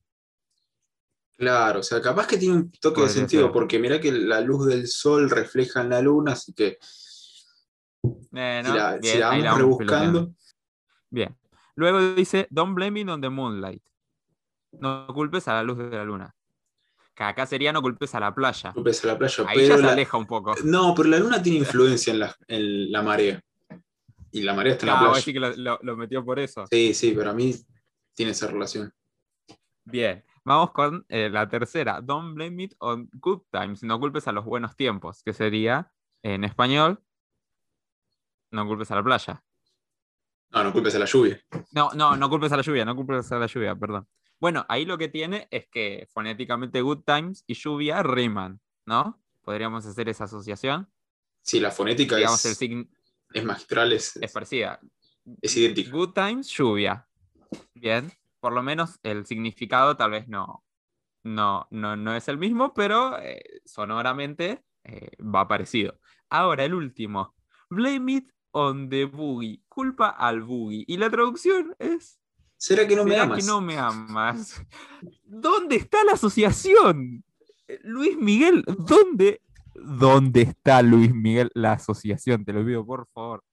Claro, 1.42 1.80
o 1.80 1.84
sea, 1.84 2.00
capaz 2.00 2.28
que 2.28 2.38
tiene 2.38 2.54
un 2.56 2.72
toque 2.72 3.02
de 3.02 3.08
Podría 3.08 3.10
sentido, 3.10 3.44
ser. 3.46 3.52
porque 3.52 3.80
mirá 3.80 4.00
que 4.00 4.12
la 4.12 4.42
luz 4.42 4.68
del 4.68 4.88
sol 4.88 5.28
refleja 5.28 5.82
en 5.82 5.90
la 5.90 6.00
luna, 6.00 6.34
así 6.34 6.54
que 6.54 6.78
Eh, 8.34 8.62
si 8.64 8.72
¿no? 8.72 8.92
si 8.94 9.00
Bien, 9.02 9.20
la 9.20 9.30
ahí 9.32 9.42
vamos 9.42 9.44
la 9.44 9.52
vamos 9.52 9.58
rebuscando, 9.58 10.34
Bien. 11.10 11.36
Luego 11.76 12.14
dice, 12.14 12.48
don't 12.52 12.76
blame 12.76 13.00
it 13.02 13.10
on 13.10 13.22
the 13.22 13.30
moonlight. 13.30 13.82
No 14.74 15.08
culpes 15.08 15.48
a 15.48 15.56
la 15.56 15.64
luz 15.64 15.80
de 15.80 15.90
la 15.90 16.04
luna. 16.04 16.36
Que 17.16 17.24
acá 17.24 17.48
sería 17.48 17.74
no 17.74 17.82
culpes 17.82 18.14
a 18.14 18.20
la 18.20 18.36
playa. 18.36 18.72
culpes 18.74 19.04
a 19.04 19.08
la 19.08 19.18
playa, 19.18 19.44
Ahí 19.48 19.58
ya 19.62 19.64
pero 19.64 19.78
se 19.78 19.82
la- 19.84 19.92
aleja 19.94 20.18
un 20.18 20.28
poco. 20.28 20.54
no, 20.64 20.94
pero 20.96 21.10
la 21.10 21.18
luna 21.18 21.42
tiene 21.42 21.58
influencia 21.66 22.14
en 22.14 22.20
la, 22.20 22.36
en 22.48 22.92
la 22.92 23.02
marea. 23.02 23.42
Y 24.32 24.44
la 24.44 24.54
marea 24.54 24.74
está 24.74 24.86
en 24.86 24.94
la 24.94 25.00
playa. 25.00 25.18
así 25.18 25.34
que 25.34 25.40
lo, 25.40 25.56
lo- 25.56 25.80
lo 25.82 25.98
metió 25.98 26.24
por 26.24 26.38
eso. 26.40 26.66
Sí, 26.70 26.94
sí, 26.94 27.14
pero 27.18 27.32
a 27.32 27.34
mí 27.34 27.52
tiene 28.14 28.32
esa 28.34 28.46
relación. 28.46 28.94
Bien. 29.84 30.24
Vamos 30.44 30.72
con 30.72 31.06
eh, 31.10 31.30
la 31.30 31.48
tercera. 31.48 32.02
Don't 32.02 32.34
blame 32.34 32.64
it 32.64 32.74
on 32.80 33.10
good 33.14 33.42
times. 33.52 33.84
No 33.84 34.00
culpes 34.00 34.28
a 34.28 34.32
los 34.32 34.46
buenos 34.46 34.76
tiempos. 34.76 35.22
Que 35.24 35.34
sería, 35.34 35.92
en 36.24 36.44
español, 36.44 37.04
no 38.52 38.66
culpes 38.66 38.92
a 38.92 38.96
la 38.96 39.04
playa. 39.04 39.44
No, 40.52 40.64
no 40.64 40.74
culpes 40.74 40.96
a 40.96 41.00
la 41.00 41.06
lluvia. 41.06 41.42
No, 41.72 41.92
no, 41.94 42.18
no 42.18 42.30
culpes 42.30 42.52
a 42.52 42.58
la 42.58 42.64
lluvia, 42.64 42.84
no 42.84 42.96
culpes 42.96 43.32
a 43.32 43.40
la 43.40 43.46
lluvia, 43.46 43.76
perdón. 43.76 44.08
Bueno, 44.40 44.66
ahí 44.68 44.86
lo 44.86 44.98
que 44.98 45.08
tiene 45.08 45.48
es 45.52 45.68
que 45.70 46.08
fonéticamente 46.12 46.82
good 46.82 47.04
times 47.06 47.44
y 47.48 47.54
lluvia 47.54 48.04
riman, 48.04 48.60
¿no? 48.86 49.22
Podríamos 49.44 49.86
hacer 49.86 50.10
esa 50.10 50.26
asociación. 50.26 50.90
Sí, 51.42 51.60
la 51.60 51.72
fonética 51.72 52.18
Digamos, 52.18 52.44
es, 52.46 52.60
es 53.34 53.44
magistral, 53.46 53.94
es, 53.94 54.16
es 54.18 54.32
parecida. 54.32 54.80
es 55.42 55.56
idéntica. 55.56 55.92
Good 55.92 56.14
times, 56.14 56.50
lluvia. 56.50 57.08
Bien. 57.74 58.12
Por 58.42 58.52
lo 58.54 58.62
menos 58.64 59.00
el 59.04 59.26
significado 59.26 59.96
tal 59.96 60.12
vez 60.12 60.28
no, 60.28 60.66
no, 61.24 61.68
no, 61.72 61.96
no 61.96 62.16
es 62.16 62.28
el 62.28 62.38
mismo, 62.38 62.74
pero 62.74 63.18
eh, 63.20 63.62
sonoramente 63.64 64.64
eh, 64.84 65.12
va 65.24 65.48
parecido. 65.48 66.00
Ahora, 66.30 66.66
el 66.66 66.74
último. 66.74 67.36
Blame 67.70 68.14
it 68.14 68.32
on 68.52 68.90
the 68.90 69.06
boogie. 69.06 69.62
Culpa 69.70 70.10
al 70.10 70.42
boogie. 70.42 70.84
Y 70.88 70.98
la 70.98 71.10
traducción 71.10 71.74
es 71.80 72.20
¿Será 72.58 72.88
que 72.88 72.96
no 72.96 73.04
me 73.06 73.12
¿Será 73.12 73.24
amas? 73.24 73.40
que 73.40 73.46
no 73.48 73.62
me 73.62 73.78
amas? 73.78 74.62
¿Dónde 75.24 75.78
está 75.78 76.04
la 76.04 76.14
asociación? 76.14 77.24
Eh, 77.68 77.80
Luis 77.84 78.18
Miguel, 78.18 78.64
¿dónde? 78.66 79.42
¿Dónde 79.74 80.42
está 80.42 80.82
Luis 80.84 81.14
Miguel 81.14 81.50
la 81.56 81.74
asociación? 81.74 82.46
Te 82.46 82.54
lo 82.54 82.64
pido, 82.64 82.86
por 82.86 83.08
favor. 83.14 83.44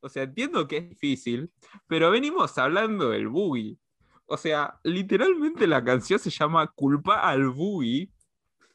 O 0.00 0.08
sea, 0.08 0.24
entiendo 0.24 0.66
que 0.66 0.78
es 0.78 0.88
difícil, 0.88 1.50
pero 1.86 2.10
venimos 2.10 2.58
hablando 2.58 3.10
del 3.10 3.28
boogie. 3.28 3.78
O 4.26 4.36
sea, 4.36 4.78
literalmente 4.84 5.66
la 5.66 5.82
canción 5.84 6.18
se 6.18 6.30
llama 6.30 6.66
Culpa 6.68 7.20
al 7.20 7.48
boogie 7.50 8.10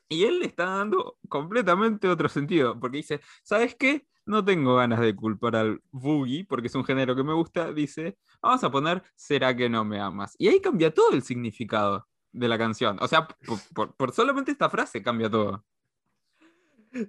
y 0.10 0.24
él 0.26 0.40
le 0.40 0.46
está 0.48 0.66
dando 0.66 1.18
completamente 1.30 2.08
otro 2.08 2.30
sentido, 2.30 2.80
porque 2.80 2.98
dice, 2.98 3.22
¿sabes 3.44 3.76
qué? 3.76 4.06
No 4.26 4.44
tengo 4.46 4.76
ganas 4.76 5.00
de 5.00 5.16
culpar 5.16 5.56
al 5.56 5.82
boogie, 5.92 6.46
porque 6.46 6.68
es 6.68 6.76
un 6.76 6.86
género 6.86 7.16
que 7.16 7.24
me 7.24 7.34
gusta, 7.34 7.72
dice, 7.74 8.18
vamos 8.42 8.64
a 8.64 8.72
poner 8.72 9.04
¿Será 9.16 9.56
que 9.56 9.70
no 9.70 9.84
me 9.86 10.00
amas? 10.00 10.36
Y 10.38 10.48
ahí 10.48 10.62
cambia 10.62 10.94
todo 10.94 11.12
el 11.14 11.24
significado 11.24 12.08
de 12.32 12.48
la 12.48 12.58
canción. 12.58 12.98
O 13.02 13.08
sea, 13.08 13.28
por, 13.28 13.60
por- 13.74 13.96
por 13.96 14.12
solamente 14.14 14.52
esta 14.52 14.70
frase 14.70 15.02
cambia 15.04 15.30
todo. 15.30 15.66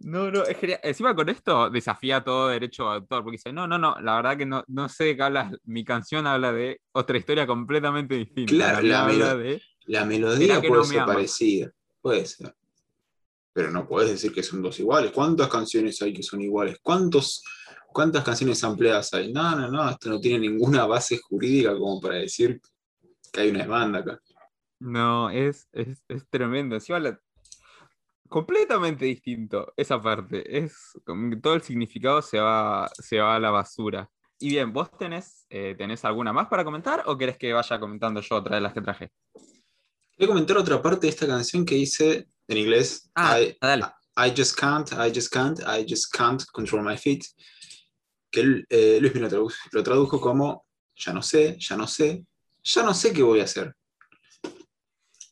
No, 0.03 0.31
no, 0.31 0.45
es 0.45 0.57
genial. 0.59 0.79
Encima 0.83 1.15
con 1.15 1.29
esto 1.29 1.69
desafía 1.69 2.23
todo 2.23 2.49
derecho 2.49 2.85
de 2.85 2.95
autor, 2.97 3.23
porque 3.25 3.37
dice, 3.37 3.53
no, 3.53 3.67
no, 3.67 3.79
no, 3.79 3.97
la 4.01 4.17
verdad 4.17 4.37
que 4.37 4.47
no, 4.47 4.63
no 4.69 4.89
sé 4.89 5.05
de 5.05 5.17
qué 5.17 5.23
hablas. 5.23 5.53
Mi 5.65 5.85
canción 5.85 6.27
habla 6.27 6.53
de 6.53 6.81
otra 6.93 7.19
historia 7.19 7.47
completamente 7.47 8.15
distinta. 8.15 8.53
Claro, 8.53 8.83
la 8.87 9.03
habla 9.05 9.13
melo- 9.35 9.39
de... 9.39 9.63
La 9.87 10.05
melodía 10.05 10.61
puede 10.61 10.73
no 10.83 10.85
ser 10.85 11.05
parecida, 11.05 11.73
puede 12.01 12.27
ser. 12.27 12.55
Pero 13.53 13.71
no 13.73 13.87
puedes 13.89 14.11
decir 14.11 14.33
que 14.33 14.43
son 14.45 14.63
dos 14.63 14.79
iguales. 14.79 15.11
¿Cuántas 15.11 15.49
canciones 15.49 16.01
hay 16.01 16.15
que 16.15 16.23
son 16.23 16.41
iguales? 16.41 16.79
¿Cuántos, 16.81 17.43
¿Cuántas 17.89 18.23
canciones 18.25 18.63
ampliadas 18.63 19.13
hay? 19.15 19.33
No, 19.33 19.57
no, 19.57 19.69
no, 19.69 19.91
esto 19.91 20.09
no 20.09 20.21
tiene 20.21 20.49
ninguna 20.49 20.87
base 20.87 21.19
jurídica 21.19 21.77
como 21.77 22.01
para 22.01 22.15
decir 22.17 22.61
que 23.33 23.41
hay 23.41 23.51
una 23.51 23.61
demanda 23.63 23.99
acá. 23.99 24.21
No, 24.79 25.29
es, 25.29 25.69
es, 25.73 26.03
es 26.09 26.29
tremendo. 26.29 26.77
Encima 26.77 27.01
la- 27.01 27.21
completamente 28.33 29.05
distinto 29.05 29.73
esa 29.77 30.01
parte. 30.01 30.59
Es 30.59 30.99
todo 31.41 31.55
el 31.55 31.63
significado 31.63 32.23
se 32.23 32.41
va, 32.41 32.91
se 32.95 33.19
va 33.19 33.37
a 33.37 33.39
la 33.39 33.51
basura. 33.51 34.11
Y 34.39 34.49
bien, 34.49 34.73
¿vos 34.73 34.91
tenés, 34.99 35.47
eh, 35.51 35.77
tenés 35.77 36.05
alguna 36.05 36.33
más 36.33 36.49
para 36.49 36.65
comentar 36.65 37.05
o 37.07 37.17
querés 37.17 37.37
que 37.37 37.53
vaya 37.53 37.79
comentando 37.79 38.21
yo 38.21 38.37
otra 38.37 38.57
de 38.57 38.63
las 38.63 38.73
que 38.73 38.81
traje? 38.81 39.13
A 40.19 40.27
comentar 40.27 40.57
otra 40.57 40.81
parte 40.83 41.07
de 41.07 41.11
esta 41.11 41.27
canción 41.27 41.65
que 41.65 41.77
dice 41.77 42.27
en 42.49 42.57
inglés. 42.57 43.11
Ah, 43.15 43.41
I, 43.41 43.57
dale. 43.61 43.85
I 44.17 44.33
just 44.37 44.59
can't, 44.59 44.91
I 44.93 45.13
just 45.15 45.33
can't, 45.33 45.61
I 45.61 45.87
just 45.87 46.13
can't 46.13 46.43
control 46.53 46.83
my 46.83 46.97
feet. 46.97 47.25
Que 48.31 48.65
eh, 48.69 48.99
Luis 49.01 49.15
me 49.15 49.21
lo 49.21 49.29
tradujo, 49.29 49.55
lo 49.73 49.83
tradujo 49.83 50.21
como 50.21 50.65
ya 50.97 51.13
no 51.13 51.23
sé, 51.23 51.57
ya 51.59 51.77
no 51.77 51.87
sé, 51.87 52.25
ya 52.63 52.83
no 52.83 52.95
sé 52.95 53.13
qué 53.13 53.23
voy 53.23 53.41
a 53.41 53.45
hacer. 53.45 53.75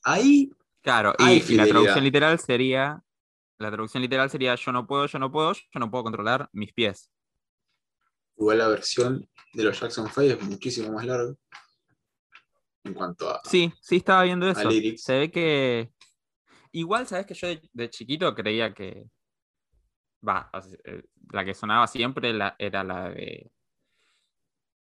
Ahí 0.03 0.51
Claro, 0.83 1.15
Hay 1.19 1.45
y, 1.47 1.55
la 1.55 1.67
traducción 1.67 2.05
literal 2.05 2.39
sería, 2.39 3.03
la 3.59 3.71
traducción 3.71 4.03
literal 4.03 4.31
sería 4.31 4.55
yo 4.55 4.73
no 4.73 4.87
puedo, 4.87 5.07
yo 5.07 5.19
no 5.19 5.31
puedo, 5.31 5.53
yo 5.53 5.79
no 5.79 5.91
puedo 5.91 6.05
controlar 6.05 6.49
mis 6.53 6.73
pies. 6.73 7.11
Igual 8.37 8.59
la 8.59 8.69
versión 8.69 9.29
de 9.53 9.65
los 9.65 9.79
Jackson 9.79 10.07
5 10.07 10.23
es 10.23 10.43
muchísimo 10.43 10.93
más 10.93 11.05
larga. 11.05 11.35
En 12.85 12.95
cuanto 12.95 13.29
a. 13.29 13.41
Sí, 13.45 13.71
sí 13.83 13.97
estaba 13.97 14.23
viendo 14.23 14.49
eso. 14.49 14.71
Se 14.97 15.19
ve 15.19 15.31
que. 15.31 15.93
Igual, 16.73 17.07
sabes 17.07 17.27
que 17.27 17.35
yo 17.35 17.49
de, 17.49 17.61
de 17.73 17.91
chiquito 17.91 18.35
creía 18.35 18.73
que. 18.73 19.11
Va, 20.27 20.51
eh, 20.85 21.03
la 21.33 21.45
que 21.45 21.55
sonaba 21.55 21.87
siempre 21.87 22.33
la- 22.33 22.57
era 22.59 22.83
la 22.83 23.11
de. 23.11 23.51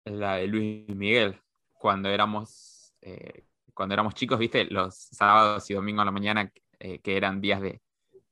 La 0.06 0.36
de 0.36 0.48
Luis 0.48 0.88
Miguel. 0.89 1.41
Cuando 1.74 2.10
éramos. 2.10 2.93
eh, 3.02 3.45
cuando 3.78 3.94
éramos 3.94 4.14
chicos, 4.16 4.40
viste, 4.40 4.66
los 4.66 4.96
sábados 4.96 5.70
y 5.70 5.76
domingos 5.76 6.02
a 6.02 6.06
la 6.06 6.12
mañana, 6.12 6.52
eh, 6.80 7.00
que 7.00 7.16
eran 7.16 7.40
días 7.40 7.62
de, 7.62 7.80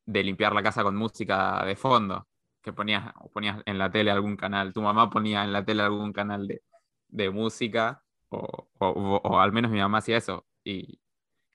de 0.06 0.24
limpiar 0.24 0.54
la 0.54 0.64
casa 0.64 0.84
con 0.84 0.96
música 0.96 1.64
de 1.66 1.76
fondo. 1.76 2.28
Que 2.62 2.74
ponías, 2.74 3.14
ponías 3.32 3.62
en 3.68 3.78
la 3.78 3.92
tele 3.92 4.10
algún 4.10 4.36
canal. 4.36 4.74
Tu 4.74 4.82
mamá 4.82 5.10
ponía 5.10 5.44
en 5.44 5.54
la 5.54 5.64
tele 5.64 5.84
algún 5.84 6.12
canal 6.12 6.48
de, 6.48 6.64
de 7.10 7.30
música 7.30 8.02
o, 8.30 8.40
o- 8.80 8.88
o- 8.88 9.22
o 9.24 9.40
al 9.40 9.52
menos 9.54 9.70
mi 9.72 9.78
mamá 9.80 10.00
hacía 10.00 10.18
eso, 10.18 10.46
y 10.64 11.00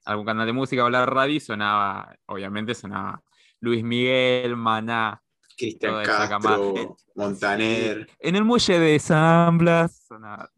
algún 0.04 0.24
canal 0.24 0.46
de 0.46 0.52
música 0.52 0.84
o 0.84 0.88
la 0.90 1.04
radio 1.04 1.34
y 1.34 1.40
sonaba, 1.40 2.14
obviamente 2.26 2.74
sonaba 2.76 3.20
Luis 3.60 3.82
Miguel, 3.82 4.54
Maná, 4.56 5.20
Cristian 5.58 5.94
Castro. 6.04 6.96
Montaner. 7.16 8.08
en 8.20 8.36
el 8.36 8.44
muelle 8.44 8.78
de 8.78 8.98
San 9.00 9.58
Blas, 9.58 10.04
sonaba. 10.06 10.48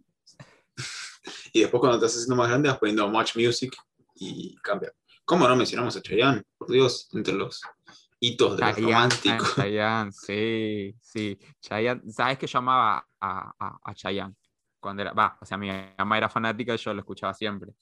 Y 1.52 1.60
después 1.60 1.80
cuando 1.80 1.98
te 2.00 2.06
estás 2.06 2.22
haciendo 2.22 2.36
más 2.36 2.48
grande 2.48 2.68
vas 2.68 2.78
poniendo 2.78 3.08
Much 3.08 3.36
Music 3.36 3.76
y 4.16 4.54
cambia. 4.56 4.92
¿Cómo 5.24 5.46
no 5.46 5.54
mencionamos 5.56 5.96
a 5.96 6.02
Chayanne? 6.02 6.42
Por 6.58 6.70
Dios, 6.70 7.08
entre 7.12 7.34
los 7.34 7.60
hitos 8.20 8.56
de 8.56 8.62
los 8.62 8.74
Chayanne, 8.74 8.92
románticos. 8.92 9.54
Chayanne, 9.56 10.12
sí, 10.12 10.94
sí, 11.00 11.38
Chayanne, 11.60 12.02
¿sabes 12.10 12.38
que 12.38 12.46
yo 12.46 12.58
amaba 12.58 13.06
a, 13.20 13.52
a, 13.58 13.78
a 13.84 13.94
Chayanne? 13.94 14.34
Cuando 14.80 15.02
era, 15.02 15.12
va, 15.12 15.38
o 15.40 15.44
sea, 15.46 15.56
mi 15.56 15.68
mamá 15.98 16.18
era 16.18 16.28
fanática 16.28 16.74
y 16.74 16.78
yo 16.78 16.92
lo 16.92 17.00
escuchaba 17.00 17.32
siempre. 17.34 17.72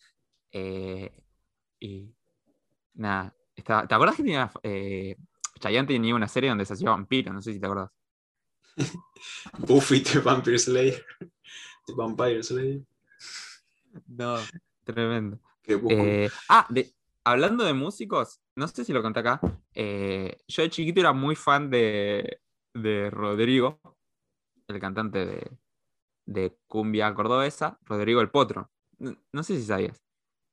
Eh, 0.52 1.10
y 1.78 2.12
nada, 2.94 3.34
estaba- 3.54 3.86
¿te 3.86 3.94
acuerdas 3.94 4.16
que 4.16 4.22
tenía, 4.22 4.50
eh, 4.62 5.16
Chayanne 5.58 5.86
tenía 5.88 6.14
una 6.14 6.28
serie 6.28 6.50
donde 6.50 6.66
se 6.66 6.74
hacía 6.74 6.90
vampiro? 6.90 7.32
No 7.32 7.40
sé 7.40 7.52
si 7.54 7.60
te 7.60 7.66
acuerdas. 7.66 7.90
Buffy 9.58 10.00
the 10.02 10.18
Vampire 10.18 10.58
Slayer. 10.58 11.04
The 11.86 11.94
Vampire 11.94 12.42
Slayer. 12.42 12.80
No, 14.06 14.36
tremendo. 14.84 15.38
Eh, 15.90 16.30
ah, 16.48 16.66
de- 16.70 16.92
hablando 17.24 17.64
de 17.64 17.72
músicos, 17.74 18.40
no 18.56 18.68
sé 18.68 18.84
si 18.84 18.92
lo 18.92 19.02
conté 19.02 19.20
acá. 19.20 19.40
eh, 19.74 20.36
yo 20.48 20.62
de 20.62 20.70
chiquito 20.70 21.00
era 21.00 21.12
muy 21.12 21.36
fan 21.36 21.70
de, 21.70 22.40
de 22.74 23.10
Rodrigo, 23.10 23.80
el 24.68 24.80
cantante 24.80 25.26
de, 25.26 25.58
de 26.26 26.56
cumbia 26.66 27.12
cordobesa, 27.14 27.78
Rodrigo 27.84 28.20
el 28.20 28.30
Potro. 28.30 28.70
No, 28.98 29.16
no 29.32 29.42
sé 29.42 29.56
si 29.56 29.64
sabías. 29.64 30.02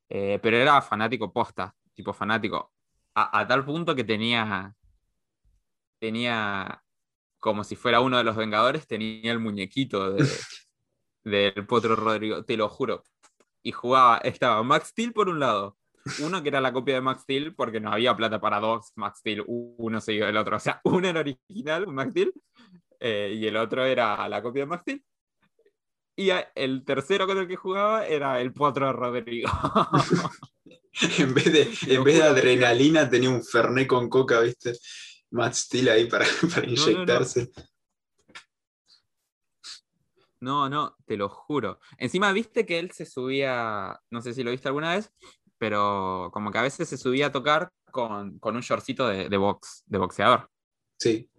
Eh, 0.10 0.40
pero 0.42 0.58
era 0.58 0.82
fanático 0.82 1.32
posta, 1.34 1.76
tipo 1.94 2.14
fanático. 2.14 2.72
A, 3.16 3.40
a 3.40 3.48
tal 3.48 3.66
punto 3.66 3.96
que 3.96 4.04
tenía. 4.04 4.76
Tenía. 6.00 6.84
Como 7.40 7.64
si 7.64 7.76
fuera 7.76 8.02
uno 8.02 8.18
de 8.18 8.24
los 8.24 8.36
Vengadores, 8.36 8.88
tenía 8.88 9.32
el 9.32 9.40
muñequito 9.40 10.12
de, 10.14 10.26
del 11.24 11.68
Potro 11.68 11.96
Rodrigo, 11.96 12.44
te 12.46 12.58
lo 12.58 12.70
juro. 12.70 13.04
Y 13.68 13.74
jugaba, 13.74 14.20
estaba 14.20 14.64
Max 14.64 14.88
Steel 14.92 15.12
por 15.12 15.28
un 15.28 15.42
lado, 15.42 15.76
Uno 16.24 16.42
que 16.42 16.48
era 16.48 16.62
la 16.62 16.72
copia 16.72 16.96
de 16.96 17.02
Max 17.02 17.24
Steel, 17.24 17.54
porque 17.54 17.82
no 17.82 17.92
había 17.92 18.16
plata 18.16 18.40
para 18.40 18.62
dos 18.62 18.94
Max 18.96 19.20
Steel, 19.20 19.44
uno 19.46 20.00
seguido 20.00 20.26
del 20.26 20.38
otro. 20.38 20.56
O 20.56 20.60
sea, 20.62 20.80
uno 20.86 21.06
era 21.06 21.20
original, 21.20 21.86
Max 21.88 22.12
Steel, 22.12 22.32
eh, 23.02 23.36
y 23.36 23.46
el 23.46 23.58
otro 23.58 23.84
era 23.84 24.30
la 24.30 24.42
copia 24.42 24.62
de 24.62 24.68
Max 24.68 24.84
Steel. 24.84 25.04
Y 26.16 26.30
el 26.56 26.86
tercero 26.86 27.28
con 27.28 27.40
el 27.40 27.48
que 27.50 27.58
jugaba 27.58 28.08
era 28.08 28.40
el 28.40 28.54
potro 28.54 28.86
de 28.86 28.94
Rodrigo. 28.94 29.50
en 31.18 31.34
vez 31.34 31.52
de, 31.52 31.70
en 31.94 32.06
vez 32.06 32.16
de 32.20 32.24
adrenalina 32.24 33.10
tenía 33.10 33.30
un 33.30 33.44
Fernet 33.44 33.86
con 33.86 34.08
coca, 34.08 34.40
¿viste? 34.40 34.78
Max 35.32 35.66
Steel 35.66 35.90
ahí 35.90 36.06
para, 36.06 36.26
para 36.56 36.66
inyectarse. 36.66 37.52
No, 37.54 37.64
no, 37.64 37.68
te 41.06 41.18
lo 41.18 41.30
juro. 41.30 41.80
Encima, 41.98 42.32
viste 42.32 42.66
que 42.66 42.80
él 42.80 42.92
se 42.92 43.06
subía, 43.06 44.00
no 44.12 44.22
sé 44.22 44.34
si 44.34 44.44
lo 44.44 44.52
viste 44.52 44.68
alguna 44.68 44.96
vez, 44.96 45.12
pero 45.58 46.30
como 46.34 46.52
que 46.52 46.58
a 46.58 46.64
veces 46.64 46.88
se 46.88 46.98
subía 46.98 47.28
a 47.28 47.32
tocar 47.32 47.72
con, 47.92 48.40
un 48.42 48.62
shortcito 48.62 49.08
de, 49.08 49.38
box, 49.38 49.84
de 49.86 49.98
boxeador. 49.98 50.50
Sí. 51.00 51.30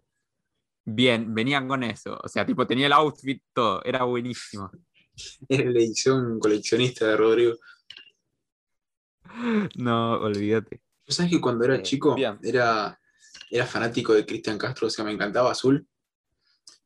Bien, 0.84 1.34
venían 1.34 1.68
con 1.68 1.82
eso. 1.82 2.18
O 2.22 2.28
sea, 2.28 2.46
tipo, 2.46 2.66
tenía 2.66 2.86
el 2.86 2.92
outfit 2.92 3.42
todo, 3.52 3.82
era 3.84 4.04
buenísimo. 4.04 4.70
Era 5.48 5.70
la 5.70 5.78
edición 5.80 6.38
coleccionista 6.38 7.06
de 7.06 7.16
Rodrigo. 7.16 7.56
No, 9.76 10.12
olvídate. 10.14 10.80
¿Tú 11.04 11.12
sabes 11.12 11.30
que 11.30 11.40
cuando 11.40 11.64
era 11.64 11.76
eh, 11.76 11.82
chico 11.82 12.16
era, 12.42 12.98
era 13.50 13.66
fanático 13.66 14.14
de 14.14 14.24
Cristian 14.24 14.58
Castro? 14.58 14.86
O 14.86 14.90
sea, 14.90 15.04
me 15.04 15.12
encantaba 15.12 15.50
Azul. 15.50 15.86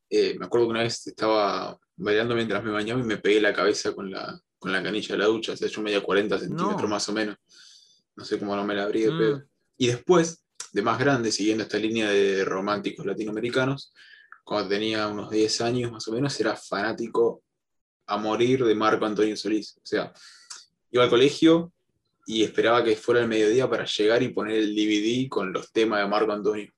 Eh, 0.09 0.37
me 0.39 0.47
acuerdo 0.47 0.67
que 0.67 0.71
una 0.71 0.83
vez 0.83 1.07
estaba 1.07 1.79
bailando 1.97 2.35
mientras 2.35 2.63
me 2.65 2.71
bañaba 2.71 3.01
y 3.01 3.05
me 3.05 3.19
pegué 3.19 3.41
la 3.41 3.53
cabeza 3.53 3.95
con 3.95 4.11
la, 4.11 4.41
con 4.59 4.73
la 4.73 4.83
canilla 4.83 5.15
de 5.15 5.19
la 5.19 5.27
ducha, 5.27 5.53
o 5.53 5.57
sea, 5.57 5.69
yo 5.69 5.83
medía 5.83 6.01
40 6.01 6.39
centímetros 6.39 6.89
más 6.89 7.09
o 7.09 7.13
menos. 7.13 7.37
No 8.15 8.25
sé 8.25 8.39
cómo 8.39 8.55
no 8.55 8.65
me 8.65 8.75
la 8.75 8.85
abrí 8.85 9.07
mm. 9.07 9.19
pedo. 9.19 9.43
Y 9.77 9.89
después, 9.89 10.45
de 10.73 10.83
más 10.83 10.99
grande, 10.99 11.33
siguiendo 11.33 11.65
esta 11.65 11.79
línea 11.79 12.09
de 12.11 12.45
románticos 12.45 13.05
latinoamericanos, 13.05 13.93
cuando 14.45 14.69
tenía 14.69 15.09
unos 15.09 15.31
10 15.31 15.61
años 15.63 15.91
más 15.93 16.07
o 16.09 16.13
menos, 16.13 16.39
era 16.39 16.57
fanático 16.57 17.43
a 18.07 18.17
morir 18.17 18.65
de 18.65 18.75
Marco 18.75 19.05
Antonio 19.05 19.37
Solís. 19.37 19.77
O 19.79 19.81
sea, 19.85 20.13
iba 20.91 21.05
al 21.05 21.11
colegio 21.11 21.73
y 22.27 22.45
esperaba 22.45 22.85
que 22.85 22.95
fuera 22.97 23.21
el 23.21 23.29
mediodía 23.29 23.69
para 23.69 23.85
llegar 23.85 24.23
y 24.23 24.29
poner 24.29 24.59
el 24.59 24.75
DVD 24.75 25.29
con 25.29 25.53
los 25.53 25.73
temas 25.73 26.01
de 26.01 26.09
Marco 26.09 26.33
Antonio. 26.33 26.73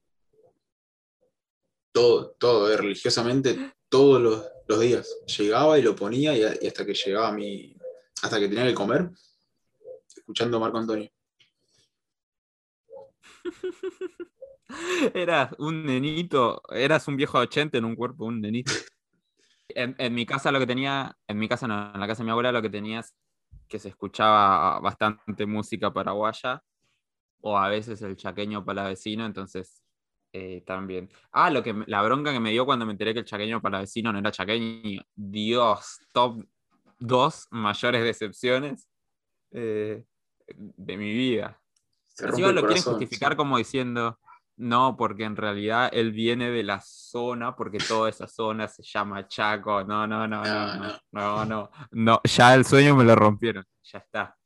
Todo, 1.93 2.35
todo, 2.39 2.73
eh, 2.73 2.77
religiosamente, 2.77 3.75
todos 3.89 4.21
los, 4.21 4.54
los 4.67 4.81
días. 4.81 5.17
Llegaba 5.39 5.79
y 5.79 5.83
lo 5.83 5.95
ponía 5.95 6.37
y, 6.37 6.67
hasta 6.67 6.85
que 6.85 6.95
llegaba 6.95 7.33
mi. 7.33 7.77
hasta 8.23 8.39
que 8.39 8.49
tenía 8.49 8.67
que 8.67 8.75
comer, 8.75 9.11
escuchando 10.17 10.57
a 10.57 10.61
Marco 10.61 10.79
Antonio. 10.79 11.11
Eras 15.15 15.55
un 15.59 15.85
nenito, 15.85 16.63
eras 16.71 17.07
un 17.09 17.17
viejo 17.17 17.39
80 17.39 17.79
en 17.79 17.85
un 17.85 17.95
cuerpo, 17.95 18.25
un 18.25 18.41
nenito. 18.41 18.73
En, 19.77 20.15
mi 20.15 20.27
casa 20.27 20.53
lo 20.53 20.61
que 20.61 20.67
tenía, 20.67 21.17
en 21.27 21.39
mi 21.39 21.49
casa 21.49 21.67
no, 21.67 21.95
en 21.95 21.99
la 21.99 22.07
casa 22.07 22.23
de 22.23 22.27
mi 22.27 22.31
abuela 22.31 22.53
lo 22.53 22.61
que 22.61 22.69
tenía 22.69 23.01
es 23.01 23.15
que 23.67 23.79
se 23.79 23.89
escuchaba 23.89 24.79
bastante 24.79 25.47
música 25.47 25.93
paraguaya 25.93 26.63
o 27.41 27.59
a 27.59 27.69
veces 27.71 28.03
el 28.03 28.15
chaqueño 28.15 28.63
para 28.65 28.87
vecino, 28.87 29.25
entonces 29.25 29.83
eh, 30.37 30.65
también. 30.67 31.09
Ah, 31.31 31.49
lo 31.49 31.63
que 31.63 31.85
la 31.87 32.03
bronca 32.03 32.33
que 32.33 32.41
me 32.41 32.51
dio 32.51 32.67
cuando 32.67 32.85
me 32.85 32.91
enteré 32.91 33.15
que 33.15 33.21
el 33.21 33.25
chaqueño 33.25 33.63
para 33.63 33.79
vecino 33.79 34.13
no 34.13 34.19
era 34.19 34.33
chaqueño. 34.33 35.01
Dios, 35.15 36.01
top 36.13 36.45
dos 36.99 37.47
mayores 37.53 38.03
decepciones 38.03 38.89
eh, 39.53 40.05
de 40.49 40.97
mi 40.97 41.15
vida. 41.15 41.61
Encima 42.19 42.51
lo 42.51 42.67
quieren 42.67 42.83
justificar 42.83 43.37
como 43.37 43.59
diciendo, 43.59 44.19
no, 44.57 44.97
porque 44.97 45.23
en 45.23 45.37
realidad 45.37 45.89
él 45.93 46.11
viene 46.11 46.51
de 46.51 46.65
la 46.65 46.81
zona, 46.81 47.55
porque 47.55 47.79
toda 47.79 48.11
esa 48.11 48.27
zona 48.27 48.67
se 48.67 48.83
llama 48.83 49.29
Chaco. 49.29 49.85
No, 49.85 50.05
no, 50.05 50.27
no, 50.27 50.43
no, 50.43 50.77
no, 50.77 51.01
no, 51.13 51.45
no, 51.45 51.71
no, 51.93 52.21
ya 52.25 52.55
el 52.57 52.65
sueño 52.65 52.97
me 52.97 53.05
lo 53.05 53.15
rompieron, 53.15 53.65
ya 53.85 53.99
está. 53.99 54.37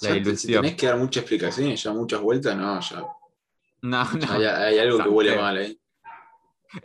La 0.00 0.16
ilusión. 0.16 0.36
Si 0.36 0.52
tenés 0.54 0.76
que 0.76 0.86
dar 0.86 0.96
muchas 0.96 1.24
explicaciones, 1.24 1.82
ya 1.82 1.92
muchas 1.92 2.22
vueltas, 2.22 2.56
no, 2.56 2.80
ya 2.80 3.04
no, 3.84 4.02
no. 4.14 4.32
Hay, 4.32 4.78
algo 4.78 4.98
que 4.98 5.08
huele 5.10 5.36
mal 5.36 5.58
ahí. 5.58 5.78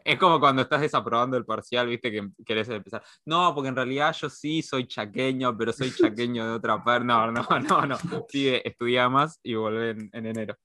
Es 0.04 0.20
como 0.20 0.40
cuando 0.40 0.62
estás 0.62 0.82
desaprobando 0.82 1.38
el 1.38 1.46
parcial, 1.46 1.88
viste, 1.88 2.12
que 2.12 2.30
querés 2.46 2.68
empezar. 2.70 3.02
No, 3.26 3.56
porque 3.56 3.70
en 3.70 3.76
realidad 3.76 4.14
yo 4.20 4.30
sí 4.30 4.62
soy 4.62 4.86
chaqueño, 4.86 5.58
pero 5.58 5.72
soy 5.72 5.92
chaqueño 5.92 6.46
de 6.46 6.52
otra 6.52 6.84
parte. 6.84 7.06
No, 7.06 7.32
no, 7.32 7.44
no, 7.70 7.86
no. 7.86 7.98
Sigue, 8.28 8.68
estudia 8.68 9.08
más 9.08 9.40
y 9.42 9.56
vuelve 9.56 9.92
en, 10.12 10.26
enero. 10.26 10.58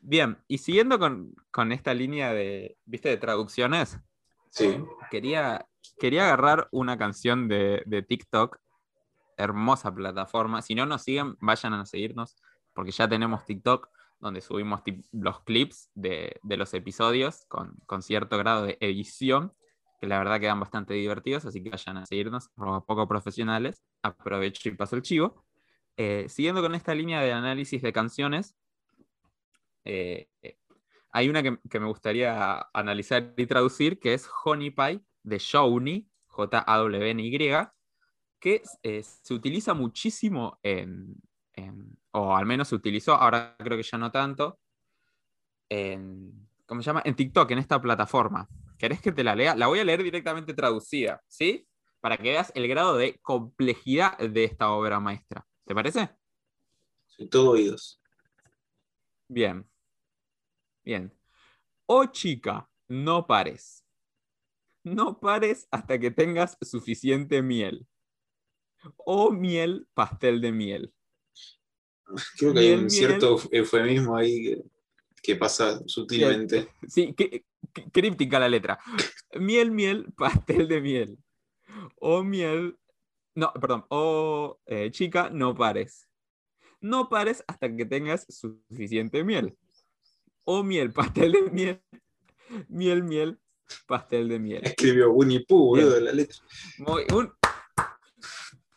Bien, 0.00 0.36
y 0.48 0.58
siguiendo 0.58 0.98
con, 0.98 1.72
esta 1.72 1.94
línea 1.94 2.32
de, 2.32 2.76
viste, 2.84 3.08
de 3.08 3.16
traducciones. 3.16 3.98
Sí. 4.50 4.82
Quería, 5.10 5.64
quería 5.98 6.24
agarrar 6.24 6.68
una 6.72 6.98
canción 6.98 7.46
de, 7.46 7.84
de 7.86 8.02
TikTok. 8.02 8.58
Hermosa 9.36 9.94
plataforma. 9.94 10.60
Si 10.60 10.74
no 10.74 10.84
nos 10.86 11.04
siguen, 11.04 11.36
vayan 11.40 11.72
a 11.74 11.86
seguirnos, 11.86 12.36
porque 12.74 12.90
ya 12.90 13.08
tenemos 13.08 13.46
TikTok 13.46 13.88
donde 14.20 14.40
subimos 14.40 14.82
los 15.12 15.40
clips 15.42 15.90
de, 15.94 16.40
los 16.42 16.74
episodios 16.74 17.44
con, 17.46 18.02
cierto 18.02 18.36
grado 18.38 18.64
de 18.64 18.78
edición, 18.80 19.52
que 20.00 20.06
la 20.06 20.18
verdad 20.18 20.40
quedan 20.40 20.60
bastante 20.60 20.94
divertidos, 20.94 21.44
así 21.44 21.62
que 21.62 21.70
vayan 21.70 21.96
a 21.96 22.06
seguirnos, 22.06 22.50
poco 22.86 23.08
profesionales. 23.08 23.82
Aprovecho 24.02 24.68
y 24.68 24.72
paso 24.72 24.96
el 24.96 25.02
chivo. 25.02 25.44
Eh, 25.96 26.26
siguiendo 26.28 26.62
con 26.62 26.74
esta 26.74 26.94
línea 26.94 27.20
de 27.20 27.32
análisis 27.32 27.82
de 27.82 27.92
canciones, 27.92 28.56
eh, 29.84 30.28
hay 31.10 31.28
una 31.28 31.42
que, 31.42 31.80
me 31.80 31.86
gustaría 31.86 32.68
analizar 32.72 33.34
y 33.36 33.46
traducir, 33.46 33.98
que 33.98 34.14
es 34.14 34.28
Honey 34.44 34.70
Pie 34.70 35.00
de 35.22 35.38
Shawnee, 35.38 36.06
J-A-W-N-Y, 36.26 37.38
que 38.38 38.62
eh, 38.82 39.02
se 39.02 39.34
utiliza 39.34 39.74
muchísimo 39.74 40.58
en, 40.62 41.16
o 42.12 42.36
al 42.36 42.46
menos 42.46 42.68
se 42.68 42.74
utilizó, 42.74 43.14
ahora 43.14 43.56
creo 43.58 43.76
que 43.76 43.82
ya 43.82 43.98
no 43.98 44.10
tanto, 44.10 44.58
en, 45.68 46.48
¿cómo 46.66 46.82
se 46.82 46.86
llama? 46.86 47.02
En 47.04 47.14
TikTok, 47.14 47.50
en 47.50 47.58
esta 47.58 47.80
plataforma. 47.80 48.48
¿Querés 48.78 49.00
que 49.00 49.12
te 49.12 49.24
la 49.24 49.34
lea? 49.34 49.54
La 49.56 49.66
voy 49.66 49.80
a 49.80 49.84
leer 49.84 50.02
directamente 50.02 50.54
traducida, 50.54 51.22
¿sí? 51.26 51.66
Para 52.00 52.16
que 52.16 52.30
veas 52.30 52.52
el 52.54 52.68
grado 52.68 52.96
de 52.96 53.18
complejidad 53.20 54.16
de 54.18 54.44
esta 54.44 54.70
obra 54.70 55.00
maestra. 55.00 55.44
¿Te 55.64 55.74
parece? 55.74 56.10
Soy 57.06 57.28
todo 57.28 57.50
oídos. 57.50 58.00
Bien. 59.26 59.68
Bien. 60.84 61.12
Oh 61.86 62.06
chica, 62.06 62.68
no 62.86 63.26
pares. 63.26 63.84
No 64.84 65.18
pares 65.18 65.66
hasta 65.70 65.98
que 65.98 66.10
tengas 66.10 66.56
suficiente 66.62 67.42
miel. 67.42 67.86
Oh 68.96 69.30
miel, 69.32 69.88
pastel 69.92 70.40
de 70.40 70.52
miel. 70.52 70.94
Creo 72.38 72.54
que 72.54 72.60
hay 72.60 72.72
un 72.72 72.90
cierto 72.90 73.38
eufemismo 73.50 74.16
ahí 74.16 74.62
que, 75.22 75.36
pasa 75.36 75.80
sutilmente. 75.86 76.68
Sí, 76.86 77.14
críptica 77.92 78.38
la 78.38 78.48
letra. 78.48 78.78
Miel, 79.34 79.70
miel, 79.70 80.06
pastel 80.16 80.68
de 80.68 80.80
miel. 80.80 81.18
O 81.96 82.22
miel. 82.22 82.78
No, 83.34 83.52
perdón. 83.52 83.84
O 83.90 84.58
eh, 84.66 84.90
chica, 84.90 85.30
no 85.30 85.54
pares. 85.54 86.08
No 86.80 87.08
pares 87.08 87.44
hasta 87.46 87.74
que 87.74 87.84
tengas 87.84 88.26
suficiente 88.28 89.22
miel. 89.24 89.56
O 90.44 90.62
miel, 90.62 90.92
pastel 90.94 91.32
de 91.32 91.50
miel. 91.50 91.82
Miel, 92.68 93.02
miel, 93.02 93.38
pastel 93.86 94.28
de 94.28 94.38
miel. 94.38 94.62
Escribió 94.64 95.10
Winnie 95.10 95.44
Pooh, 95.46 95.68
boludo, 95.68 96.00
la 96.00 96.12
letra. 96.12 96.38
un, 97.12 97.30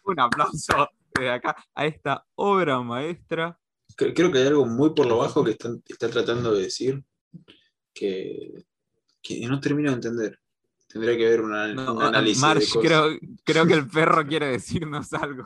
un 0.03 0.19
aplauso 0.19 0.89
de 1.21 1.31
acá 1.31 1.55
a 1.73 1.85
esta 1.85 2.25
obra 2.35 2.79
maestra. 2.81 3.57
Creo 3.95 4.31
que 4.31 4.39
hay 4.39 4.47
algo 4.47 4.65
muy 4.65 4.93
por 4.93 5.05
lo 5.05 5.17
bajo 5.17 5.43
que 5.43 5.51
está, 5.51 6.09
tratando 6.09 6.53
de 6.53 6.63
decir 6.63 7.03
que, 7.93 8.63
no 9.47 9.59
termino 9.59 9.89
de 9.89 9.95
entender. 9.95 10.39
Tendría 10.87 11.17
que 11.17 11.29
ver 11.29 11.41
un 11.41 11.53
análisis. 11.53 12.41
Marsh, 12.41 12.73
creo, 12.81 13.17
creo 13.43 13.65
que 13.65 13.73
el 13.73 13.87
perro 13.89 14.25
quiere 14.25 14.47
decirnos 14.47 15.13
algo. 15.13 15.45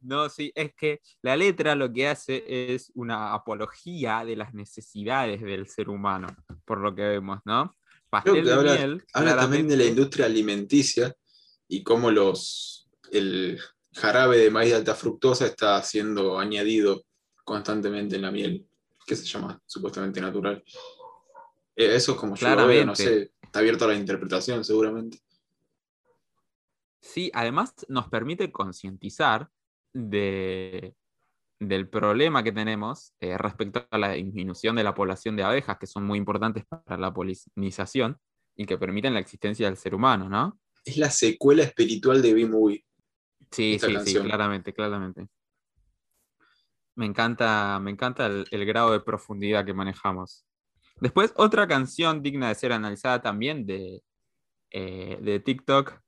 No, 0.00 0.28
sí, 0.28 0.52
es 0.54 0.74
que 0.74 1.00
la 1.22 1.36
letra 1.36 1.74
lo 1.74 1.92
que 1.92 2.08
hace 2.08 2.44
es 2.74 2.90
una 2.94 3.34
apología 3.34 4.24
de 4.24 4.36
las 4.36 4.52
necesidades 4.54 5.40
del 5.40 5.68
ser 5.68 5.88
humano, 5.88 6.26
por 6.64 6.78
lo 6.78 6.94
que 6.94 7.02
vemos, 7.02 7.40
¿no? 7.44 7.76
Pastel 8.10 8.44
de 8.44 8.52
habla, 8.52 8.74
miel, 8.74 9.04
habla 9.14 9.36
también 9.36 9.68
de 9.68 9.76
la 9.76 9.84
industria 9.84 10.26
alimenticia 10.26 11.14
y 11.68 11.82
cómo 11.82 12.10
los, 12.10 12.90
el, 13.10 13.58
jarabe 13.92 14.38
de 14.38 14.50
maíz 14.50 14.70
de 14.70 14.76
alta 14.76 14.94
fructosa 14.94 15.46
está 15.46 15.82
siendo 15.82 16.38
añadido 16.38 17.04
constantemente 17.44 18.16
en 18.16 18.22
la 18.22 18.30
miel, 18.30 18.66
que 19.06 19.16
se 19.16 19.24
llama 19.24 19.60
supuestamente 19.66 20.20
natural. 20.20 20.62
Eh, 21.76 21.94
eso 21.94 22.12
es 22.12 22.18
como 22.18 22.34
yo 22.36 22.54
lo 22.54 22.66
veo, 22.66 22.86
no 22.86 22.94
sé, 22.94 23.32
está 23.40 23.60
abierto 23.60 23.84
a 23.84 23.88
la 23.88 23.94
interpretación 23.94 24.64
seguramente. 24.64 25.18
Sí, 27.00 27.30
además 27.34 27.74
nos 27.88 28.08
permite 28.08 28.52
concientizar 28.52 29.50
de, 29.92 30.94
del 31.58 31.88
problema 31.88 32.42
que 32.42 32.52
tenemos 32.52 33.12
eh, 33.20 33.36
respecto 33.36 33.86
a 33.90 33.98
la 33.98 34.12
disminución 34.12 34.76
de 34.76 34.84
la 34.84 34.94
población 34.94 35.36
de 35.36 35.42
abejas, 35.42 35.78
que 35.78 35.86
son 35.86 36.04
muy 36.04 36.18
importantes 36.18 36.64
para 36.64 36.96
la 36.96 37.12
polinización 37.12 38.18
y 38.56 38.66
que 38.66 38.78
permiten 38.78 39.14
la 39.14 39.20
existencia 39.20 39.66
del 39.66 39.76
ser 39.76 39.94
humano, 39.94 40.28
¿no? 40.28 40.58
Es 40.84 40.96
la 40.96 41.10
secuela 41.10 41.62
espiritual 41.62 42.20
de 42.22 42.34
B-Movie. 42.34 42.84
Sí, 43.52 43.78
sí, 43.78 43.96
sí, 44.04 44.18
claramente, 44.20 44.72
claramente. 44.72 45.28
Me 46.94 47.06
encanta, 47.06 47.78
me 47.80 47.90
encanta 47.90 48.26
el, 48.26 48.66
grado 48.66 48.92
de 48.92 49.00
profundidad 49.00 49.64
que 49.64 49.74
manejamos. 49.74 50.44
Después, 51.00 51.32
otra 51.36 51.66
canción 51.66 52.22
digna 52.22 52.48
de 52.48 52.54
ser 52.54 52.72
analizada 52.72 53.22
también 53.22 53.66
de, 53.66 54.02
eh, 54.70 55.18
de 55.20 55.40
TikTok. 55.40 56.00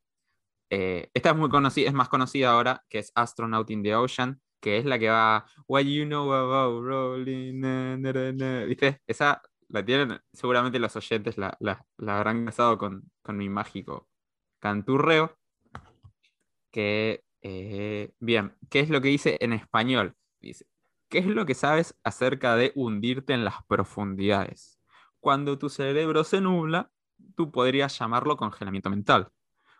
Eh, 0.71 1.11
esta 1.15 1.31
es 1.31 1.37
muy 1.37 1.49
conocida, 1.49 1.89
es 1.89 1.95
más 1.95 2.09
conocida 2.09 2.51
ahora, 2.51 2.85
que 2.89 2.99
es 2.99 3.13
Astronaut 3.15 3.71
in 3.71 3.83
the 3.83 3.95
Ocean, 3.95 4.41
que 4.61 4.79
es 4.79 4.85
la 4.85 4.99
que 4.99 5.11
va 5.11 5.47
What 5.67 5.83
you 5.83 6.05
know 6.05 6.33
about 6.33 6.85
rolling. 6.85 7.61
¿Viste? 8.67 9.01
Esa 9.07 9.43
la 9.69 9.85
tienen, 9.85 10.21
seguramente 10.33 10.79
los 10.79 10.95
oyentes 10.95 11.37
la, 11.37 11.59
habrán 12.07 12.47
casado 12.47 12.79
con, 12.79 13.11
mi 13.29 13.49
mágico 13.49 14.09
canturreo. 14.61 15.37
Que, 16.71 17.24
eh, 17.45 18.15
bien, 18.21 18.57
¿qué 18.71 18.81
es 18.81 18.89
lo 18.89 19.03
que 19.03 19.09
dice 19.09 19.37
en 19.41 19.53
español? 19.53 20.17
Dice, 20.41 20.67
¿qué 21.11 21.19
es 21.19 21.27
lo 21.27 21.45
que 21.45 21.55
sabes 21.55 21.95
acerca 22.03 22.57
de 22.57 22.73
hundirte 22.75 23.35
en 23.35 23.45
las 23.45 23.63
profundidades? 23.69 24.81
Cuando 25.21 25.59
tu 25.59 25.69
cerebro 25.69 26.25
se 26.25 26.41
nubla, 26.41 26.91
tú 27.37 27.53
podrías 27.53 27.99
llamarlo 27.99 28.39
congelamiento 28.39 28.89
mental. 28.89 29.29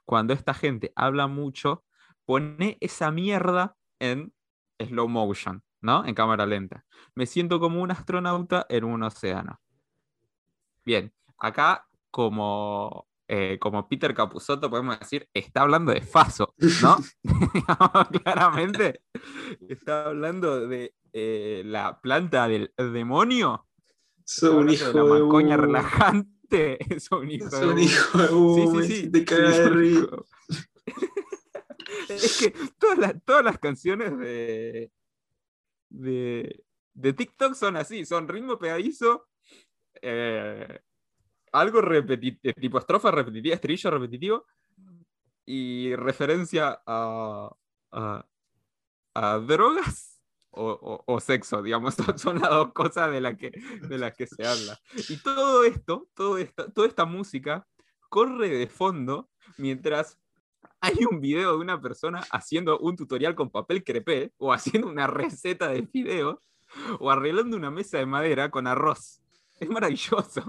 Cuando 0.05 0.35
esta 0.35 0.53
gente 0.53 0.93
habla 0.95 1.27
mucho, 1.27 1.85
pone 2.27 2.77
esa 2.81 3.11
mierda 3.11 3.77
en 3.99 4.35
slow 4.79 5.09
motion, 5.09 5.63
¿no? 5.81 6.05
En 6.05 6.15
cámara 6.15 6.45
lenta. 6.45 6.85
Me 7.15 7.25
siento 7.25 7.61
como 7.61 7.81
un 7.81 7.91
astronauta 7.91 8.67
en 8.69 8.85
un 8.85 9.03
océano. 9.05 9.59
Bien, 10.85 11.15
acá 11.39 11.87
como, 12.11 13.09
eh, 13.27 13.59
como 13.59 13.89
Peter 13.89 14.13
Capusotto 14.15 14.69
podemos 14.69 14.99
decir, 14.99 15.29
está 15.33 15.63
hablando 15.63 15.93
de 15.93 16.03
Faso, 16.03 16.55
¿no? 16.83 16.99
Claramente 18.23 19.01
está 19.69 20.07
hablando 20.07 20.67
de 20.67 20.95
eh, 21.13 21.63
la 21.65 22.01
planta 22.01 22.49
del 22.49 22.73
demonio. 22.77 23.67
Soy 24.25 24.57
un 24.57 24.71
hijo 24.71 24.93
de, 24.93 24.95
la 24.95 25.05
macoña 25.05 25.57
relajante. 25.57 26.29
Es 26.95 27.11
un 27.11 27.29
hijo 27.31 27.49
de 27.49 27.67
un 27.67 27.79
hijo 27.81 28.19
de 28.19 28.29
sí, 28.29 28.87
sí, 28.87 29.11
sí. 29.11 29.11
es 32.09 32.39
que 32.39 32.55
todas 32.79 32.99
las, 32.99 33.25
todas 33.25 33.45
las 33.45 33.59
canciones 33.59 34.17
de, 34.19 34.93
de, 35.91 37.13
TikTok 37.13 37.55
son 37.55 37.77
así, 37.77 38.05
son 38.05 38.29
ritmo 38.29 38.57
pegadizo, 38.59 39.27
eh, 40.01 40.81
algo 41.55 41.81
repetitivo, 41.81 42.53
tipo 42.55 42.79
estrofa 42.79 43.11
repetitiva, 43.11 43.55
estribillo 43.55 43.91
repetitivo, 43.91 44.47
y 45.47 45.95
referencia 45.95 46.83
a, 46.87 47.51
a, 49.15 49.39
drogas 49.39 50.21
o, 50.51 51.21
sexo, 51.21 51.63
digamos, 51.63 51.95
son 52.17 52.41
las 52.41 52.51
dos 52.51 52.73
cosas 52.73 53.11
de, 53.11 53.21
la 53.21 53.37
que, 53.37 53.51
de 53.89 53.99
las 53.99 54.17
que 54.17 54.27
se 54.27 54.47
habla. 54.47 54.79
Y 55.09 55.17
todo 55.23 55.65
esto, 55.65 56.09
todo 56.15 56.39
toda 56.75 56.87
esta 56.87 57.05
música 57.05 57.67
corre 58.09 58.49
de 58.49 58.67
fondo 58.69 59.31
mientras 59.59 60.19
hay 60.81 61.05
un 61.11 61.21
video 61.21 61.53
de 61.53 61.59
una 61.59 61.81
persona 61.81 62.21
haciendo 62.31 62.79
un 62.79 62.97
tutorial 62.97 63.35
con 63.35 63.51
papel 63.51 63.83
crepé 63.83 64.33
o 64.39 64.53
haciendo 64.53 64.89
una 64.89 65.07
receta 65.07 65.69
de 65.69 65.87
fideos 65.87 66.39
o 67.01 67.11
arreglando 67.11 67.57
una 67.57 67.71
mesa 67.71 67.99
de 67.99 68.07
madera 68.07 68.51
con 68.51 68.67
arroz. 68.67 69.21
Es 69.59 69.69
maravilloso. 69.69 70.43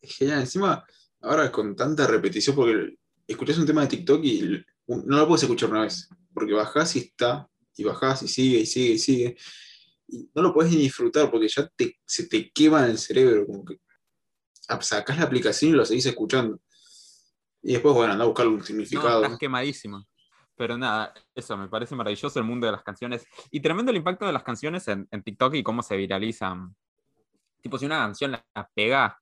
Es 0.00 0.16
genial. 0.16 0.40
Encima, 0.40 0.84
ahora 1.20 1.50
con 1.50 1.76
tanta 1.76 2.06
repetición, 2.06 2.56
porque 2.56 2.96
escuchás 3.26 3.58
un 3.58 3.66
tema 3.66 3.82
de 3.82 3.88
TikTok 3.88 4.24
y 4.24 4.64
no 4.86 5.16
lo 5.18 5.26
puedes 5.26 5.42
escuchar 5.42 5.70
una 5.70 5.82
vez, 5.82 6.08
porque 6.32 6.52
bajás 6.52 6.96
y 6.96 7.00
está, 7.00 7.48
y 7.76 7.84
bajás 7.84 8.22
y 8.22 8.28
sigue 8.28 8.60
y 8.60 8.66
sigue 8.66 8.92
y 8.92 8.98
sigue. 8.98 9.36
Y 10.08 10.30
no 10.34 10.42
lo 10.42 10.52
puedes 10.52 10.72
ni 10.72 10.78
disfrutar 10.78 11.30
porque 11.30 11.48
ya 11.48 11.70
se 12.04 12.26
te 12.26 12.50
quema 12.50 12.84
en 12.84 12.92
el 12.92 12.98
cerebro, 12.98 13.46
como 13.46 13.64
que 13.64 13.80
sacás 14.80 15.18
la 15.18 15.24
aplicación 15.24 15.72
y 15.72 15.74
lo 15.74 15.84
seguís 15.84 16.06
escuchando. 16.06 16.60
Y 17.62 17.72
después, 17.72 17.94
bueno, 17.94 18.12
anda 18.12 18.24
a 18.24 18.28
buscar 18.28 18.46
un 18.48 18.64
significado. 18.64 19.20
No, 19.20 19.24
estás 19.26 19.38
quemadísimo. 19.38 20.06
Pero 20.56 20.76
nada, 20.76 21.14
eso, 21.34 21.56
me 21.56 21.68
parece 21.68 21.94
maravilloso 21.94 22.38
el 22.38 22.44
mundo 22.44 22.66
de 22.66 22.72
las 22.72 22.82
canciones. 22.82 23.26
Y 23.50 23.60
tremendo 23.60 23.90
el 23.90 23.96
impacto 23.96 24.26
de 24.26 24.32
las 24.32 24.42
canciones 24.42 24.86
en, 24.88 25.06
TikTok 25.08 25.54
y 25.54 25.62
cómo 25.62 25.82
se 25.82 25.96
viralizan. 25.96 26.74
Tipo, 27.60 27.78
si 27.78 27.86
una 27.86 27.98
canción 27.98 28.32
la 28.32 28.70
pega, 28.74 29.20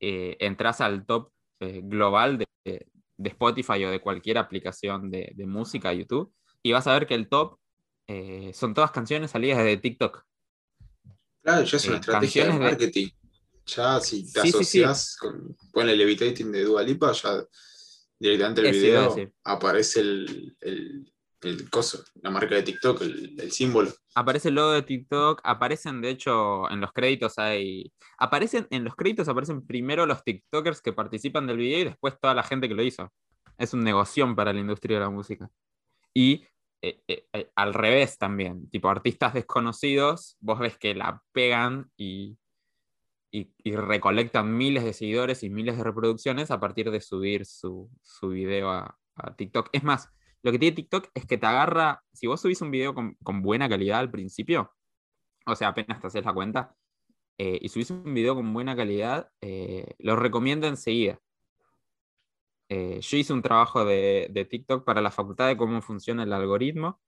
eh, 0.00 0.36
entras 0.40 0.80
al 0.80 1.06
top 1.06 1.30
eh, 1.60 1.80
global 1.82 2.38
de, 2.38 2.46
Spotify 3.24 3.84
o 3.84 3.90
de 3.90 4.00
cualquier 4.00 4.38
aplicación 4.38 5.10
de, 5.10 5.32
música, 5.46 5.92
YouTube, 5.92 6.32
y 6.62 6.72
vas 6.72 6.86
a 6.86 6.92
ver 6.94 7.06
que 7.06 7.14
el 7.14 7.28
top 7.28 7.58
eh, 8.08 8.50
son 8.52 8.74
todas 8.74 8.90
canciones 8.90 9.30
salidas 9.30 9.64
de 9.64 9.76
TikTok. 9.76 10.24
Claro, 11.42 11.64
ya 11.64 11.76
es 11.76 11.86
una 11.86 11.96
estrategia 11.96 12.46
de 12.46 12.58
marketing. 12.58 13.08
Ya 13.66 14.00
si 14.00 14.30
te 14.30 14.40
asocias 14.40 15.16
con 15.16 15.88
el 15.88 15.96
Levitating 15.96 16.52
de 16.52 16.64
Dua 16.64 16.82
Lipa, 16.82 17.12
ya 17.12 17.44
directamente 18.18 18.68
el 18.68 18.72
video 18.72 19.16
aparece 19.44 20.00
el, 20.00 20.56
el, 20.60 21.70
coso, 21.70 22.04
la 22.22 22.30
marca 22.30 22.54
de 22.54 22.62
TikTok, 22.62 23.02
el, 23.02 23.52
símbolo. 23.52 23.92
Aparece 24.14 24.48
el 24.48 24.54
logo 24.54 24.72
de 24.72 24.82
TikTok, 24.82 25.40
aparecen 25.44 26.00
de 26.00 26.10
hecho 26.10 26.70
en 26.70 26.80
los 26.80 26.92
créditos 26.92 27.38
hay. 27.38 27.92
Aparecen 28.18 28.66
en 28.70 28.84
los 28.84 28.94
créditos 28.94 29.28
aparecen 29.28 29.66
primero 29.66 30.06
los 30.06 30.22
TikTokers 30.22 30.80
que 30.80 30.92
participan 30.92 31.46
del 31.46 31.56
video 31.58 31.80
y 31.80 31.84
después 31.84 32.18
toda 32.20 32.34
la 32.34 32.42
gente 32.42 32.68
que 32.68 32.74
lo 32.74 32.82
hizo. 32.82 33.12
Es 33.58 33.74
un 33.74 33.82
negocio 33.82 34.34
para 34.36 34.52
la 34.52 34.60
industria 34.60 34.98
de 34.98 35.04
la 35.04 35.10
música. 35.10 35.48
Y 36.12 36.46
eh, 36.82 37.00
eh, 37.08 37.26
eh, 37.32 37.50
al 37.56 37.74
revés 37.74 38.18
también, 38.18 38.68
tipo 38.70 38.88
artistas 38.88 39.34
desconocidos, 39.34 40.36
vos 40.40 40.58
ves 40.58 40.78
que 40.78 40.94
la 40.94 41.22
pegan 41.32 41.90
y 41.96 42.38
y, 43.34 43.74
recolectan 43.74 44.56
miles 44.56 44.84
de 44.84 44.92
seguidores 44.92 45.42
y 45.42 45.50
miles 45.50 45.76
de 45.76 45.84
reproducciones 45.84 46.50
a 46.50 46.60
partir 46.60 46.90
de 46.90 47.00
subir 47.00 47.46
su, 47.46 47.90
su 48.02 48.28
video 48.28 48.70
a, 48.70 48.98
TikTok. 49.36 49.68
Es 49.72 49.84
más, 49.84 50.10
lo 50.44 50.52
que 50.52 50.58
tiene 50.58 50.76
TikTok 50.76 51.08
es 51.14 51.26
que 51.26 51.38
te 51.38 51.46
agarra, 51.46 52.02
si 52.12 52.26
vos 52.26 52.40
subís 52.40 52.60
un 52.60 52.70
video 52.70 52.94
con, 52.94 53.16
buena 53.42 53.68
calidad 53.68 54.00
al 54.00 54.10
principio, 54.10 54.74
o 55.46 55.56
sea, 55.56 55.68
apenas 55.68 56.00
te 56.00 56.06
haces 56.06 56.24
la 56.24 56.34
cuenta, 56.34 56.74
eh, 57.38 57.58
y 57.62 57.68
subís 57.70 57.90
un 57.90 58.14
video 58.14 58.34
con 58.36 58.52
buena 58.52 58.76
calidad, 58.76 59.30
eh, 59.40 59.94
lo 59.98 60.16
recomiendo 60.16 60.66
enseguida. 60.66 61.18
Eh, 62.68 63.00
yo 63.00 63.16
hice 63.16 63.32
un 63.32 63.42
trabajo 63.42 63.84
de, 63.86 64.46
TikTok 64.50 64.84
para 64.84 65.00
la 65.00 65.10
facultad 65.10 65.48
de 65.48 65.56
cómo 65.56 65.80
funciona 65.82 66.24
el 66.24 66.32
algoritmo 66.32 67.00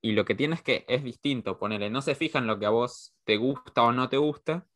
y 0.00 0.12
lo 0.12 0.24
que 0.24 0.34
tienes 0.34 0.62
que 0.62 0.84
es 0.88 1.04
distinto, 1.04 1.58
ponele, 1.58 1.90
no 1.90 2.02
se 2.02 2.14
fijan 2.16 2.46
lo 2.46 2.58
que 2.58 2.66
a 2.66 2.70
vos 2.70 3.14
te 3.24 3.36
gusta 3.36 3.84
o 3.84 3.92
no 3.92 4.08
te 4.08 4.16
gusta, 4.16 4.66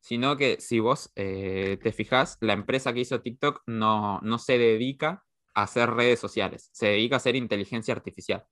sino 0.00 0.36
que 0.36 0.60
si 0.60 0.80
vos 0.80 1.12
eh, 1.16 1.78
te 1.82 1.92
fijas, 1.92 2.36
la 2.40 2.52
empresa 2.52 2.92
que 2.92 3.00
hizo 3.00 3.22
TikTok 3.22 3.62
no, 3.66 4.20
no 4.20 4.38
se 4.38 4.58
dedica 4.58 5.23
a 5.54 5.62
hacer 5.62 5.90
redes 5.90 6.18
sociales, 6.20 6.68
se 6.72 6.86
dedica 6.86 7.16
a 7.16 7.18
hacer 7.18 7.36
inteligencia 7.36 7.94
artificial. 7.94 8.44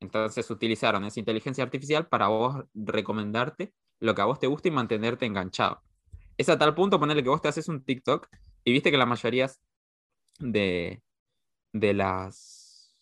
Entonces 0.00 0.50
utilizaron 0.50 1.04
esa 1.04 1.20
inteligencia 1.20 1.64
artificial 1.64 2.06
para 2.08 2.28
vos 2.28 2.64
recomendarte 2.74 3.72
lo 4.00 4.14
que 4.14 4.22
a 4.22 4.26
vos 4.26 4.38
te 4.38 4.46
gusta 4.46 4.68
y 4.68 4.70
mantenerte 4.70 5.26
enganchado. 5.26 5.82
Es 6.36 6.48
a 6.48 6.58
tal 6.58 6.74
punto 6.74 7.00
ponerle 7.00 7.22
que 7.22 7.30
vos 7.30 7.40
te 7.40 7.48
haces 7.48 7.68
un 7.68 7.82
TikTok 7.82 8.28
y 8.64 8.72
viste 8.72 8.90
que 8.90 8.98
la 8.98 9.06
mayoría 9.06 9.50
de, 10.38 11.02
de, 11.72 11.94
las, 11.94 12.94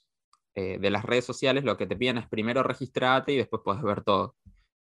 eh, 0.55 0.79
de 0.79 0.91
las 0.91 1.05
redes 1.05 1.25
sociales 1.25 1.65
lo 1.65 1.77
que 1.77 1.87
te 1.87 1.97
piden 1.97 2.19
es 2.19 2.29
primero 2.29 2.63
registrarte 2.63 3.33
y 3.33 3.37
después 3.37 3.63
puedes 3.65 3.83
ver 3.83 4.03
todo. 4.05 4.37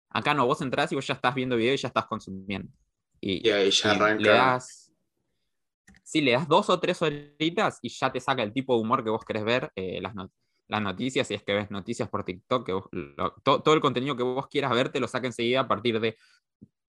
Acá 0.10 0.34
no, 0.34 0.46
vos 0.46 0.62
entras 0.62 0.92
y 0.92 0.96
vos 0.96 1.08
ya 1.08 1.14
estás 1.14 1.34
viendo 1.34 1.56
video 1.56 1.74
y 1.74 1.78
ya 1.78 1.88
estás 1.88 2.06
consumiendo. 2.08 2.74
Y, 3.22 3.50
ahí 3.50 3.72
ya 3.72 3.92
arranca. 3.92 4.24
Le 4.24 4.30
das, 4.30 4.91
sí, 6.12 6.20
le 6.22 6.34
das 6.34 6.48
dos 6.48 6.70
o 6.70 6.80
tres 6.80 7.02
horitas 7.02 7.80
y 7.82 7.90
ya 7.90 8.12
te 8.12 8.20
saca 8.20 8.44
el 8.44 8.52
tipo 8.52 8.76
de 8.76 8.82
humor 8.82 9.04
que 9.04 9.10
vos 9.10 9.24
querés 9.24 9.46
ver, 9.46 9.72
eh, 9.76 10.02
las, 10.02 10.14
noticias, 10.82 11.28
si 11.28 11.36
es 11.36 11.44
que 11.44 11.54
ves 11.54 11.72
noticias 11.72 12.10
por 12.10 12.26
TikTok, 12.26 12.70
todo 13.44 13.74
el 13.74 13.80
contenido 13.82 14.18
que 14.18 14.24
vos 14.24 14.48
quieras 14.48 14.74
ver 14.74 14.90
te 14.90 15.00
lo 15.00 15.08
saca 15.08 15.28
enseguida 15.28 15.62
a 15.62 15.68
partir 15.70 16.02
de 16.02 16.18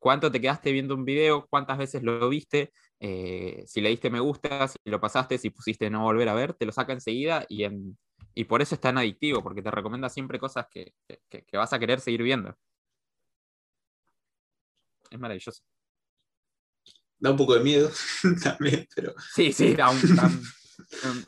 cuánto 0.01 0.33
te 0.33 0.41
quedaste 0.41 0.73
viendo 0.73 0.97
un 0.97 1.05
video, 1.05 1.47
cuántas 1.49 1.79
veces 1.79 2.03
lo 2.03 2.29
viste, 2.29 2.73
eh, 2.99 3.62
si 3.66 3.81
le 3.81 3.91
diste 3.91 4.11
me 4.11 4.18
gusta, 4.18 4.66
si 4.66 4.79
lo 4.87 5.01
pasaste, 5.01 5.39
si 5.39 5.51
pusiste 5.51 5.89
no 5.91 6.03
volver 6.03 6.29
a 6.29 6.35
ver, 6.35 6.55
te 6.55 6.66
lo 6.66 6.73
saca 6.73 6.93
enseguida 6.93 7.47
y, 7.49 7.62
en, 7.64 7.97
y 8.35 8.45
por 8.45 8.61
eso 8.61 8.75
es 8.75 8.81
tan 8.81 8.99
adictivo, 8.99 9.43
porque 9.43 9.62
te 9.62 9.70
recomienda 9.70 10.09
siempre 10.09 10.41
cosas 10.41 10.66
que, 10.68 10.95
que 11.29 11.57
vas 11.57 11.73
a 11.73 11.79
querer 11.79 12.01
seguir 12.01 12.23
viendo. 12.25 12.57
Es 15.11 15.18
maravilloso 15.18 15.62
da 17.23 17.31
un 17.31 17.37
poco 17.37 17.55
de 17.55 17.61
miedo 17.61 17.91
también, 18.43 18.87
pero... 18.95 19.14
Sí, 19.33 19.53
sí, 19.53 19.75
da 19.75 19.91
un, 19.91 20.01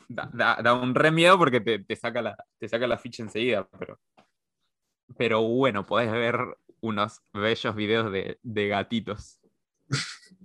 da, 0.09 0.73
un 0.73 0.93
re 0.93 1.09
miedo 1.09 1.37
porque 1.37 1.61
te, 1.61 1.95
saca 1.95 2.21
la, 2.21 2.37
te 2.59 2.67
saca 2.67 2.85
la 2.85 2.97
ficha 2.97 3.23
enseguida, 3.23 3.67
pero... 3.79 3.99
Pero 5.17 5.41
bueno, 5.43 5.85
podés 5.85 6.11
ver 6.11 6.37
unos 6.81 7.21
bellos 7.31 7.75
videos 7.75 8.11
de, 8.11 8.37
de 8.43 8.67
gatitos. 8.67 9.39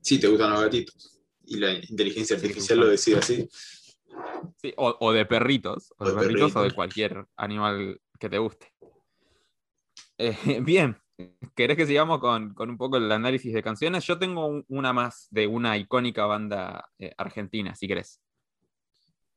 Sí, 0.00 0.20
te 0.20 0.28
gustan 0.28 0.50
los 0.50 0.60
gatitos. 0.60 1.18
Y 1.46 1.56
la 1.56 1.72
inteligencia 1.72 2.36
artificial 2.36 2.78
lo 2.78 2.88
decide 2.88 3.16
así. 3.16 3.48
Sí, 4.60 4.74
o, 4.76 4.94
o 5.00 5.12
de 5.12 5.24
perritos, 5.24 5.94
o 5.96 6.04
O 6.04 6.08
de 6.10 6.14
perritos 6.14 6.54
o 6.56 6.62
de 6.62 6.72
cualquier 6.72 7.24
animal 7.38 7.98
que 8.20 8.28
te 8.28 8.36
guste. 8.36 8.74
Eh, 10.18 10.36
bien, 10.60 10.98
¿querés 11.54 11.76
que 11.76 11.86
sigamos 11.86 12.18
con, 12.18 12.54
con 12.54 12.70
un 12.70 12.76
poco 12.78 12.96
el 12.96 13.10
análisis 13.10 13.52
de 13.52 13.62
canciones? 13.62 14.04
Yo 14.06 14.18
tengo 14.18 14.46
un- 14.46 14.64
una 14.68 14.92
más 14.92 15.28
de 15.30 15.46
una 15.46 15.76
icónica 15.76 16.26
banda 16.26 16.90
eh, 16.98 17.12
argentina, 17.16 17.74
si 17.74 17.86
querés. 17.88 18.20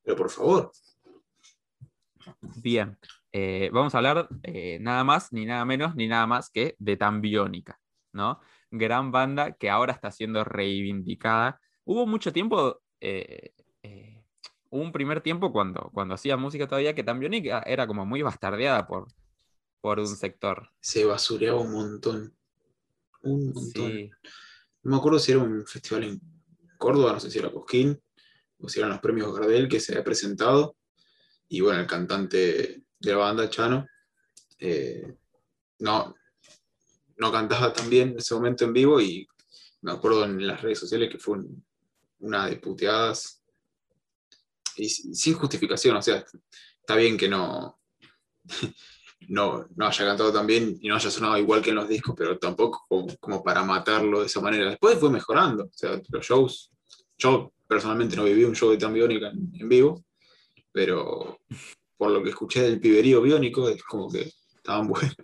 Pero 0.04 0.18
por 0.18 0.30
favor, 0.30 0.72
Bien, 2.62 2.98
eh, 3.32 3.70
vamos 3.72 3.94
a 3.94 4.00
hablar 4.00 4.28
eh, 4.44 4.80
nada 4.82 5.04
más, 5.04 5.32
ni 5.32 5.46
nada 5.46 5.64
menos, 5.66 5.96
ni 5.96 6.08
nada 6.08 6.28
más 6.28 6.50
que 6.50 6.76
de 6.80 6.98
Tambiónica, 6.98 7.80
¿no? 8.12 8.40
Gran 8.72 9.12
banda 9.12 9.54
que 9.54 9.70
ahora 9.70 9.94
está 9.94 10.12
siendo 10.12 10.44
reivindicada. 10.44 11.60
Hubo 11.86 12.06
mucho 12.06 12.34
tiempo, 12.34 12.82
hubo 14.70 14.82
un 14.84 14.92
primer 14.92 15.22
tiempo 15.22 15.52
cuando, 15.52 15.90
cuando 15.94 16.16
hacía 16.16 16.36
música 16.38 16.68
todavía 16.68 16.96
que 16.96 17.04
Tambiónica 17.04 17.64
era 17.66 17.88
como 17.88 18.06
muy 18.06 18.22
bastardeada 18.22 18.88
por, 18.88 19.08
por 19.88 20.00
un 20.02 20.08
sector. 20.18 20.70
se 20.82 21.06
basureaba 21.06 21.62
un 21.62 21.72
montón. 21.72 22.38
Un 23.22 23.54
montón. 23.54 23.92
Sí, 23.92 24.10
No 24.84 24.92
me 24.92 24.98
acuerdo 24.98 25.18
si 25.20 25.32
era 25.32 25.42
un 25.42 25.66
festival 25.66 26.04
en 26.04 26.22
Córdoba, 26.78 27.14
no 27.14 27.20
sé 27.22 27.32
si 27.32 27.40
era 27.40 27.52
Cosquín, 27.52 27.98
o 28.60 28.68
si 28.68 28.80
eran 28.80 28.92
los 28.92 29.00
premios 29.00 29.34
Gardel 29.34 29.70
que 29.70 29.80
se 29.80 29.94
había 29.94 30.04
presentado. 30.04 30.76
Y 31.48 31.62
bueno, 31.62 31.80
el 31.80 31.88
cantante 31.88 32.84
de 33.00 33.12
la 33.12 33.16
banda, 33.18 33.50
Chano, 33.50 33.88
eh, 34.60 35.16
no, 35.80 36.14
no 37.18 37.32
cantaba 37.32 37.72
tan 37.72 37.90
bien 37.90 38.10
en 38.10 38.18
ese 38.18 38.34
momento 38.36 38.66
en 38.66 38.74
vivo 38.74 39.00
y 39.00 39.26
me 39.84 39.94
acuerdo 39.94 40.26
en 40.26 40.46
las 40.46 40.62
redes 40.62 40.80
sociales 40.80 41.10
que 41.10 41.18
fue 41.18 41.38
un- 41.38 41.66
una 42.20 42.48
de 42.48 42.58
puteadas 42.58 43.42
y 44.76 44.90
sin 44.90 45.16
sin 45.16 45.34
justificación, 45.36 45.96
o 45.96 46.02
sea, 46.02 46.26
está 46.82 46.96
bien 46.98 47.16
que 47.18 47.30
no, 47.30 47.80
no, 49.30 49.68
no 49.76 49.88
haya 49.88 50.06
cantado 50.06 50.32
tan 50.32 50.48
bien 50.48 50.78
y 50.82 50.88
no 50.88 50.96
haya 50.96 51.10
sonado 51.10 51.38
igual 51.38 51.62
que 51.62 51.72
en 51.72 51.76
los 51.78 51.90
discos, 51.90 52.16
pero 52.18 52.38
tampoco 52.38 52.86
como, 52.88 53.08
como 53.20 53.44
para 53.44 53.64
matarlo 53.64 54.22
de 54.22 54.28
esa 54.28 54.42
manera. 54.42 54.70
Después 54.70 55.00
fue 55.00 55.10
mejorando, 55.10 55.66
o 55.66 55.74
sea, 55.74 56.00
los 56.10 56.26
shows, 56.26 56.72
yo 57.18 57.52
personalmente 57.68 58.16
no 58.16 58.24
viví 58.24 58.44
un 58.44 58.56
show 58.56 58.72
de 58.72 58.78
Tan 58.78 58.94
Biónica 58.94 59.30
en, 59.30 59.52
en 59.54 59.70
vivo, 59.70 60.04
pero 60.72 61.40
por 61.98 62.12
lo 62.12 62.24
que 62.24 62.30
escuché 62.30 62.62
del 62.62 62.80
piberío 62.80 63.22
biónico, 63.22 63.68
es 63.70 63.84
como 63.84 64.10
que 64.10 64.32
estaban 64.56 64.88
buenos. 64.88 65.16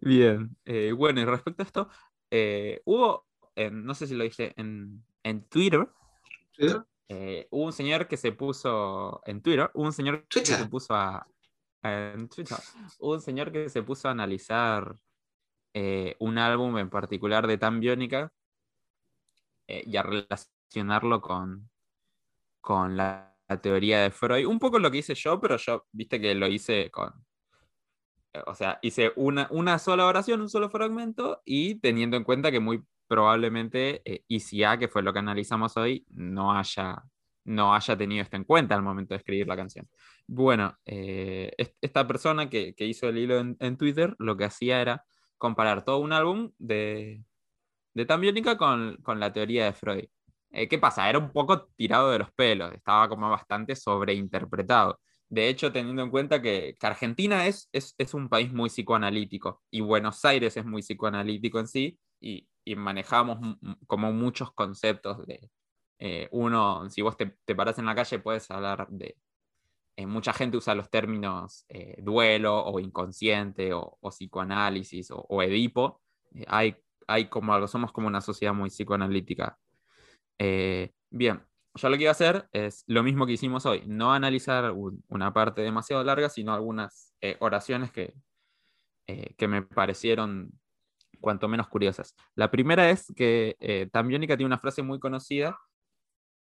bien. 0.00 0.56
Eh, 0.64 0.92
bueno, 0.92 1.20
y 1.20 1.24
respecto 1.24 1.62
a 1.62 1.66
esto, 1.66 1.88
eh, 2.30 2.82
hubo, 2.84 3.26
eh, 3.54 3.70
no 3.70 3.94
sé 3.94 4.06
si 4.06 4.14
lo 4.14 4.24
dije 4.24 4.52
en, 4.56 5.02
en 5.22 5.42
Twitter, 5.48 5.88
eh, 7.08 7.46
hubo 7.50 7.64
un 7.64 7.72
señor 7.72 8.08
que 8.08 8.16
se 8.16 8.32
puso 8.32 9.22
en 9.24 9.40
Twitter, 9.40 9.70
hubo 9.74 9.84
un 9.84 9.92
señor 9.92 10.26
que 10.28 10.44
se 10.44 10.66
puso 10.66 10.94
a 10.94 11.26
en 11.92 12.28
Twitter, 12.28 12.56
un 13.00 13.20
señor 13.20 13.52
que 13.52 13.68
se 13.68 13.82
puso 13.82 14.08
a 14.08 14.12
analizar 14.12 14.96
eh, 15.74 16.16
un 16.20 16.38
álbum 16.38 16.78
en 16.78 16.90
particular 16.90 17.46
de 17.46 17.58
Tan 17.58 17.80
Biónica 17.80 18.32
eh, 19.66 19.82
y 19.86 19.96
a 19.96 20.02
relacionarlo 20.02 21.20
con, 21.20 21.68
con 22.60 22.96
la, 22.96 23.36
la 23.48 23.60
teoría 23.60 24.00
de 24.00 24.10
Freud. 24.10 24.46
Un 24.46 24.58
poco 24.58 24.78
lo 24.78 24.90
que 24.90 24.98
hice 24.98 25.14
yo, 25.14 25.40
pero 25.40 25.56
yo, 25.56 25.86
viste 25.92 26.20
que 26.20 26.34
lo 26.34 26.46
hice 26.46 26.90
con. 26.90 27.12
eh, 28.32 28.42
O 28.46 28.54
sea, 28.54 28.78
hice 28.82 29.12
una, 29.16 29.48
una 29.50 29.78
sola 29.78 30.06
oración, 30.06 30.40
un 30.40 30.48
solo 30.48 30.70
fragmento, 30.70 31.42
y 31.44 31.76
teniendo 31.80 32.16
en 32.16 32.24
cuenta 32.24 32.50
que 32.50 32.60
muy 32.60 32.82
probablemente 33.08 34.02
eh, 34.04 34.24
ICA, 34.28 34.78
que 34.78 34.88
fue 34.88 35.02
lo 35.02 35.12
que 35.12 35.20
analizamos 35.20 35.76
hoy, 35.76 36.04
no 36.10 36.52
haya, 36.56 37.02
no 37.44 37.74
haya 37.74 37.96
tenido 37.96 38.22
esto 38.22 38.36
en 38.36 38.44
cuenta 38.44 38.74
al 38.74 38.82
momento 38.82 39.14
de 39.14 39.18
escribir 39.18 39.46
la 39.46 39.56
canción. 39.56 39.88
Bueno, 40.28 40.76
eh, 40.84 41.52
est- 41.56 41.76
esta 41.80 42.06
persona 42.06 42.50
que, 42.50 42.74
que 42.74 42.86
hizo 42.86 43.08
el 43.08 43.18
hilo 43.18 43.38
en, 43.38 43.56
en 43.60 43.76
Twitter 43.76 44.14
lo 44.18 44.36
que 44.36 44.44
hacía 44.44 44.80
era 44.80 45.04
comparar 45.38 45.84
todo 45.84 45.98
un 45.98 46.12
álbum 46.12 46.52
de, 46.58 47.24
de 47.94 48.06
Tan 48.06 48.20
Biónica 48.22 48.56
con, 48.58 48.96
con 49.02 49.20
la 49.20 49.32
teoría 49.32 49.66
de 49.66 49.72
Freud. 49.74 50.06
Eh, 50.52 50.68
¿Qué 50.68 50.78
pasa? 50.78 51.08
Era 51.10 51.18
un 51.20 51.32
poco 51.32 51.66
tirado 51.76 52.10
de 52.12 52.20
los 52.20 52.32
pelos, 52.32 52.72
estaba 52.74 53.08
como 53.08 53.30
bastante 53.30 53.76
sobreinterpretado. 53.76 55.00
De 55.28 55.48
hecho, 55.48 55.72
teniendo 55.72 56.02
en 56.02 56.10
cuenta 56.10 56.42
que, 56.42 56.76
Argentina 56.82 57.46
es, 57.46 57.68
es, 57.72 57.94
es 57.98 58.14
un 58.14 58.28
país 58.28 58.52
muy 58.52 58.70
psicoanalítico 58.70 59.62
y 59.70 59.80
Buenos 59.82 60.24
Aires 60.24 60.56
es 60.56 60.64
muy 60.66 60.82
psicoanalítico 60.82 61.60
en 61.60 61.68
sí, 61.68 61.98
y, 62.20 62.48
y 62.64 62.76
manejamos 62.76 63.38
como 63.86 64.12
muchos 64.12 64.52
conceptos 64.54 65.26
de... 65.26 65.50
eh, 65.98 66.28
uno, 66.32 66.88
si 66.90 67.02
vos 67.02 67.16
te, 67.16 67.36
te 67.44 67.54
parás 67.56 67.78
en 67.78 67.86
la 67.86 67.94
calle, 67.94 68.18
puedes 68.20 68.50
hablar 68.50 68.86
de... 68.90 69.16
eh, 69.96 70.06
mucha 70.06 70.32
gente 70.32 70.56
usa 70.56 70.74
los 70.74 70.90
términos 70.90 71.64
eh, 71.68 71.96
duelo 72.02 72.64
o 72.64 72.78
inconsciente 72.80 73.72
o, 73.72 73.98
psicoanálisis 74.10 75.08
o, 75.10 75.42
Edipo. 75.42 76.02
Eh, 76.34 76.44
hay, 76.48 76.76
hay 77.06 77.28
como 77.28 77.54
algo, 77.54 77.66
somos 77.68 77.92
como 77.92 78.06
una 78.06 78.20
sociedad 78.20 78.54
muy 78.54 78.70
psicoanalítica. 78.70 79.58
Eh, 80.38 80.92
bien, 81.10 81.42
yo 81.74 81.88
lo 81.88 81.96
que 81.96 82.02
iba 82.02 82.10
a 82.10 82.12
hacer 82.12 82.48
es 82.52 82.84
lo 82.86 83.02
mismo 83.02 83.26
que 83.26 83.32
hicimos 83.32 83.66
hoy, 83.66 83.82
no 83.86 84.12
analizar 84.12 84.70
un- 84.72 85.02
una 85.08 85.32
parte 85.32 85.62
demasiado 85.62 86.02
larga, 86.04 86.28
sino 86.28 86.54
algunas 86.54 87.14
oraciones 87.40 87.90
que, 87.90 88.14
que 89.36 89.48
me 89.48 89.62
parecieron 89.62 90.52
cuanto 91.20 91.48
menos 91.48 91.68
curiosas. 91.68 92.14
La 92.34 92.50
primera 92.50 92.90
es 92.90 93.12
que 93.16 93.56
eh, 93.60 93.88
Tambiónica 93.92 94.36
tiene 94.36 94.46
una 94.46 94.58
frase 94.58 94.82
muy 94.82 94.98
conocida. 94.98 95.58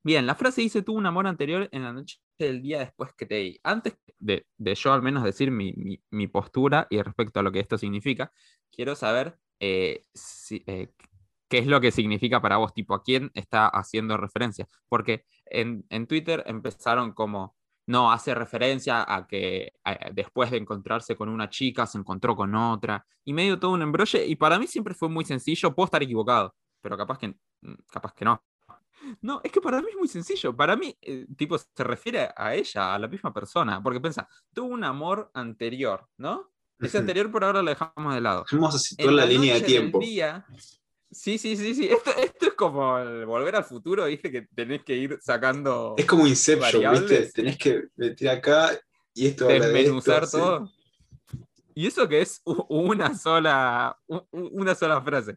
Bien, 0.03 0.25
la 0.25 0.35
frase 0.35 0.61
dice, 0.61 0.81
tuvo 0.81 0.97
un 0.97 1.05
amor 1.05 1.27
anterior 1.27 1.67
en 1.71 1.83
la 1.83 1.91
noche 1.91 2.19
del 2.37 2.61
día 2.61 2.79
después 2.79 3.13
que 3.13 3.25
te 3.25 3.35
di. 3.35 3.59
Antes 3.63 3.97
de, 4.17 4.47
de 4.57 4.75
yo 4.75 4.93
al 4.93 5.01
menos 5.01 5.23
decir 5.23 5.51
mi, 5.51 5.73
mi- 6.09 6.27
postura 6.27 6.87
y 6.89 7.01
respecto 7.01 7.39
a 7.39 7.43
lo 7.43 7.51
que 7.51 7.59
esto 7.59 7.77
significa, 7.77 8.31
quiero 8.71 8.95
saber 8.95 9.37
eh, 9.59 10.05
si- 10.13 10.63
eh, 10.67 10.93
qué 11.49 11.57
es 11.59 11.67
lo 11.67 11.81
que 11.81 11.91
significa 11.91 12.41
para 12.41 12.57
vos, 12.57 12.73
tipo, 12.73 12.93
a 12.95 13.03
quién 13.03 13.29
está 13.33 13.67
haciendo 13.67 14.15
referencia. 14.17 14.67
Porque 14.87 15.25
en, 15.45 15.85
en 15.89 16.07
Twitter 16.07 16.43
empezaron 16.47 17.11
como, 17.13 17.57
no, 17.87 18.11
hace 18.11 18.33
referencia 18.35 19.03
a 19.13 19.27
que 19.27 19.73
después 20.13 20.49
de 20.51 20.57
encontrarse 20.57 21.15
con 21.17 21.27
una 21.29 21.49
chica 21.49 21.85
se 21.85 21.97
encontró 21.97 22.35
con 22.37 22.55
otra, 22.55 23.05
y 23.25 23.33
medio 23.33 23.59
todo 23.59 23.71
un 23.71 23.81
embrolle, 23.81 24.25
y 24.25 24.35
para 24.37 24.59
mí 24.59 24.65
siempre 24.67 24.93
fue 24.93 25.09
muy 25.09 25.25
sencillo, 25.25 25.75
puedo 25.75 25.85
estar 25.85 26.01
equivocado, 26.03 26.55
pero 26.81 26.95
capaz 26.97 27.17
que, 27.17 27.27
mm, 27.61 27.73
capaz 27.91 28.13
que 28.13 28.23
no. 28.25 28.41
No, 29.21 29.41
es 29.43 29.51
que 29.51 29.61
para 29.61 29.81
mí 29.81 29.87
es 29.91 29.97
muy 29.97 30.07
sencillo. 30.07 30.55
Para 30.55 30.75
mí, 30.75 30.95
eh, 31.01 31.25
tipo, 31.37 31.57
se 31.57 31.83
refiere 31.83 32.29
a 32.35 32.55
ella, 32.55 32.93
a 32.95 32.99
la 32.99 33.07
misma 33.07 33.33
persona. 33.33 33.81
Porque 33.81 33.99
piensa, 33.99 34.27
tuvo 34.53 34.67
un 34.73 34.83
amor 34.83 35.29
anterior, 35.33 36.07
¿no? 36.17 36.51
Ese 36.79 36.97
anterior 36.97 37.29
por 37.29 37.43
ahora 37.43 37.61
lo 37.61 37.69
dejamos 37.69 38.13
de 38.15 38.21
lado. 38.21 38.45
Vamos 38.51 38.75
a 38.75 38.79
situar 38.79 39.09
En 39.09 39.15
la, 39.17 39.25
línea 39.25 39.55
de 39.55 39.61
tiempo. 39.61 39.99
día- 39.99 40.45
Sí, 41.11 41.37
sí, 41.39 41.57
sí, 41.57 41.73
sí. 41.73 41.87
Esto, 41.87 42.11
esto 42.17 42.45
es 42.47 42.53
como 42.53 42.97
el 42.99 43.25
volver 43.25 43.55
al 43.55 43.63
futuro, 43.63 44.05
¿viste? 44.05 44.31
Que 44.31 44.43
tenés 44.53 44.83
que 44.83 44.95
ir 44.95 45.17
sacando, 45.21 45.95
Es 45.97 46.05
como 46.05 46.27
Inception, 46.27 46.71
variables. 46.83 47.09
¿viste? 47.09 47.31
Tenés 47.33 47.57
que 47.57 47.83
meter 47.95 48.29
acá 48.29 48.79
y 49.13 49.25
esto 49.27 49.45
habla 49.45 49.65
de 49.67 49.73
desmenuzar 49.73 50.23
esto, 50.23 50.37
sí. 50.37 50.43
todo. 50.43 50.71
Y 51.73 51.87
eso 51.87 52.07
que 52.07 52.21
es 52.21 52.41
una 52.45 53.17
sola, 53.17 53.97
una 54.31 54.75
sola 54.75 55.01
frase. 55.01 55.35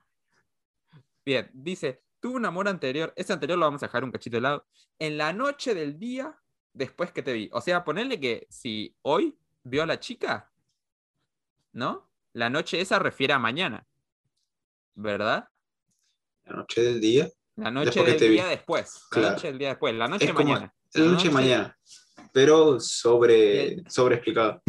Bien, 1.25 1.49
dice, 1.55 2.03
tuve 2.23 2.37
un 2.37 2.47
amor 2.47 2.69
anterior, 2.69 3.13
ese 3.17 3.33
anterior 3.33 3.59
lo 3.59 3.67
vamos 3.67 3.83
a 3.83 3.87
dejar 3.87 4.05
un 4.05 4.13
cachito 4.13 4.37
de 4.37 4.43
lado, 4.43 4.65
en 5.01 5.19
la 5.19 5.33
noche 5.33 5.75
del 5.75 5.99
día 5.99 6.39
después 6.73 7.11
que 7.11 7.23
te 7.23 7.33
vi. 7.33 7.51
O 7.53 7.61
sea, 7.61 7.85
ponerle 7.85 8.21
que 8.21 8.47
si 8.49 8.95
hoy 9.03 9.37
vio 9.65 9.83
a 9.83 9.87
la 9.87 9.99
chica, 9.99 10.51
¿no? 11.73 12.09
La 12.33 12.49
noche 12.49 12.81
esa 12.81 13.01
refiere 13.01 13.33
a 13.33 13.41
mañana, 13.41 13.85
¿verdad? 14.95 15.49
La 16.45 16.55
noche 16.55 16.81
del 16.81 17.01
día. 17.01 17.29
La 17.57 17.73
noche 17.73 18.03
del 18.05 18.19
vi. 18.19 18.29
día 18.29 18.47
después. 18.47 19.03
La 19.11 19.31
noche 19.33 19.49
del 19.49 19.59
día 19.59 19.69
después. 19.71 19.95
La 19.95 20.09
noche 20.09 20.33
como 20.33 20.49
mañana. 20.49 20.75
la 20.95 21.05
noche 21.05 21.29
de 21.29 21.35
mañana. 21.35 21.79
Pero 22.33 22.79
sobre, 22.79 23.71
Bien. 23.71 23.91
sobre 23.91 24.15
explicado. 24.15 24.63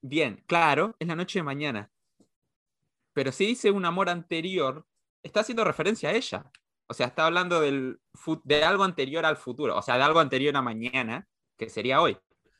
Bien, 0.00 0.42
claro, 0.46 0.96
es 0.98 1.06
la 1.06 1.14
noche 1.14 1.40
de 1.40 1.42
mañana. 1.42 1.90
Pero 3.12 3.32
si 3.32 3.46
dice 3.46 3.70
un 3.70 3.84
amor 3.84 4.08
anterior, 4.08 4.86
está 5.26 5.40
haciendo 5.40 5.64
referencia 5.64 6.10
a 6.10 6.12
ella. 6.12 6.50
O 6.88 6.94
sea, 6.94 7.08
está 7.08 7.26
hablando 7.26 7.60
del, 7.60 8.00
de 8.44 8.64
algo 8.64 8.84
anterior 8.84 9.24
al 9.26 9.36
futuro. 9.36 9.76
O 9.76 9.82
sea, 9.82 9.96
de 9.96 10.02
algo 10.04 10.20
anterior 10.20 10.56
a 10.56 10.62
mañana, 10.62 11.28
que 11.56 11.68
sería 11.68 12.00
hoy. 12.00 12.16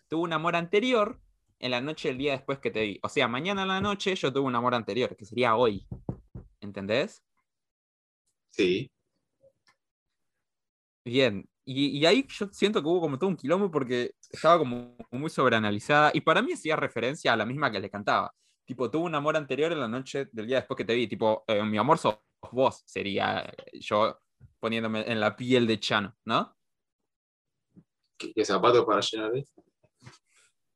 Tuve 0.08 0.22
un 0.22 0.32
amor 0.32 0.56
anterior 0.56 1.20
en 1.58 1.70
la 1.70 1.80
noche 1.80 2.08
del 2.08 2.18
día 2.18 2.32
después 2.32 2.58
que 2.58 2.70
te 2.70 2.82
vi. 2.82 2.98
O 3.02 3.08
sea, 3.08 3.28
mañana 3.28 3.62
en 3.62 3.68
la 3.68 3.80
noche 3.80 4.14
yo 4.14 4.32
tuve 4.32 4.46
un 4.46 4.54
amor 4.56 4.74
anterior, 4.74 5.16
que 5.16 5.24
sería 5.24 5.56
hoy. 5.56 5.86
¿Entendés? 6.60 7.22
Sí. 8.50 8.90
Bien, 11.04 11.48
y, 11.64 11.98
y 11.98 12.06
ahí 12.06 12.26
yo 12.28 12.48
siento 12.52 12.82
que 12.82 12.88
hubo 12.88 13.00
como 13.00 13.18
todo 13.18 13.30
un 13.30 13.36
quilombo 13.36 13.70
porque 13.70 14.12
estaba 14.30 14.58
como 14.58 14.96
muy 15.12 15.30
sobreanalizada 15.30 16.10
y 16.14 16.20
para 16.20 16.42
mí 16.42 16.52
hacía 16.52 16.74
referencia 16.76 17.32
a 17.32 17.36
la 17.36 17.46
misma 17.46 17.70
que 17.70 17.78
le 17.80 17.90
cantaba. 17.90 18.34
tipo, 18.64 18.90
tuve 18.90 19.04
un 19.04 19.14
amor 19.14 19.36
anterior 19.36 19.72
en 19.72 19.80
la 19.80 19.88
noche 19.88 20.28
del 20.32 20.46
día 20.48 20.56
después 20.58 20.76
que 20.76 20.84
te 20.84 20.94
vi, 20.94 21.06
tipo, 21.06 21.44
eh, 21.46 21.62
mi 21.62 21.78
amor 21.78 21.98
sos 21.98 22.18
vos, 22.52 22.82
sería 22.86 23.40
eh, 23.40 23.78
yo 23.80 24.18
poniéndome 24.58 25.10
en 25.10 25.20
la 25.20 25.36
piel 25.36 25.66
de 25.66 25.78
Chano, 25.78 26.16
¿no? 26.24 26.56
¿Qué, 28.16 28.44
zapatos 28.44 28.84
para 28.84 29.00
llenar 29.00 29.32
de? 29.32 29.46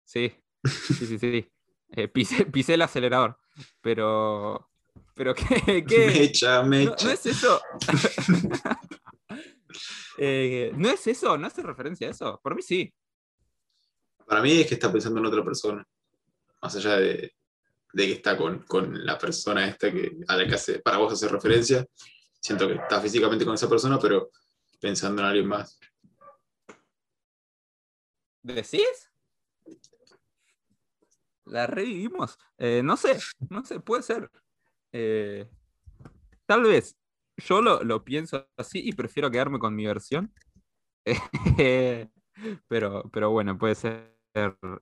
Sí, 0.04 0.32
sí, 0.64 1.06
sí, 1.06 1.18
sí. 1.18 1.52
Eh, 1.92 2.08
pisé, 2.08 2.46
pisé 2.46 2.74
el 2.74 2.82
acelerador, 2.82 3.38
pero, 3.80 4.70
pero 5.14 5.34
¿qué? 5.34 5.84
qué? 5.84 6.06
Mecha, 6.20 6.62
No, 6.62 6.68
mecha. 6.68 7.06
no 7.06 7.10
es 7.10 7.26
eso. 7.26 7.60
Eh, 10.22 10.72
no 10.76 10.90
es 10.90 11.06
eso, 11.06 11.38
no 11.38 11.46
hace 11.46 11.62
referencia 11.62 12.06
a 12.06 12.10
eso. 12.10 12.38
Por 12.42 12.54
mí 12.54 12.60
sí. 12.60 12.92
Para 14.26 14.42
mí 14.42 14.60
es 14.60 14.66
que 14.66 14.74
está 14.74 14.92
pensando 14.92 15.18
en 15.18 15.24
otra 15.24 15.42
persona. 15.42 15.82
Más 16.60 16.76
allá 16.76 16.96
de, 16.96 17.32
de 17.92 18.06
que 18.06 18.12
está 18.12 18.36
con, 18.36 18.60
con 18.62 19.04
la 19.04 19.18
persona 19.18 19.66
esta 19.66 19.90
que, 19.90 20.18
a 20.28 20.36
la 20.36 20.46
que 20.46 20.78
para 20.80 20.98
vos 20.98 21.12
hace 21.12 21.28
referencia. 21.28 21.86
Siento 22.40 22.66
que 22.66 22.74
está 22.74 23.00
físicamente 23.00 23.44
con 23.44 23.54
esa 23.54 23.68
persona, 23.68 23.98
pero 23.98 24.30
pensando 24.80 25.22
en 25.22 25.28
alguien 25.28 25.46
más. 25.46 25.78
¿Decís? 28.42 29.10
La 31.44 31.66
revivimos. 31.66 32.38
Eh, 32.58 32.82
no 32.82 32.96
sé, 32.96 33.18
no 33.48 33.64
sé, 33.64 33.80
puede 33.80 34.02
ser. 34.02 34.30
Eh, 34.92 35.48
tal 36.46 36.62
vez 36.62 36.96
yo 37.36 37.60
lo, 37.60 37.82
lo 37.82 38.04
pienso 38.04 38.48
así 38.56 38.80
y 38.82 38.92
prefiero 38.92 39.30
quedarme 39.30 39.58
con 39.58 39.74
mi 39.74 39.86
versión. 39.86 40.32
Pero, 42.68 43.04
pero 43.12 43.30
bueno, 43.30 43.58
puede 43.58 43.74
ser 43.74 44.16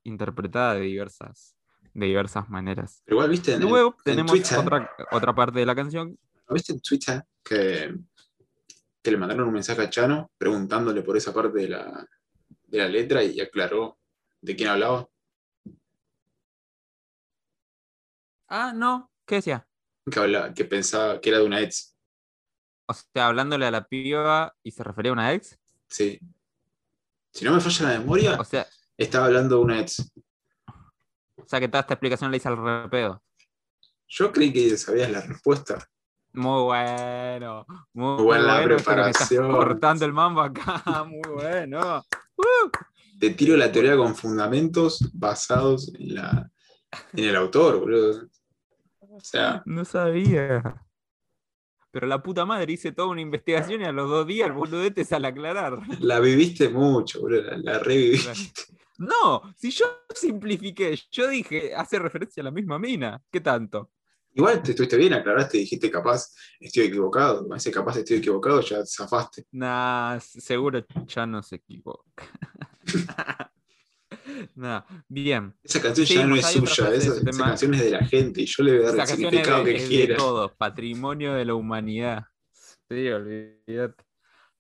interpretada 0.05 0.75
de 0.75 0.83
diversas, 0.83 1.57
de 1.95 2.07
diversas 2.07 2.49
maneras. 2.49 3.03
Pero 3.05 3.17
igual, 3.17 3.31
viste, 3.31 3.55
en, 3.55 3.63
el- 3.63 3.69
Luego 3.69 3.95
en 3.99 4.05
tenemos 4.05 4.33
Twitter, 4.33 4.59
otra, 4.59 4.91
otra 5.13 5.35
parte 5.35 5.59
de 5.59 5.67
la 5.67 5.75
canción. 5.75 6.19
¿no 6.49 6.55
¿viste 6.55 6.73
en 6.73 6.81
Twitter 6.81 7.23
que, 7.45 7.95
que 9.03 9.11
le 9.11 9.17
mandaron 9.17 9.49
un 9.49 9.55
mensaje 9.55 9.83
a 9.83 9.91
Chano 9.91 10.31
preguntándole 10.39 11.03
por 11.03 11.17
esa 11.17 11.33
parte 11.35 11.59
de 11.59 11.69
la, 11.69 12.07
de 12.67 12.79
la 12.79 12.89
letra 12.89 13.23
y 13.23 13.41
aclaró 13.41 13.99
de 14.41 14.57
quién 14.57 14.69
hablaba? 14.71 15.09
Ah, 18.49 18.73
no, 18.75 19.11
¿qué 19.27 19.37
decía? 19.37 19.67
Que, 20.55 20.65
pensaba 20.65 21.21
que 21.21 21.29
era 21.29 21.39
de 21.39 21.45
una 21.45 21.61
ex. 21.61 21.95
O 22.87 22.95
sea, 22.95 23.27
hablándole 23.27 23.67
a 23.67 23.71
la 23.71 23.87
piba 23.87 24.57
y 24.63 24.71
se 24.71 24.83
refería 24.83 25.11
a 25.11 25.13
una 25.13 25.35
ex. 25.35 25.59
Sí. 25.89 26.19
Si 27.33 27.45
no 27.45 27.53
me 27.53 27.61
falla 27.61 27.93
la 27.93 27.99
memoria, 27.99 28.41
O 28.41 28.45
sea, 28.45 28.67
estaba 28.97 29.27
hablando 29.27 29.57
de 29.59 29.63
una 29.63 29.81
ex. 29.81 30.11
O 31.49 31.51
sea 31.51 31.61
que 31.61 31.69
toda 31.69 31.81
esta 31.81 31.95
explicación 31.95 32.31
la 32.31 32.37
hice 32.37 32.49
al 32.49 32.59
repedo. 32.59 33.23
Yo 34.07 34.31
creí 34.31 34.53
que 34.53 34.77
sabías 34.77 35.11
la 35.11 35.23
respuesta. 35.23 35.89
Muy 36.35 36.63
bueno, 36.65 37.65
muy, 37.95 38.17
Muy 38.17 38.23
buena 38.25 38.59
bueno. 38.61 38.77
estás 38.77 38.95
preparación. 38.95 39.51
cortando 39.51 40.05
el 40.05 40.13
mambo 40.13 40.43
acá, 40.43 40.83
muy 41.09 41.23
bueno. 41.33 42.05
Uh, 42.37 42.69
Te 43.19 43.31
tiro 43.31 43.57
la 43.57 43.73
teoría 43.73 43.97
con 43.97 44.15
fundamentos 44.15 45.11
basados 45.15 45.91
en, 45.99 46.17
la, 46.17 46.51
en 47.15 47.25
el 47.25 47.35
autor, 47.35 47.81
boludo. 47.81 48.29
O 49.01 49.21
sea, 49.21 49.63
no 49.65 49.87
sabía. 49.87 50.85
Pero 51.91 52.07
la 52.07 52.23
puta 52.23 52.45
madre 52.45 52.75
hice 52.75 52.93
toda 52.93 53.09
una 53.09 53.23
investigación 53.23 53.81
y 53.81 53.85
a 53.87 53.93
los 53.93 54.11
dos 54.11 54.27
días 54.27 54.49
el 54.49 54.53
boludete 54.53 55.03
sale 55.07 55.29
a 55.29 55.31
aclarar. 55.31 55.79
la 56.01 56.21
viviste 56.21 56.69
mucho, 56.69 57.23
boludo. 57.23 57.41
La, 57.43 57.57
la 57.57 57.79
reviviste. 57.79 58.68
No, 58.99 59.55
si 59.57 59.71
yo 59.71 59.87
simplifiqué, 60.15 60.99
yo 61.11 61.29
dije, 61.29 61.75
hace 61.75 61.99
referencia 61.99 62.41
a 62.41 62.45
la 62.45 62.51
misma 62.51 62.79
mina. 62.79 63.23
¿Qué 63.31 63.41
tanto? 63.41 63.93
Igual 64.35 64.63
te 64.63 64.71
estuviste 64.71 64.97
bien, 64.97 65.15
aclaraste, 65.15 65.59
dijiste 65.59 65.91
capaz 65.91 66.35
estoy 66.61 66.85
equivocado. 66.87 67.47
Con 67.47 67.57
ese 67.57 67.71
capaz 67.71 67.97
estoy 67.97 68.19
equivocado, 68.19 68.61
ya 68.61 68.85
zafaste. 68.85 69.47
Nah, 69.53 70.19
seguro 70.21 70.85
ya 71.07 71.27
no 71.27 71.43
se 71.43 71.57
equivoca. 71.57 72.25
nah, 74.55 74.83
bien. 75.09 75.55
Esa 75.63 75.81
canción 75.81 76.07
Sí, 76.07 76.15
ya 76.15 76.27
no 76.27 76.37
es 76.37 76.47
suya, 76.47 76.91
de 76.91 76.97
esa, 76.99 77.15
esa 77.15 77.45
canción 77.45 77.75
es 77.75 77.81
de 77.83 77.91
la 77.91 78.05
gente 78.05 78.43
y 78.43 78.47
yo 78.47 78.63
le 78.65 78.79
voy 78.79 78.81
a 78.81 78.93
dar 78.93 78.95
Esa 78.95 79.03
el 79.03 79.09
canción 79.09 79.25
es 79.27 79.31
significado 79.31 79.65
de, 79.65 79.71
que 79.71 79.77
es 79.77 79.83
de 79.83 79.89
quiera. 79.89 80.17
todo, 80.17 80.55
patrimonio 80.55 81.35
de 81.35 81.45
la 81.45 81.55
humanidad. 81.55 82.25
Sí, 82.53 83.09
olvídate. 83.09 84.05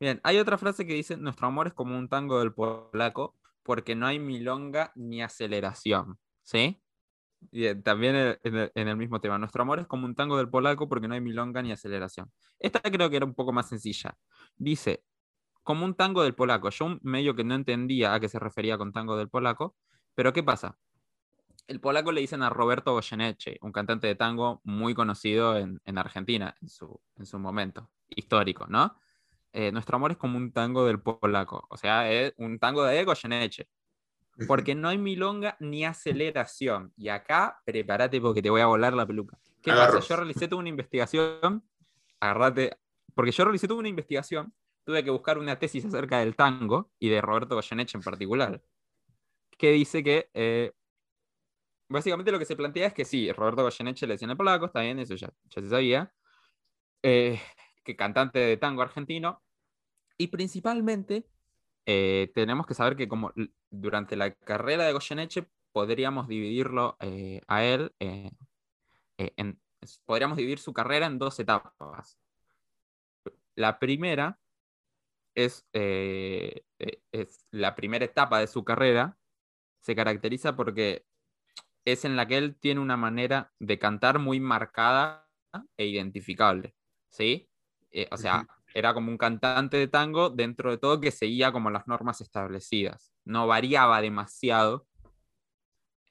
Bien, 0.00 0.20
hay 0.22 0.38
otra 0.38 0.58
frase 0.58 0.86
que 0.86 0.94
dice, 0.94 1.16
nuestro 1.16 1.46
amor 1.48 1.66
es 1.68 1.72
como 1.72 1.98
un 1.98 2.08
tango 2.08 2.38
del 2.38 2.52
polaco, 2.52 3.37
porque 3.68 3.94
no 3.94 4.06
hay 4.06 4.18
milonga 4.18 4.92
ni 4.94 5.20
aceleración. 5.20 6.18
¿Sí? 6.42 6.80
Y 7.50 7.66
eh, 7.66 7.74
también 7.74 8.16
en 8.16 8.70
en 8.74 8.88
el, 8.88 8.96
mismo 8.96 9.20
tema, 9.20 9.36
nuestro 9.36 9.60
amor 9.60 9.78
es 9.78 9.86
como 9.86 10.06
un 10.06 10.14
tango 10.14 10.38
del 10.38 10.48
polaco 10.48 10.88
porque 10.88 11.06
no 11.06 11.12
hay 11.12 11.20
milonga 11.20 11.60
ni 11.60 11.70
aceleración. 11.70 12.32
Esta 12.58 12.80
creo 12.80 13.10
que 13.10 13.16
era 13.16 13.26
un 13.26 13.34
poco 13.34 13.52
más 13.52 13.68
sencilla. 13.68 14.16
Dice, 14.56 15.04
como 15.62 15.84
un 15.84 15.94
tango 15.94 16.22
del 16.22 16.34
polaco. 16.34 16.70
Yo 16.70 16.98
medio 17.02 17.36
que 17.36 17.44
no 17.44 17.54
entendía 17.54 18.14
a 18.14 18.20
qué 18.20 18.30
se 18.30 18.38
refería 18.38 18.78
con 18.78 18.90
tango 18.90 19.18
del 19.18 19.28
polaco, 19.28 19.76
pero 20.14 20.32
¿qué 20.32 20.42
pasa? 20.42 20.78
El 21.66 21.78
polaco 21.78 22.10
le 22.10 22.22
dicen 22.22 22.42
a 22.42 22.48
Roberto 22.48 22.94
Goyeneche, 22.94 23.58
un 23.60 23.72
cantante 23.72 24.06
de 24.06 24.14
tango 24.14 24.62
muy 24.64 24.94
conocido 24.94 25.58
en, 25.58 25.78
en 25.84 25.98
Argentina 25.98 26.54
en 26.62 26.70
su, 26.70 26.98
en 27.16 27.26
su 27.26 27.38
momento 27.38 27.90
histórico, 28.08 28.66
¿no? 28.66 28.96
Eh, 29.52 29.72
nuestro 29.72 29.96
amor 29.96 30.12
es 30.12 30.16
como 30.16 30.36
un 30.36 30.52
tango 30.52 30.84
del 30.86 31.00
polaco, 31.00 31.66
o 31.70 31.76
sea, 31.76 32.10
es 32.10 32.34
un 32.36 32.58
tango 32.58 32.84
de 32.84 33.04
Goyeneche, 33.04 33.68
porque 34.46 34.74
no 34.74 34.88
hay 34.88 34.98
milonga 34.98 35.56
ni 35.58 35.84
aceleración. 35.84 36.92
Y 36.96 37.08
acá, 37.08 37.60
prepárate 37.64 38.20
porque 38.20 38.42
te 38.42 38.50
voy 38.50 38.60
a 38.60 38.66
volar 38.66 38.92
la 38.92 39.06
peluca. 39.06 39.38
¿Qué 39.62 39.70
Agarro. 39.70 39.94
pasa? 39.94 40.08
Yo 40.08 40.16
realicé 40.16 40.48
toda 40.48 40.60
una 40.60 40.68
investigación, 40.68 41.64
agarrate, 42.20 42.76
porque 43.14 43.32
yo 43.32 43.44
realicé 43.44 43.66
toda 43.66 43.80
una 43.80 43.88
investigación, 43.88 44.54
tuve 44.84 45.02
que 45.02 45.10
buscar 45.10 45.38
una 45.38 45.58
tesis 45.58 45.84
acerca 45.84 46.18
del 46.20 46.36
tango 46.36 46.90
y 46.98 47.08
de 47.08 47.20
Roberto 47.20 47.54
Goyeneche 47.54 47.98
en 47.98 48.04
particular, 48.04 48.62
que 49.56 49.72
dice 49.72 50.04
que 50.04 50.30
eh, 50.34 50.72
básicamente 51.88 52.30
lo 52.30 52.38
que 52.38 52.44
se 52.44 52.54
plantea 52.54 52.86
es 52.86 52.94
que 52.94 53.04
sí, 53.04 53.32
Roberto 53.32 53.62
Goyeneche 53.62 54.06
le 54.06 54.14
decían 54.14 54.30
el 54.30 54.36
polaco, 54.36 54.66
está 54.66 54.80
bien, 54.82 54.98
eso 54.98 55.14
ya, 55.14 55.32
ya 55.46 55.62
se 55.62 55.68
sabía, 55.68 56.12
eh, 57.02 57.40
cantante 57.96 58.38
de 58.38 58.56
tango 58.56 58.82
argentino, 58.82 59.42
y 60.18 60.28
principalmente 60.28 61.24
eh, 61.86 62.30
tenemos 62.34 62.66
que 62.66 62.74
saber 62.74 62.96
que 62.96 63.08
como 63.08 63.32
durante 63.70 64.16
la 64.16 64.34
carrera 64.34 64.84
de 64.84 64.92
Goyeneche 64.92 65.48
podríamos 65.72 66.28
dividirlo 66.28 66.96
eh, 67.00 67.40
a 67.46 67.64
él, 67.64 67.94
eh, 68.00 68.30
en, 69.16 69.60
podríamos 70.04 70.36
dividir 70.36 70.58
su 70.58 70.72
carrera 70.72 71.06
en 71.06 71.18
dos 71.18 71.38
etapas. 71.38 72.18
La 73.54 73.78
primera 73.78 74.38
es, 75.34 75.66
es 75.72 77.46
la 77.50 77.74
primera 77.74 78.04
etapa 78.04 78.40
de 78.40 78.48
su 78.48 78.64
carrera, 78.64 79.16
se 79.80 79.94
caracteriza 79.94 80.56
porque 80.56 81.06
es 81.84 82.04
en 82.04 82.16
la 82.16 82.26
que 82.26 82.38
él 82.38 82.56
tiene 82.56 82.80
una 82.80 82.96
manera 82.96 83.52
de 83.58 83.78
cantar 83.78 84.18
muy 84.18 84.40
marcada 84.40 85.28
e 85.76 85.86
identificable, 85.86 86.74
¿sí? 87.08 87.48
Eh, 87.90 88.08
o 88.10 88.16
sea, 88.16 88.46
era 88.74 88.94
como 88.94 89.10
un 89.10 89.18
cantante 89.18 89.76
de 89.78 89.88
tango 89.88 90.30
dentro 90.30 90.70
de 90.70 90.78
todo 90.78 91.00
que 91.00 91.10
seguía 91.10 91.52
como 91.52 91.70
las 91.70 91.86
normas 91.86 92.20
establecidas, 92.20 93.12
no 93.24 93.46
variaba 93.46 94.00
demasiado, 94.00 94.86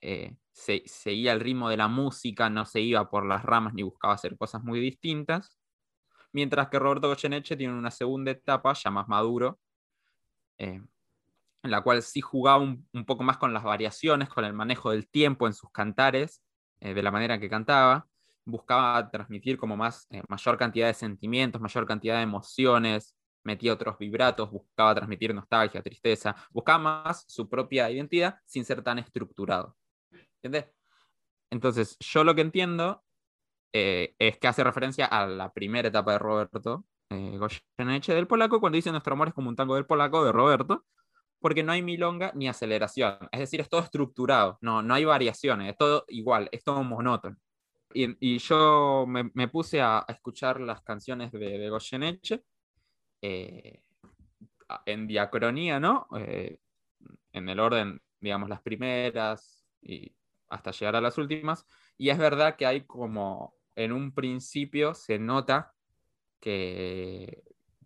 eh, 0.01 0.35
se- 0.51 0.83
seguía 0.85 1.33
el 1.33 1.39
ritmo 1.39 1.69
de 1.69 1.77
la 1.77 1.87
música, 1.87 2.49
no 2.49 2.65
se 2.65 2.81
iba 2.81 3.09
por 3.09 3.25
las 3.25 3.43
ramas 3.43 3.73
ni 3.73 3.83
buscaba 3.83 4.13
hacer 4.13 4.37
cosas 4.37 4.63
muy 4.63 4.79
distintas, 4.79 5.57
mientras 6.33 6.69
que 6.69 6.79
Roberto 6.79 7.07
Goyeneche 7.09 7.57
tiene 7.57 7.73
una 7.73 7.91
segunda 7.91 8.31
etapa 8.31 8.73
ya 8.73 8.91
más 8.91 9.07
maduro, 9.07 9.59
eh, 10.57 10.81
en 11.63 11.71
la 11.71 11.81
cual 11.81 12.01
sí 12.03 12.21
jugaba 12.21 12.59
un, 12.63 12.87
un 12.93 13.05
poco 13.05 13.23
más 13.23 13.37
con 13.37 13.53
las 13.53 13.63
variaciones, 13.63 14.29
con 14.29 14.45
el 14.45 14.53
manejo 14.53 14.91
del 14.91 15.09
tiempo 15.09 15.47
en 15.47 15.53
sus 15.53 15.71
cantares, 15.71 16.43
eh, 16.79 16.93
de 16.93 17.03
la 17.03 17.11
manera 17.11 17.35
en 17.35 17.41
que 17.41 17.49
cantaba. 17.49 18.07
Buscaba 18.47 19.09
transmitir 19.11 19.57
como 19.57 19.75
más, 19.75 20.07
eh, 20.09 20.23
mayor 20.27 20.57
cantidad 20.57 20.87
de 20.87 20.93
sentimientos, 20.93 21.61
mayor 21.61 21.85
cantidad 21.85 22.17
de 22.17 22.23
emociones, 22.23 23.15
metía 23.43 23.73
otros 23.73 23.97
vibratos, 23.97 24.51
buscaba 24.51 24.95
transmitir 24.95 25.33
nostalgia, 25.33 25.81
tristeza, 25.81 26.35
buscaba 26.51 26.79
más 26.79 27.25
su 27.27 27.49
propia 27.49 27.89
identidad 27.89 28.39
sin 28.45 28.65
ser 28.65 28.81
tan 28.83 28.99
estructurado. 28.99 29.75
¿Entiendes? 30.41 30.73
Entonces, 31.49 31.97
yo 31.99 32.23
lo 32.23 32.35
que 32.35 32.41
entiendo 32.41 33.03
eh, 33.73 34.15
es 34.19 34.37
que 34.37 34.47
hace 34.47 34.63
referencia 34.63 35.05
a 35.05 35.25
la 35.27 35.53
primera 35.53 35.87
etapa 35.87 36.13
de 36.13 36.19
Roberto 36.19 36.85
eh, 37.09 37.37
Goyeneche 37.37 38.13
del 38.13 38.27
polaco, 38.27 38.59
cuando 38.59 38.75
dice 38.75 38.91
nuestro 38.91 39.13
amor 39.13 39.29
es 39.29 39.33
como 39.33 39.49
un 39.49 39.55
tango 39.55 39.75
del 39.75 39.85
polaco 39.85 40.25
de 40.25 40.31
Roberto, 40.31 40.85
porque 41.39 41.63
no 41.63 41.71
hay 41.71 41.81
milonga 41.81 42.31
ni 42.35 42.47
aceleración. 42.47 43.17
Es 43.31 43.39
decir, 43.39 43.61
es 43.61 43.69
todo 43.69 43.81
estructurado, 43.81 44.57
no, 44.61 44.81
no 44.81 44.93
hay 44.93 45.05
variaciones, 45.05 45.71
es 45.71 45.77
todo 45.77 46.05
igual, 46.09 46.49
es 46.51 46.63
todo 46.63 46.83
monótono. 46.83 47.37
Y, 47.93 48.37
yo 48.39 49.05
me, 49.07 49.47
puse 49.47 49.81
a, 49.81 50.05
escuchar 50.07 50.59
las 50.59 50.81
canciones 50.81 51.31
de, 51.31 51.57
de 51.57 51.69
Goyeneche 51.69 52.43
eh, 53.21 53.81
en 54.85 55.07
diacronía, 55.07 55.79
¿no? 55.79 56.07
Eh, 56.17 56.59
en 57.31 57.49
el 57.49 57.59
orden, 57.59 58.01
digamos, 58.19 58.49
las 58.49 58.61
primeras 58.61 59.65
y 59.81 60.13
hasta 60.49 60.71
llegar 60.71 60.95
a 60.95 61.01
las 61.01 61.17
últimas. 61.17 61.65
Y 61.97 62.09
es 62.09 62.17
verdad 62.17 62.55
que 62.55 62.65
hay 62.65 62.85
como, 62.85 63.55
en 63.75 63.91
un 63.91 64.13
principio 64.13 64.93
se 64.93 65.19
nota 65.19 65.73
que, 66.39 67.43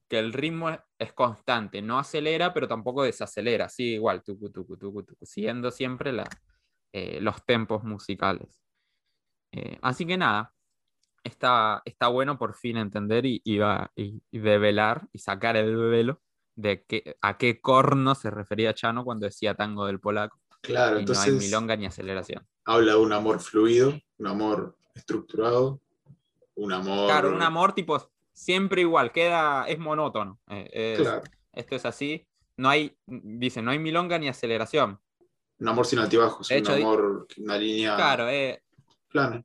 que 0.08 0.20
el 0.20 0.34
ritmo 0.34 0.78
es 1.00 1.14
constante, 1.14 1.82
no 1.82 2.00
acelera, 2.00 2.54
pero 2.54 2.68
tampoco 2.68 3.04
desacelera, 3.04 3.70
sigue 3.70 3.96
igual, 3.96 4.22
siguiendo 5.22 5.72
siempre 5.72 6.12
la, 6.12 6.28
eh, 6.94 7.22
los 7.22 7.46
tempos 7.46 7.84
musicales. 7.84 8.61
Eh, 9.52 9.78
así 9.82 10.06
que 10.06 10.18
nada, 10.18 10.54
está, 11.24 11.82
está 11.86 12.08
bueno 12.08 12.38
por 12.38 12.56
fin 12.56 12.78
entender 12.78 13.26
y, 13.26 13.42
y, 13.44 13.60
y, 13.96 14.40
develar 14.40 15.08
y 15.12 15.20
sacar 15.20 15.58
el 15.58 15.76
velo 15.76 16.22
de 16.56 16.84
que, 16.84 17.18
a 17.22 17.38
qué 17.38 17.60
corno 17.62 18.16
se 18.16 18.30
refería 18.30 18.74
Chano 18.74 19.04
cuando 19.04 19.26
decía 19.26 19.56
tango 19.56 19.86
del 19.86 20.00
polaco. 20.00 20.40
Claro, 20.62 21.00
entonces. 21.00 21.28
No 21.28 21.40
hay 21.40 21.46
milonga 21.46 21.76
ni 21.76 21.86
aceleración. 21.86 22.48
Habla 22.66 22.94
de 22.94 23.00
un 23.00 23.14
amor 23.14 23.40
fluido, 23.40 24.00
un 24.18 24.28
amor 24.28 24.78
estructurado, 24.94 25.82
un 26.56 26.72
amor. 26.72 27.08
Claro, 27.08 27.34
un 27.34 27.42
amor 27.42 27.74
tipo 27.74 28.12
siempre 28.34 28.82
igual, 28.82 29.12
queda, 29.12 29.66
es 29.68 29.80
monótono. 29.80 30.40
Eh, 30.48 30.96
claro. 30.98 31.24
Esto 31.54 31.76
es 31.76 31.86
así. 31.86 32.28
No 32.58 32.70
hay, 32.70 32.96
dice, 33.06 33.62
no 33.62 33.72
hay 33.72 33.80
milonga 33.80 34.18
ni 34.20 34.28
aceleración. 34.30 35.00
Un 35.60 35.68
amor 35.68 35.86
sin 35.86 36.00
altibajos, 36.00 36.50
un 36.50 36.68
amor, 36.68 37.28
una 37.38 37.58
línea. 37.58 37.96
Claro, 37.96 38.30
eh, 38.30 38.64
plana. 39.12 39.44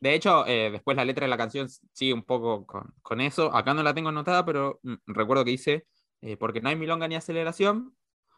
De 0.00 0.14
hecho, 0.14 0.46
eh, 0.46 0.70
después 0.70 0.96
la 0.96 1.04
letra 1.04 1.24
de 1.24 1.30
la 1.30 1.38
canción 1.38 1.68
sigue 1.92 2.12
un 2.12 2.22
poco 2.22 2.66
con, 2.66 3.20
eso. 3.20 3.54
Acá 3.54 3.72
no 3.74 3.82
la 3.82 3.94
tengo 3.94 4.10
anotada, 4.10 4.44
pero 4.44 4.78
mm, 4.82 4.94
recuerdo 5.06 5.44
que 5.44 5.52
dice, 5.52 5.86
eh, 6.20 6.36
porque 6.36 6.60
no 6.60 6.68
hay 6.68 6.76
milonga 6.76 7.08
ni 7.08 7.16
aceleración, 7.16 7.96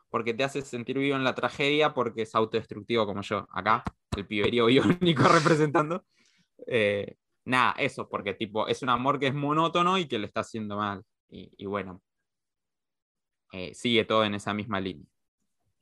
porque 0.09 0.34
te 0.34 0.44
hace 0.44 0.62
sentir 0.62 0.98
vivo 0.98 1.16
en 1.16 1.24
la 1.24 1.34
tragedia, 1.34 1.94
porque 1.94 2.22
es 2.22 2.34
autodestructivo 2.34 3.06
como 3.06 3.22
yo. 3.22 3.46
Acá, 3.50 3.82
el 4.16 4.26
piberío 4.26 4.66
biónico 4.66 5.24
representando. 5.28 6.04
Eh, 6.66 7.16
nada, 7.44 7.72
eso, 7.72 8.09
porque 8.09 8.34
tipo, 8.34 8.68
es 8.68 8.82
un 8.82 8.90
amor 8.90 9.18
que 9.18 9.28
es 9.28 9.34
monótono 9.34 9.98
y 9.98 10.06
que 10.06 10.18
le 10.18 10.26
está 10.26 10.40
haciendo 10.40 10.76
mal. 10.76 11.04
Y, 11.30 11.66
bueno, 11.66 12.02
sigue 13.74 14.04
todo 14.06 14.24
en 14.24 14.34
esa 14.34 14.54
misma 14.54 14.80
línea. 14.80 15.06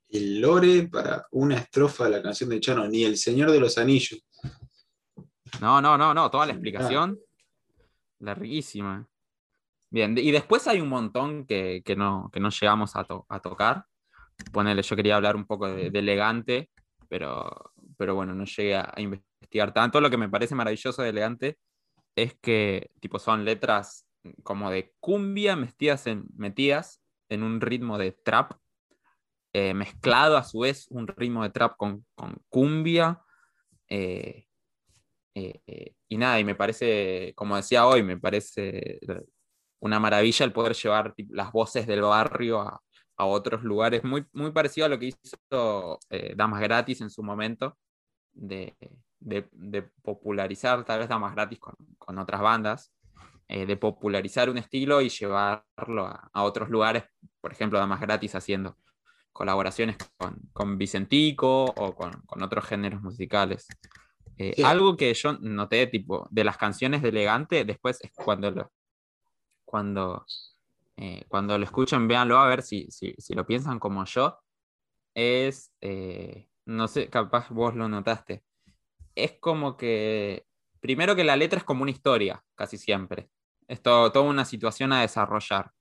El 0.08 0.40
lore 0.40 0.88
para 0.88 1.26
una 1.32 1.56
estrofa 1.56 2.04
de 2.04 2.10
la 2.10 2.22
canción 2.22 2.50
de 2.50 2.60
Chano, 2.60 2.86
ni 2.88 3.04
el 3.04 3.16
Señor 3.16 3.50
de 3.50 3.60
los 3.60 3.76
Anillos 3.76 4.26
no, 5.60 5.80
no, 5.80 5.96
no, 5.96 6.14
no, 6.14 6.30
toda 6.30 6.46
la 6.46 6.52
explicación. 6.52 7.18
Larguísima. 8.18 9.06
Bien, 9.90 10.16
y 10.18 10.30
después 10.30 10.66
hay 10.66 10.80
un 10.80 10.88
montón 10.88 11.46
que, 11.46 11.82
no, 11.96 12.30
no 12.34 12.50
llegamos 12.50 12.92
a, 12.96 13.04
tocar. 13.40 13.84
Ponele, 14.52 14.82
yo 14.82 14.96
quería 14.96 15.16
hablar 15.16 15.36
un 15.36 15.46
poco 15.46 15.68
de, 15.68 15.86
elegante, 15.86 16.70
pero, 17.08 17.72
pero 17.96 18.14
bueno, 18.14 18.34
no 18.34 18.44
llegué 18.44 18.76
a, 18.76 18.92
investigar 18.98 19.72
tanto. 19.72 20.00
Lo 20.00 20.10
que 20.10 20.16
me 20.16 20.28
parece 20.28 20.54
maravilloso 20.54 21.02
de 21.02 21.10
elegante 21.10 21.58
es 22.14 22.34
que 22.34 22.90
tipo, 23.00 23.18
son 23.18 23.44
letras 23.44 24.06
como 24.42 24.70
de 24.70 24.92
cumbia 24.98 25.54
metidas 25.54 26.06
en, 26.06 26.26
metidas 26.34 27.00
en 27.28 27.42
un 27.42 27.60
ritmo 27.60 27.96
de 27.96 28.12
trap, 28.12 28.52
eh, 29.58 29.72
mezclado 29.72 30.36
a 30.36 30.44
su 30.44 30.58
vez 30.58 30.86
un 30.90 31.06
ritmo 31.06 31.42
de 31.42 31.48
trap 31.48 31.78
con, 31.78 32.04
cumbia. 32.50 33.22
Eh, 33.88 34.44
eh, 35.34 35.94
y 36.08 36.18
nada, 36.18 36.38
y 36.38 36.44
me 36.44 36.54
parece, 36.54 37.32
como 37.34 37.56
decía 37.56 37.86
hoy, 37.86 38.02
me 38.02 38.18
parece 38.18 39.00
una 39.80 39.98
maravilla 39.98 40.44
el 40.44 40.52
poder 40.52 40.74
llevar 40.74 41.14
las 41.30 41.52
voces 41.52 41.86
del 41.86 42.02
barrio 42.02 42.60
a, 42.60 42.82
otros 43.16 43.62
lugares, 43.62 44.04
muy, 44.04 44.26
muy 44.34 44.50
parecido 44.52 44.84
a 44.84 44.90
lo 44.90 44.98
que 44.98 45.06
hizo 45.06 45.98
Damas 46.34 46.60
Gratis 46.60 47.00
en 47.00 47.08
su 47.08 47.22
momento, 47.22 47.78
de, 48.34 48.76
popularizar 50.02 50.84
tal 50.84 50.98
vez 50.98 51.08
Damas 51.08 51.34
Gratis 51.34 51.58
con, 51.58 52.18
otras 52.18 52.42
bandas, 52.42 52.92
de 53.48 53.76
popularizar 53.78 54.50
un 54.50 54.58
estilo 54.58 55.00
y 55.00 55.08
llevarlo 55.08 56.08
a, 56.08 56.42
otros 56.42 56.68
lugares, 56.68 57.04
por 57.40 57.52
ejemplo, 57.52 57.78
Damas 57.78 58.02
Gratis 58.02 58.34
haciendo 58.34 58.76
colaboraciones 59.36 59.96
con, 60.52 60.78
Vicentico 60.78 61.64
o 61.64 61.94
con 61.94 62.42
otros 62.42 62.64
géneros 62.64 63.02
musicales. 63.02 63.68
Eh, 64.38 64.62
algo 64.64 64.96
que 64.96 65.14
yo 65.14 65.32
noté, 65.40 65.86
tipo, 65.86 66.28
de 66.30 66.44
las 66.44 66.58
canciones 66.58 67.02
de 67.02 67.08
Elegante, 67.08 67.64
después 67.64 67.98
es 68.02 68.12
cuando 68.14 68.50
lo, 68.50 68.72
cuando, 69.64 70.26
eh, 70.96 71.24
cuando 71.28 71.56
lo 71.56 71.64
escuchan, 71.64 72.06
véanlo 72.06 72.38
a 72.38 72.46
ver 72.46 72.62
si, 72.62 72.86
si, 72.90 73.14
si 73.16 73.34
lo 73.34 73.46
piensan 73.46 73.78
como 73.78 74.04
yo, 74.04 74.38
es, 75.14 75.72
eh, 75.80 76.48
no 76.66 76.86
sé, 76.86 77.08
capaz 77.08 77.48
vos 77.48 77.74
lo 77.74 77.88
notaste, 77.88 78.44
es 79.14 79.38
como 79.40 79.78
que, 79.78 80.44
primero 80.80 81.16
que 81.16 81.24
la 81.24 81.36
letra 81.36 81.58
es 81.58 81.64
como 81.64 81.82
una 81.82 81.90
historia, 81.90 82.44
casi 82.54 82.76
siempre, 82.76 83.30
es 83.68 83.80
toda 83.80 84.20
una 84.20 84.44
situación 84.44 84.92
a 84.92 85.00
desarrollar. 85.00 85.72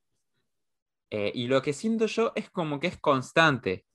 Y 1.34 1.48
lo 1.48 1.62
que 1.62 1.74
siento 1.74 2.08
yo 2.08 2.32
es 2.36 2.50
como 2.50 2.80
que 2.80 2.88
es 2.88 2.98
constante, 2.98 3.86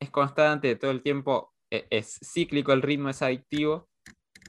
es 0.00 0.10
constante 0.10 0.76
todo 0.76 0.90
el 0.90 1.02
tiempo 1.02 1.54
e-, 1.70 1.86
es 1.90 2.18
cíclico, 2.22 2.72
el 2.72 2.82
ritmo 2.82 3.08
es 3.08 3.22
adictivo, 3.22 3.88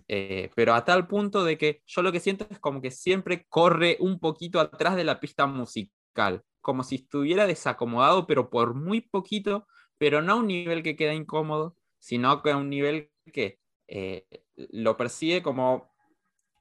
eh, 0.07 0.49
pero 0.55 0.74
a 0.74 0.86
tal 0.86 1.07
punto 1.07 1.43
de 1.43 1.57
que 1.57 1.84
yo 1.86 2.01
lo 2.01 2.11
que 2.11 2.20
siento 2.20 2.47
es 2.49 2.59
como 2.59 2.82
que 2.82 2.91
siempre 2.91 3.45
corre 3.47 3.97
un 3.99 4.20
poquito 4.20 4.59
atrás 4.59 4.95
de 4.95 5.03
la 5.03 5.20
pista 5.20 5.45
musical, 5.45 6.43
como 6.61 6.84
si 6.84 6.95
estuviera 6.95 7.47
desacomodado, 7.47 8.26
pero 8.26 8.49
por 8.49 8.74
muy 8.74 9.01
poquito, 9.01 9.67
pero 9.97 10.22
no 10.22 10.34
a 10.34 10.36
un 10.38 10.47
nivel 10.47 10.84
que 10.84 10.95
queda 10.95 11.13
incómodo, 11.13 11.76
sino 11.99 12.41
que 12.41 12.51
a 12.51 12.57
un 12.57 12.70
nivel 12.70 13.11
que 13.32 13.59
eh, 13.88 14.26
lo 14.55 14.97
percibe 14.97 15.43
como 15.43 15.91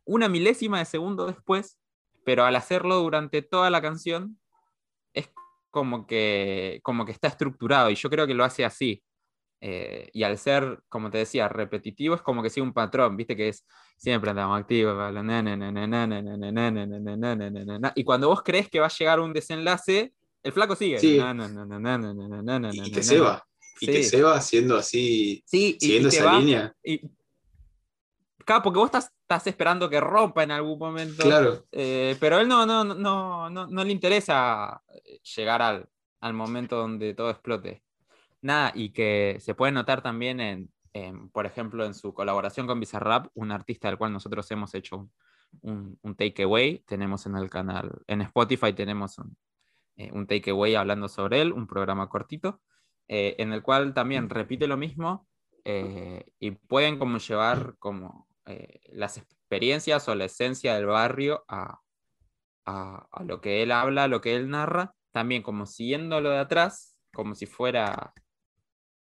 una 0.05 0.29
milésima 0.29 0.79
de 0.79 0.85
segundo 0.85 1.27
después, 1.27 1.79
pero 2.25 2.45
al 2.45 2.57
hacerlo 2.57 2.97
durante 2.97 3.43
toda 3.43 3.71
la 3.71 3.81
canción 3.81 4.39
es 5.19 5.31
como 5.71 6.07
que, 6.07 6.81
como 6.83 7.05
que 7.05 7.13
está 7.13 7.29
estructurado 7.29 7.91
y 7.91 7.95
yo 7.95 8.11
creo 8.11 8.27
que 8.27 8.35
lo 8.35 8.45
hace 8.45 8.65
así. 8.65 9.03
Eh, 9.61 10.09
y 10.13 10.23
al 10.23 10.39
ser, 10.39 10.81
como 10.89 11.11
te 11.11 11.19
decía, 11.19 11.49
repetitivo, 11.49 12.15
es 12.15 12.23
como 12.23 12.43
que 12.43 12.51
sigue 12.51 12.63
un 12.63 12.73
patrón, 12.73 13.17
viste 13.17 13.37
que 13.37 13.49
es 13.49 13.67
siempre 13.97 14.31
andamos 14.31 14.61
activos. 14.61 14.97
Y 17.95 18.05
cuando 18.05 18.29
vos 18.29 18.43
crees 18.43 18.69
que 18.69 18.81
va 18.81 18.87
a 18.87 18.97
llegar 18.97 19.21
un 19.21 19.33
desenlace, 19.33 20.13
el 20.43 20.53
flaco 20.53 20.77
sigue. 20.77 20.99
Sí. 21.01 21.19
Y 22.73 22.93
te 22.93 23.03
se 23.03 23.21
va. 23.21 23.45
Y 23.81 23.87
te 23.87 24.03
se 24.03 24.23
va 24.23 24.37
haciendo 24.37 24.77
así, 24.77 25.43
siguiendo 25.47 26.09
esa 26.09 26.39
línea. 26.39 26.73
Y, 26.83 27.01
claro, 28.49 28.63
porque 28.63 28.79
vos 28.79 28.87
estás, 28.87 29.13
estás 29.21 29.47
esperando 29.47 29.91
que 29.91 30.01
rompa 30.01 30.43
en 30.43 30.51
algún 30.51 30.79
momento. 30.79 31.23
Claro. 31.23 31.67
Eh, 31.71 32.17
pero 32.19 32.41
él 32.41 32.49
no, 32.49 32.65
no, 32.65 32.83
no, 32.83 33.51
no, 33.51 33.67
no 33.67 33.85
le 33.85 33.93
interesa 33.93 34.83
llegar 35.37 35.61
al, 35.61 35.89
al 36.21 36.33
momento 36.33 36.77
donde 36.77 37.13
todo 37.13 37.31
explote. 37.31 37.83
Nada, 38.41 38.73
y 38.75 38.91
que 38.91 39.37
se 39.41 39.55
puede 39.55 39.73
notar 39.73 40.01
también 40.03 40.41
en, 40.41 41.31
por 41.31 41.45
ejemplo, 41.45 41.85
en 41.85 41.95
su 41.95 42.15
colaboración 42.15 42.67
con 42.67 42.81
Bizarrap, 42.81 43.27
un 43.35 43.53
artista 43.53 43.89
del 43.89 43.99
cual 43.99 44.13
nosotros 44.13 44.51
hemos 44.51 44.75
hecho 44.75 45.11
un, 45.61 45.99
un, 46.03 46.15
takeaway, 46.15 46.79
tenemos 46.87 47.27
en 47.27 47.37
el 47.37 47.51
canal, 47.51 48.03
en 48.07 48.23
Spotify 48.23 48.73
tenemos 48.73 49.19
un, 49.19 49.37
eh, 49.97 50.11
un 50.13 50.27
takeaway 50.27 50.75
hablando 50.75 51.09
sobre 51.09 51.41
él, 51.41 51.53
un 51.53 51.67
programa 51.67 52.09
cortito, 52.09 52.61
eh, 53.09 53.35
en 53.39 53.53
el 53.53 53.63
cual 53.63 53.93
también 53.95 54.31
repite 54.31 54.67
lo 54.67 54.77
mismo 54.77 55.27
eh, 55.65 56.25
y 56.39 56.53
pueden 56.53 56.99
como 56.99 57.19
llevar 57.19 57.75
como 57.79 58.28
las 58.93 59.19
experiencias 59.19 60.09
o 60.09 60.15
la 60.15 60.25
esencia 60.25 60.75
del 60.75 60.87
barrio 60.87 61.45
a, 61.49 61.81
a, 62.67 63.09
a, 63.11 63.25
lo 63.25 63.41
que 63.41 63.63
él 63.63 63.73
habla, 63.73 64.09
lo 64.09 64.21
que 64.21 64.35
él 64.35 64.49
narra, 64.51 64.95
también 65.13 65.43
como 65.43 65.67
siguiéndolo 65.67 66.31
de 66.31 66.39
atrás, 66.39 66.99
como 67.13 67.35
si 67.35 67.47
fuera 67.47 68.15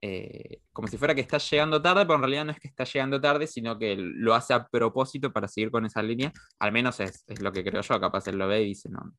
eh, 0.07 0.61
como 0.71 0.88
si 0.88 0.97
fuera 0.97 1.15
que 1.15 1.21
está 1.21 1.39
llegando 1.39 1.81
tarde, 1.81 2.05
pero 2.05 2.15
en 2.15 2.21
realidad 2.21 2.45
no 2.45 2.51
es 2.51 2.59
que 2.59 2.67
está 2.67 2.83
llegando 2.83 3.19
tarde, 3.19 3.47
sino 3.47 3.79
que 3.79 3.95
lo 3.97 4.36
hace 4.36 4.53
a 4.53 4.67
propósito 4.67 5.33
para 5.33 5.47
seguir 5.47 5.71
con 5.71 5.83
esa 5.83 6.03
línea. 6.03 6.31
Al 6.59 6.71
menos 6.71 6.99
es, 6.99 7.23
es 7.25 7.41
lo 7.41 7.51
que 7.51 7.63
creo 7.63 7.81
yo, 7.81 7.99
capaz 7.99 8.27
él 8.27 8.38
lo 8.38 8.47
ve 8.47 8.61
y 8.61 8.65
dice, 8.67 8.88
no, 8.88 9.15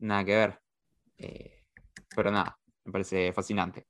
nada 0.00 0.24
que 0.26 0.36
ver. 0.36 0.60
Eh, 1.16 1.64
pero 2.14 2.30
nada, 2.30 2.58
me 2.84 2.92
parece 2.92 3.32
fascinante. 3.32 3.86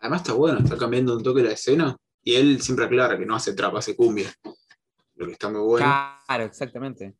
Además 0.00 0.22
está 0.22 0.32
bueno, 0.32 0.60
está 0.60 0.78
cambiando 0.78 1.14
un 1.14 1.22
toque 1.22 1.42
la 1.42 1.52
escena 1.52 1.94
y 2.22 2.34
él 2.34 2.62
siempre 2.62 2.86
aclara 2.86 3.18
que 3.18 3.26
no 3.26 3.34
hace 3.34 3.52
trap, 3.52 3.76
hace 3.76 3.94
cumbia. 3.94 4.32
Lo 5.18 5.26
que 5.26 5.32
está 5.32 5.48
muy 5.48 5.60
bueno. 5.60 5.86
Claro, 6.26 6.44
exactamente. 6.44 7.16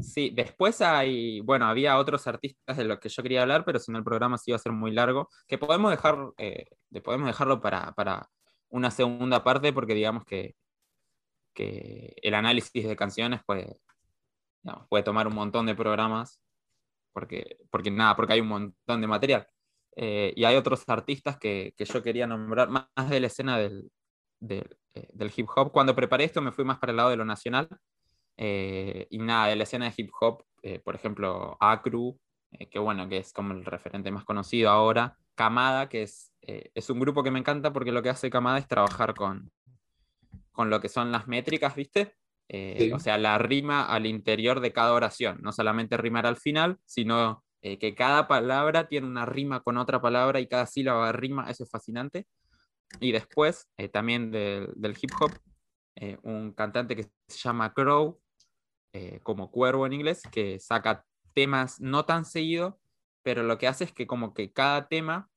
Sí, 0.00 0.30
después 0.32 0.80
hay, 0.80 1.40
bueno, 1.40 1.66
había 1.66 1.98
otros 1.98 2.26
artistas 2.28 2.76
de 2.76 2.84
los 2.84 3.00
que 3.00 3.08
yo 3.08 3.22
quería 3.22 3.42
hablar, 3.42 3.64
pero 3.64 3.80
si 3.80 3.90
no 3.90 3.98
el 3.98 4.04
programa 4.04 4.38
sí 4.38 4.52
iba 4.52 4.56
a 4.56 4.60
ser 4.60 4.72
muy 4.72 4.92
largo, 4.92 5.28
que 5.48 5.58
podemos, 5.58 5.90
dejar, 5.90 6.16
eh, 6.38 6.66
podemos 7.02 7.26
dejarlo 7.26 7.60
para, 7.60 7.92
para, 7.92 8.28
una 8.68 8.90
segunda 8.90 9.42
parte 9.42 9.72
porque 9.72 9.94
digamos 9.94 10.24
que, 10.24 10.54
que 11.54 12.14
el 12.22 12.34
análisis 12.34 12.86
de 12.86 12.96
canciones 12.96 13.40
puede, 13.44 13.80
puede 14.88 15.04
tomar 15.04 15.26
un 15.26 15.34
montón 15.34 15.66
de 15.66 15.74
programas, 15.74 16.40
porque, 17.12 17.58
porque 17.70 17.90
nada, 17.90 18.14
porque 18.14 18.34
hay 18.34 18.40
un 18.40 18.48
montón 18.48 19.00
de 19.00 19.06
material. 19.06 19.46
Eh, 19.96 20.32
y 20.36 20.44
hay 20.44 20.56
otros 20.56 20.84
artistas 20.88 21.38
que, 21.38 21.74
que, 21.76 21.84
yo 21.86 22.02
quería 22.02 22.26
nombrar, 22.26 22.68
más 22.68 23.10
de 23.10 23.20
la 23.20 23.28
escena 23.28 23.58
del, 23.58 23.90
eh, 24.48 25.08
del 25.12 25.32
hip 25.34 25.48
hop. 25.54 25.72
Cuando 25.72 25.94
preparé 25.94 26.24
esto 26.24 26.40
me 26.40 26.52
fui 26.52 26.64
más 26.64 26.78
para 26.78 26.90
el 26.90 26.96
lado 26.96 27.10
de 27.10 27.16
lo 27.16 27.24
nacional. 27.24 27.68
Eh, 28.36 29.06
y 29.10 29.18
nada, 29.18 29.48
de 29.48 29.56
la 29.56 29.62
escena 29.62 29.86
de 29.86 29.94
hip 29.96 30.10
hop, 30.20 30.44
eh, 30.62 30.78
por 30.78 30.94
ejemplo, 30.94 31.56
Acru, 31.60 32.18
que 32.70 32.78
bueno, 32.78 33.08
que 33.08 33.18
es 33.18 33.32
como 33.32 33.52
el 33.52 33.64
referente 33.64 34.10
más 34.10 34.24
conocido 34.24 34.70
ahora. 34.70 35.16
Kamada, 35.34 35.88
que 35.90 36.02
es, 36.02 36.32
es 36.40 36.88
un 36.88 36.98
grupo 36.98 37.22
que 37.22 37.30
me 37.30 37.38
encanta 37.38 37.70
porque 37.72 37.92
lo 37.92 38.02
que 38.02 38.08
hace 38.08 38.30
Kamada 38.30 38.56
es 38.56 38.66
trabajar 38.66 39.14
con, 39.14 39.50
con 40.52 40.70
lo 40.70 40.80
que 40.80 40.88
son 40.88 41.12
las 41.12 41.28
métricas, 41.28 41.74
¿viste? 41.74 42.14
O 42.94 42.98
sea, 42.98 43.18
la 43.18 43.36
rima 43.36 43.84
al 43.84 44.06
interior 44.06 44.60
de 44.60 44.72
cada 44.72 44.94
oración, 44.94 45.40
no 45.42 45.52
solamente 45.52 45.98
rimar 45.98 46.26
al 46.26 46.38
final, 46.38 46.78
sino 46.86 47.44
que 47.60 47.94
cada 47.94 48.28
palabra 48.28 48.88
tiene 48.88 49.06
una 49.06 49.26
rima 49.26 49.60
con 49.60 49.76
otra 49.76 50.00
palabra 50.00 50.40
y 50.40 50.46
cada 50.46 50.64
sílaba 50.64 51.12
rima, 51.12 51.50
eso 51.50 51.64
es 51.64 51.70
fascinante. 51.70 52.26
Y 53.00 53.12
después, 53.12 53.68
eh, 53.76 53.88
también 53.88 54.30
del 54.30 54.98
hip 55.00 55.10
hop, 55.20 55.32
eh, 55.96 56.18
un 56.22 56.52
cantante 56.52 56.96
que 56.96 57.10
se 57.28 57.38
llama 57.38 57.72
Crow, 57.72 58.20
eh, 58.92 59.20
como 59.22 59.50
cuervo 59.50 59.86
en 59.86 59.92
inglés, 59.92 60.22
que 60.30 60.58
saca 60.58 61.04
temas 61.34 61.80
no 61.80 62.04
tan 62.04 62.24
seguido, 62.24 62.80
pero 63.22 63.42
lo 63.42 63.58
que 63.58 63.68
hace 63.68 63.84
es 63.84 63.92
que 63.92 64.06
como 64.06 64.32
que 64.32 64.52
cada 64.52 64.88
tema 64.88 65.30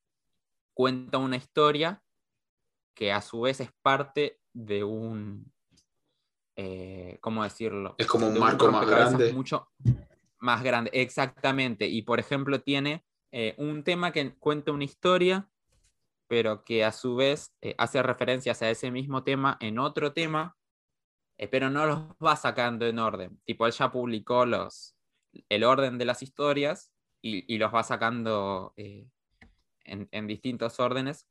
cuenta 0.74 1.18
una 1.18 1.36
historia 1.36 2.02
que 2.94 3.12
a 3.12 3.22
su 3.22 3.42
vez 3.42 3.60
es 3.60 3.72
parte 3.82 4.40
de 4.54 4.84
un, 4.84 5.52
¿cómo 7.22 7.44
decirlo? 7.44 7.96
Es 7.98 8.08
como 8.08 8.28
un 8.28 8.40
marco 8.40 8.72
más 8.72 8.88
grande. 8.88 9.34
Mucho 9.34 9.70
más 10.40 10.64
grande, 10.64 10.92
exactamente. 10.94 11.88
Y 11.88 12.02
por 12.04 12.20
ejemplo 12.20 12.62
tiene 12.62 13.06
un 13.58 13.84
tema 13.84 14.12
que 14.12 14.36
cuenta 14.36 14.72
una 14.72 14.84
historia 14.84 15.50
pero 16.30 16.64
que 16.64 16.86
a 16.86 16.92
su 16.92 17.16
vez 17.16 17.56
eh, 17.60 17.74
hace 17.80 18.04
referencias 18.04 18.62
a 18.62 18.70
ese 18.70 18.92
mismo 18.92 19.24
tema 19.24 19.58
en 19.60 19.80
otro 19.80 20.14
tema, 20.14 20.56
eh, 21.40 21.48
pero 21.48 21.72
no 21.72 21.88
los 21.88 22.00
va 22.24 22.36
sacando 22.36 22.86
en 22.86 23.00
orden. 23.00 23.42
Tipo, 23.46 23.66
él 23.66 23.74
ya 23.74 23.92
publicó 23.92 24.46
los, 24.46 24.96
el 25.50 25.64
orden 25.64 25.98
de 25.98 26.06
las 26.06 26.22
historias 26.22 26.92
y, 27.22 27.58
los 27.58 27.74
va 27.74 27.84
sacando 27.84 28.74
eh, 28.78 29.08
en, 29.86 30.28
distintos 30.28 30.80
órdenes. 30.80 31.28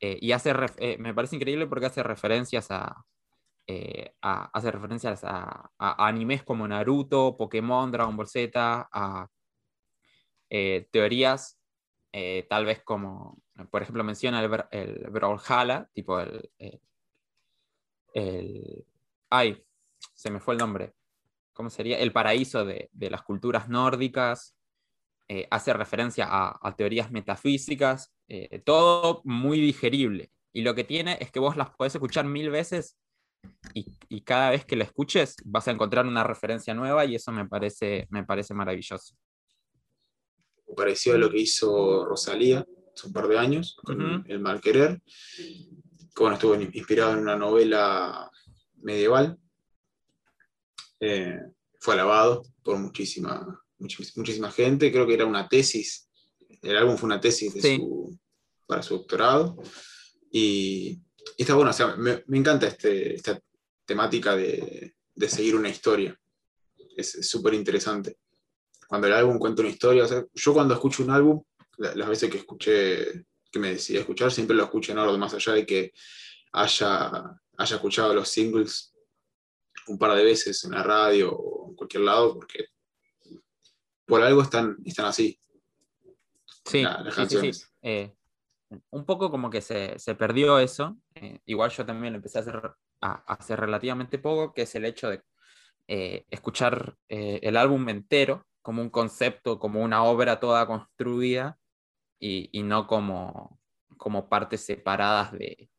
y 0.00 0.32
hace 0.32 0.54
me 0.98 1.12
parece 1.14 1.36
increíble 1.36 1.66
porque 1.66 1.86
hace 1.86 2.02
referencias 2.02 2.70
a, 2.70 3.04
hace 4.22 4.70
referencias 4.70 5.24
a, 5.24 5.72
animes 5.78 6.44
como 6.44 6.68
Naruto, 6.68 7.36
Pokémon, 7.36 7.90
Dragon 7.90 8.16
Ball 8.16 8.28
Z, 8.28 8.88
a 8.92 9.28
teorías 10.92 11.58
tal 12.48 12.64
vez 12.64 12.82
como 12.82 13.38
por 13.70 13.82
ejemplo, 13.82 14.04
menciona 14.04 14.44
el, 14.44 14.64
el 14.70 15.88
tipo 15.94 16.20
el, 16.20 16.50
el, 18.12 18.84
Ay, 19.30 19.64
se 20.14 20.30
me 20.30 20.40
fue 20.40 20.54
el 20.54 20.58
nombre. 20.58 20.94
¿Cómo 21.52 21.70
sería? 21.70 21.98
El 21.98 22.12
paraíso 22.12 22.64
de, 22.64 22.90
de 22.92 23.10
las 23.10 23.22
culturas 23.22 23.68
nórdicas. 23.68 24.54
Eh, 25.28 25.48
hace 25.50 25.72
referencia 25.72 26.28
a, 26.28 26.76
teorías 26.76 27.10
metafísicas. 27.10 28.12
Eh, 28.28 28.60
todo 28.60 29.22
muy 29.24 29.60
digerible. 29.60 30.30
Y 30.52 30.62
lo 30.62 30.74
que 30.74 30.84
tiene 30.84 31.18
es 31.20 31.30
que 31.30 31.40
vos 31.40 31.56
las 31.56 31.70
podés 31.70 31.94
escuchar 31.94 32.26
mil 32.26 32.50
veces 32.50 32.98
y, 33.74 33.86
y, 34.08 34.22
cada 34.22 34.50
vez 34.50 34.64
que 34.64 34.76
la 34.76 34.84
escuches 34.84 35.36
vas 35.44 35.68
a 35.68 35.70
encontrar 35.70 36.06
una 36.06 36.24
referencia 36.24 36.74
nueva 36.74 37.04
y 37.04 37.14
eso 37.14 37.30
me 37.32 37.46
parece, 37.46 38.06
me 38.10 38.24
parece 38.24 38.54
maravilloso. 38.54 39.14
Pareció 40.76 41.14
a 41.14 41.18
lo 41.18 41.30
que 41.30 41.40
hizo 41.40 42.04
Rosalía 42.04 42.66
hace 42.94 43.06
un 43.06 43.12
par 43.12 43.28
de 43.28 43.38
años, 43.38 43.76
con 43.82 44.24
El 44.28 44.40
Mal 44.40 44.60
Querer, 44.60 45.00
que 45.36 46.20
bueno, 46.20 46.34
estuvo 46.34 46.54
inspirado 46.54 47.12
en 47.12 47.18
una 47.20 47.36
novela 47.36 48.30
medieval. 48.82 49.38
Eh, 51.00 51.38
fue 51.78 51.94
alabado 51.94 52.42
por 52.62 52.78
muchísima, 52.78 53.62
muchísima 53.78 54.50
gente, 54.50 54.90
creo 54.90 55.06
que 55.06 55.14
era 55.14 55.26
una 55.26 55.48
tesis, 55.48 56.06
el 56.62 56.76
álbum 56.76 56.96
fue 56.96 57.06
una 57.06 57.20
tesis 57.20 57.54
para 58.66 58.82
su 58.82 58.94
doctorado. 58.94 59.56
Y, 60.30 61.00
está 61.38 61.54
bueno, 61.54 61.70
o 61.70 61.74
sea, 61.74 61.96
me, 61.96 62.22
encanta 62.32 62.66
este, 62.66 63.14
esta 63.14 63.40
temática 63.84 64.36
de, 64.36 64.94
seguir 65.28 65.56
una 65.56 65.68
historia. 65.68 66.18
Es 66.96 67.28
súper 67.28 67.54
interesante. 67.54 68.18
Cuando 68.88 69.06
el 69.06 69.14
álbum 69.14 69.38
cuenta 69.38 69.62
una 69.62 69.70
historia, 69.70 70.06
yo 70.34 70.52
cuando 70.52 70.74
escucho 70.74 71.02
un 71.02 71.10
álbum, 71.10 71.42
las 71.78 72.08
veces 72.08 72.30
que 72.30 72.38
escuché, 72.38 73.24
que 73.50 73.58
me 73.58 73.72
decidí 73.72 73.98
escuchar, 73.98 74.30
siempre 74.30 74.56
lo 74.56 74.64
escuché 74.64 74.92
en 74.92 74.98
orden, 74.98 75.20
más 75.20 75.34
allá 75.34 75.52
de 75.52 75.66
que 75.66 75.92
haya, 76.52 77.40
haya 77.56 77.76
escuchado 77.76 78.14
los 78.14 78.28
singles 78.28 78.94
un 79.88 79.98
par 79.98 80.16
de 80.16 80.24
veces 80.24 80.64
en 80.64 80.72
la 80.72 80.82
radio 80.82 81.32
o 81.32 81.70
en 81.70 81.76
cualquier 81.76 82.02
lado, 82.02 82.34
porque 82.34 82.66
por 84.04 84.22
algo 84.22 84.42
están, 84.42 84.76
están 84.84 85.06
así. 85.06 85.38
Sí, 86.64 86.84
sí, 87.28 87.52
sí, 87.52 87.64
eh, 87.82 88.12
un 88.90 89.04
poco 89.04 89.30
como 89.30 89.50
que 89.50 89.60
se, 89.60 90.14
perdió 90.16 90.58
eso. 90.58 90.96
Eh, 91.14 91.40
igual 91.46 91.70
yo 91.70 91.86
también 91.86 92.12
lo 92.12 92.16
empecé 92.16 92.38
a 92.38 92.40
hacer, 92.40 92.72
a, 93.00 93.12
hacer 93.32 93.60
relativamente 93.60 94.18
poco, 94.18 94.52
que 94.52 94.62
es 94.62 94.74
el 94.74 94.84
hecho 94.84 95.10
de 95.10 95.22
eh, 95.88 96.24
escuchar 96.30 96.96
el 97.08 97.56
álbum 97.56 97.88
entero 97.88 98.46
como 98.66 98.82
un 98.82 98.90
concepto, 98.90 99.60
como 99.60 99.80
una 99.80 100.02
obra 100.02 100.40
toda 100.40 100.66
construida 100.66 101.56
y, 102.18 102.64
no 102.64 102.88
como, 102.88 103.60
como 103.96 104.28
partes 104.28 104.66
separadas 104.66 105.30
de... 105.30 105.70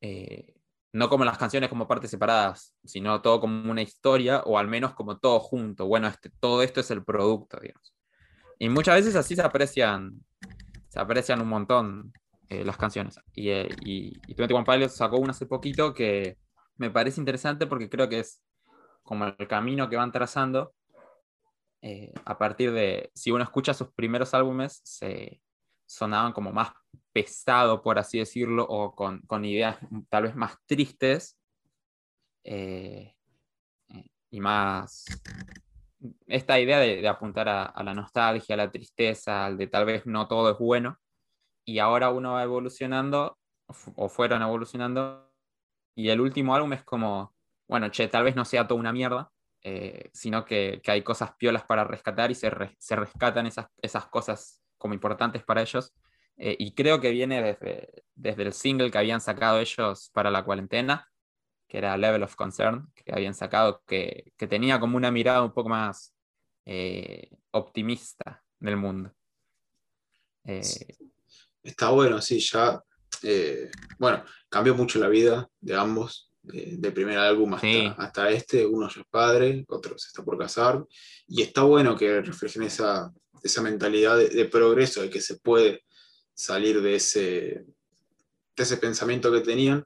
Eh, 0.00 0.56
no 0.92 1.08
como 1.08 1.24
las 1.24 1.38
canciones 1.38 1.70
como 1.70 1.86
partes 1.86 2.10
separadas, 2.10 2.74
sino 2.84 3.22
todo 3.22 3.40
como 3.40 3.70
una 3.70 3.82
historia 3.82 4.40
o 4.46 4.58
al 4.58 4.66
menos 4.66 4.94
como 4.94 5.18
todo 5.18 5.38
junto. 5.38 5.86
Bueno, 5.86 6.08
este, 6.08 6.28
todo 6.40 6.60
esto 6.64 6.80
es 6.80 6.90
el 6.90 7.04
producto, 7.04 7.60
digamos. 7.60 7.94
Y 8.58 8.68
muchas 8.68 8.96
veces 8.96 9.14
así 9.14 9.36
se 9.36 9.42
aprecian, 9.42 10.24
se 10.88 10.98
aprecian 10.98 11.40
un 11.40 11.48
montón 11.48 12.12
eh, 12.48 12.64
las 12.64 12.78
canciones. 12.78 13.20
Y, 13.32 13.50
eh, 13.50 13.68
y, 13.84 14.20
y 14.26 14.34
21 14.34 14.64
Pilots 14.64 14.96
sacó 14.96 15.18
una 15.18 15.30
hace 15.30 15.46
poquito 15.46 15.94
que 15.94 16.36
me 16.78 16.90
parece 16.90 17.20
interesante 17.20 17.68
porque 17.68 17.88
creo 17.88 18.08
que 18.08 18.18
es 18.18 18.42
como 19.04 19.26
el 19.26 19.46
camino 19.46 19.88
que 19.88 19.94
van 19.94 20.10
trazando 20.10 20.74
eh, 21.88 22.12
a 22.24 22.36
partir 22.36 22.72
de, 22.72 23.12
si 23.14 23.30
uno 23.30 23.44
escucha 23.44 23.72
sus 23.72 23.92
primeros 23.92 24.34
álbumes, 24.34 24.80
se 24.82 25.40
sonaban 25.86 26.32
como 26.32 26.50
más 26.50 26.72
pesado, 27.12 27.80
por 27.80 27.96
así 27.96 28.18
decirlo, 28.18 28.66
o 28.68 28.92
con, 28.92 29.20
con 29.20 29.44
ideas 29.44 29.78
tal 30.08 30.24
vez 30.24 30.34
más 30.34 30.56
tristes 30.66 31.38
eh, 32.42 33.14
y 34.32 34.40
más 34.40 35.04
esta 36.26 36.58
idea 36.58 36.80
de, 36.80 37.06
apuntar 37.06 37.48
a, 37.48 37.82
la 37.84 37.94
nostalgia, 37.94 38.56
a 38.56 38.58
la 38.58 38.70
tristeza, 38.72 39.46
al 39.46 39.56
de 39.56 39.68
tal 39.68 39.84
vez 39.84 40.06
no 40.06 40.26
todo 40.26 40.50
es 40.50 40.58
bueno, 40.58 40.98
y 41.64 41.78
ahora 41.78 42.10
uno 42.10 42.32
va 42.32 42.42
evolucionando, 42.42 43.38
o 43.94 44.08
fueron 44.08 44.42
evolucionando, 44.42 45.32
y 45.94 46.08
el 46.08 46.20
último 46.20 46.52
álbum 46.52 46.72
es 46.72 46.82
como, 46.82 47.32
bueno, 47.68 47.90
che, 47.90 48.08
tal 48.08 48.24
vez 48.24 48.34
no 48.34 48.44
sea 48.44 48.66
toda 48.66 48.80
una 48.80 48.92
mierda, 48.92 49.30
eh, 49.68 50.10
sino 50.12 50.44
que, 50.44 50.80
hay 50.86 51.02
cosas 51.02 51.32
piolas 51.36 51.64
para 51.64 51.82
rescatar 51.82 52.30
y 52.30 52.36
se, 52.36 52.48
rescatan 52.50 53.48
esas, 53.48 54.06
cosas 54.12 54.62
como 54.78 54.94
importantes 54.94 55.42
para 55.42 55.60
ellos. 55.60 55.92
Eh, 56.36 56.54
y 56.56 56.72
creo 56.72 57.00
que 57.00 57.10
viene 57.10 57.42
desde, 57.42 58.04
desde 58.14 58.44
el 58.44 58.52
single 58.52 58.92
que 58.92 58.98
habían 58.98 59.20
sacado 59.20 59.58
ellos 59.58 60.08
para 60.14 60.30
la 60.30 60.44
cuarentena, 60.44 61.10
que 61.66 61.78
era 61.78 61.96
Level 61.96 62.22
of 62.22 62.36
Concern, 62.36 62.92
que 62.94 63.12
habían 63.12 63.34
sacado, 63.34 63.82
que, 63.88 64.32
tenía 64.36 64.78
como 64.78 64.96
una 64.96 65.10
mirada 65.10 65.42
un 65.42 65.52
poco 65.52 65.68
más 65.68 66.14
eh, 66.64 67.28
optimista 67.50 68.44
del 68.60 68.76
mundo. 68.76 69.12
Está 71.64 71.90
bueno, 71.90 72.22
sí, 72.22 72.38
ya, 72.38 72.80
bueno, 73.98 74.22
cambió 74.48 74.76
mucho 74.76 75.00
la 75.00 75.08
vida 75.08 75.50
de 75.60 75.74
ambos, 75.74 76.25
de, 76.46 76.92
primer 76.92 77.18
álbum 77.18 77.54
hasta, 77.54 78.30
este, 78.30 78.64
uno 78.64 78.88
ya 78.88 79.00
es 79.00 79.06
padre, 79.08 79.64
otro 79.68 79.98
se 79.98 80.08
está 80.08 80.24
por 80.24 80.38
casar, 80.38 80.84
y 81.26 81.42
está 81.42 81.62
bueno 81.62 81.96
que 81.96 82.20
reflejen 82.22 82.62
esa, 82.62 83.12
esa 83.42 83.62
mentalidad 83.62 84.16
de, 84.16 84.44
progreso, 84.46 85.02
de 85.02 85.10
que 85.10 85.20
se 85.20 85.38
puede 85.38 85.84
salir 86.34 86.80
de 86.80 86.96
ese, 86.96 87.20
de 88.56 88.62
ese 88.62 88.76
pensamiento 88.76 89.32
que 89.32 89.40
tenían 89.40 89.84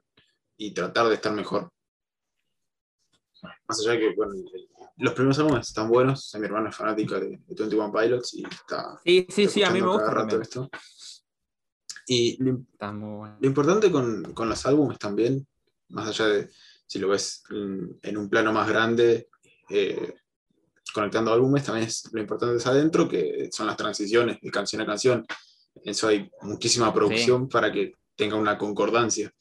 y 0.57 0.73
tratar 0.73 1.07
de 1.07 1.15
estar 1.15 1.33
mejor. 1.33 1.71
Más 3.67 3.79
allá 3.79 3.91
de 3.93 3.99
que 3.99 4.15
los 4.97 5.13
primeros 5.13 5.39
álbumes 5.39 5.67
están 5.67 5.89
buenos, 5.89 6.31
mi 6.37 6.45
hermano 6.45 6.69
es 6.69 6.75
fanática 6.75 7.19
de, 7.19 7.39
21 7.47 7.91
Pilots 7.91 8.33
y 8.35 8.43
está... 8.45 8.99
Sí, 9.03 9.25
sí, 9.29 9.47
sí, 9.47 9.63
a 9.63 9.71
mí 9.71 9.81
me 9.81 9.87
gusta. 9.87 10.27
Esto. 10.41 10.69
Y 12.07 12.37
lo, 12.43 13.37
importante 13.41 13.91
con, 13.91 14.33
con, 14.33 14.49
los 14.49 14.65
álbumes 14.65 14.99
también 14.99 15.47
más 15.91 16.07
allá 16.07 16.27
de 16.27 16.49
si 16.87 16.99
lo 16.99 17.07
ves 17.09 17.43
en, 17.49 18.17
un 18.17 18.29
plano 18.29 18.51
más 18.51 18.67
grande, 18.67 19.29
eh, 19.69 20.13
conectando 20.93 21.31
álbumes, 21.31 21.63
también 21.63 21.87
es, 21.87 22.09
lo 22.11 22.19
importante 22.19 22.57
es 22.57 22.67
adentro, 22.67 23.07
que 23.07 23.47
son 23.51 23.67
las 23.67 23.77
transiciones 23.77 24.39
de 24.41 24.51
canción 24.51 24.81
a 24.81 24.85
canción. 24.85 25.25
En 25.75 25.91
eso 25.91 26.09
hay 26.09 26.29
muchísima 26.41 26.93
producción 26.93 27.47
para 27.47 27.71
que 27.71 27.93
tenga 28.15 28.35
una 28.35 28.57
concordancia. 28.57 29.33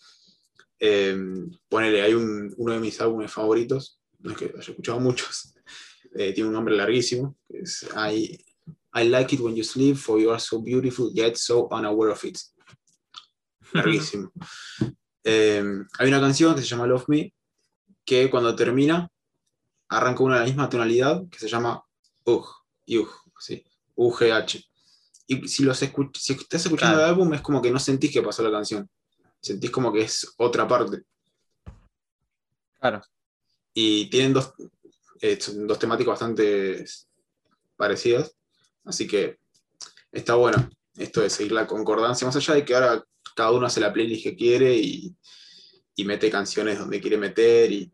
Eh, 0.78 1.16
ponele, 1.68 2.02
hay 2.02 2.14
un- 2.14 2.54
uno 2.56 2.72
de 2.72 2.78
mis 2.78 3.00
álbumes 3.00 3.32
favoritos, 3.32 4.00
no 4.20 4.30
es 4.30 4.36
que 4.36 4.44
haya 4.46 4.70
escuchado 4.70 5.00
muchos, 5.00 5.52
eh, 6.14 6.32
tiene 6.32 6.48
un 6.48 6.54
nombre 6.54 6.76
larguísimo, 6.76 7.36
que 7.48 7.58
es 7.60 7.84
I, 7.96 8.38
I 8.94 9.08
like 9.08 9.34
it 9.34 9.40
when 9.40 9.56
you 9.56 9.64
sleep, 9.64 9.96
for 9.96 10.20
you 10.20 10.30
are 10.30 10.40
so 10.40 10.62
beautiful, 10.62 11.10
yet 11.12 11.36
so 11.36 11.68
unaware 11.72 12.12
of 12.12 12.24
it. 12.24 12.38
Larguísimo. 13.72 14.30
Eh, 15.24 15.62
hay 15.98 16.08
una 16.08 16.20
canción 16.20 16.54
que 16.54 16.62
se 16.62 16.66
llama 16.68 16.86
Love 16.86 17.08
Me, 17.08 17.34
que 18.04 18.30
cuando 18.30 18.54
termina, 18.56 19.08
arranca 19.88 20.22
una 20.22 20.34
de 20.36 20.40
la 20.40 20.46
misma 20.46 20.68
tonalidad, 20.68 21.22
que 21.28 21.38
se 21.38 21.48
llama 21.48 21.82
UG, 22.24 22.46
UG, 22.88 23.08
sí, 23.38 23.64
UGH. 23.96 24.64
Y 25.26 25.46
si, 25.48 25.62
los 25.62 25.80
escuch- 25.82 26.16
si 26.16 26.32
estás 26.32 26.64
escuchando 26.64 26.96
Claro. 26.96 27.04
el 27.04 27.10
álbum, 27.14 27.34
es 27.34 27.40
como 27.40 27.60
que 27.62 27.70
no 27.70 27.78
sentís 27.78 28.12
que 28.12 28.22
pasó 28.22 28.42
la 28.42 28.50
canción. 28.50 28.88
Sentís 29.40 29.70
como 29.70 29.92
que 29.92 30.02
es 30.02 30.32
otra 30.38 30.66
parte. 30.66 31.02
Claro. 32.78 33.02
Y 33.74 34.08
tienen 34.10 34.32
dos, 34.32 34.52
eh, 35.20 35.38
dos 35.54 35.78
temáticas 35.78 36.12
bastante 36.12 36.84
parecidas. 37.76 38.34
Así 38.84 39.06
que 39.06 39.38
está 40.10 40.34
bueno 40.34 40.68
esto 40.96 41.20
de 41.20 41.30
seguir 41.30 41.52
la 41.52 41.66
concordancia, 41.66 42.26
más 42.26 42.36
allá 42.36 42.54
de 42.54 42.64
que 42.64 42.74
ahora 42.74 43.04
cada 43.40 43.52
uno 43.52 43.66
hace 43.66 43.80
la 43.80 43.90
playlist 43.90 44.22
que 44.22 44.36
quiere 44.36 44.76
y, 44.76 45.16
y 45.94 46.04
mete 46.04 46.30
canciones 46.30 46.78
donde 46.78 47.00
quiere 47.00 47.16
meter 47.16 47.72
y, 47.72 47.90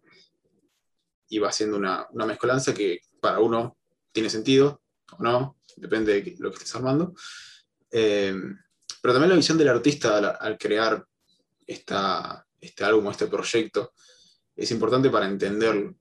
y 1.29 1.39
va 1.39 1.51
haciendo 1.51 1.77
una, 1.77 2.05
una 2.11 2.27
mezcolanza 2.27 2.75
que 2.75 3.03
para 3.21 3.39
uno 3.39 3.79
tiene 4.11 4.29
sentido 4.29 4.83
o 5.13 5.23
no, 5.23 5.57
depende 5.77 6.21
de 6.21 6.35
lo 6.41 6.51
que 6.51 6.57
estés 6.57 6.75
armando. 6.75 7.15
Eh, 7.93 8.35
pero 9.01 9.15
también 9.15 9.31
la 9.31 9.37
visión 9.37 9.57
del 9.57 9.69
artista 9.69 10.17
al, 10.17 10.37
al 10.41 10.59
crear 10.59 11.07
esta, 11.65 12.45
este 12.61 12.83
álbum, 12.83 13.09
este 13.09 13.29
proyecto, 13.29 13.93
es 14.57 14.69
importante 14.73 15.11
para 15.11 15.29
entenderlo. 15.29 15.95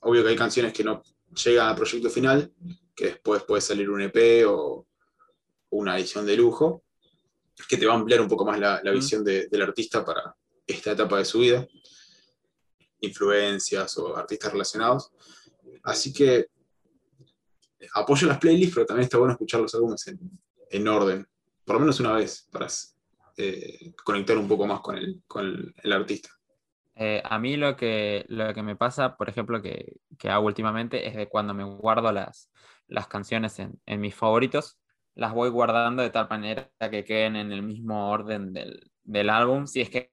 Obvio 0.00 0.24
que 0.24 0.30
hay 0.30 0.36
canciones 0.36 0.72
que 0.72 0.82
no 0.82 1.04
llegan 1.44 1.68
al 1.68 1.76
proyecto 1.76 2.10
final, 2.10 2.52
que 2.96 3.04
después 3.04 3.44
puede 3.44 3.60
salir 3.60 3.88
un 3.88 4.02
EP 4.02 4.44
o 4.48 4.88
una 5.70 5.96
edición 5.96 6.26
de 6.26 6.36
lujo, 6.36 6.82
que 7.68 7.76
te 7.76 7.86
va 7.86 7.92
a 7.94 7.96
ampliar 7.96 8.20
un 8.20 8.28
poco 8.28 8.44
más 8.44 8.58
la, 8.58 8.80
la 8.82 8.90
Mm. 8.92 8.94
visión 8.94 9.24
de- 9.24 9.48
del 9.48 9.62
artista 9.62 10.04
para 10.04 10.34
esta 10.66 10.92
etapa 10.92 11.18
de 11.18 11.24
su 11.24 11.38
vida, 11.40 11.66
influencias 13.00 13.96
o 13.98 14.16
artistas 14.16 14.52
relacionados. 14.52 15.10
Así 15.82 16.12
que 16.12 16.46
apoyo 17.94 18.26
las 18.28 18.38
playlists, 18.38 18.74
pero 18.74 18.86
también 18.86 19.04
está 19.04 19.18
bueno 19.18 19.32
escuchar 19.32 19.60
los 19.60 19.74
álbumes 19.74 20.06
en, 20.06 20.18
en 20.70 20.88
orden, 20.88 21.26
por 21.64 21.74
lo 21.74 21.80
menos 21.80 21.98
una 22.00 22.12
vez, 22.12 22.46
para 22.50 22.68
eh, 23.36 23.92
conectar 24.04 24.36
un 24.38 24.46
poco 24.46 24.66
más 24.66 24.80
con 24.80 24.96
el, 24.96 25.22
con 25.26 25.44
el- 25.46 25.74
el 25.82 25.92
artista. 25.92 26.28
Eh, 26.94 27.22
a 27.24 27.38
mí 27.38 27.56
lo 27.56 27.74
que, 27.76 28.24
lo 28.28 28.52
que 28.52 28.62
me 28.62 28.76
pasa, 28.76 29.16
por 29.16 29.28
ejemplo, 29.28 29.62
que, 29.62 29.96
que 30.18 30.28
hago 30.28 30.46
últimamente 30.46 31.08
es 31.08 31.16
de 31.16 31.28
cuando 31.28 31.54
me 31.54 31.64
guardo 31.64 32.12
las, 32.12 32.50
las 32.86 33.08
canciones 33.08 33.58
en, 33.58 33.80
en 33.86 34.00
mis 34.00 34.14
favoritos, 34.14 34.78
las 35.14 35.32
voy 35.34 35.50
guardando 35.50 36.02
de 36.02 36.10
tal 36.10 36.28
manera 36.28 36.70
que 36.90 37.04
queden 37.04 37.36
en 37.36 37.52
el 37.52 37.62
mismo 37.62 38.10
orden 38.10 38.52
del, 38.52 38.90
del 39.02 39.30
álbum, 39.30 39.66
si 39.66 39.80
es 39.82 39.90
que 39.90 40.12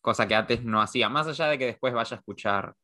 cosa 0.00 0.26
que 0.28 0.34
antes 0.34 0.64
no 0.64 0.80
hacía, 0.80 1.08
más 1.08 1.26
allá 1.26 1.46
de 1.48 1.58
que 1.58 1.66
después 1.66 1.92
vaya 1.92 2.16
a 2.16 2.18
escuchar 2.18 2.74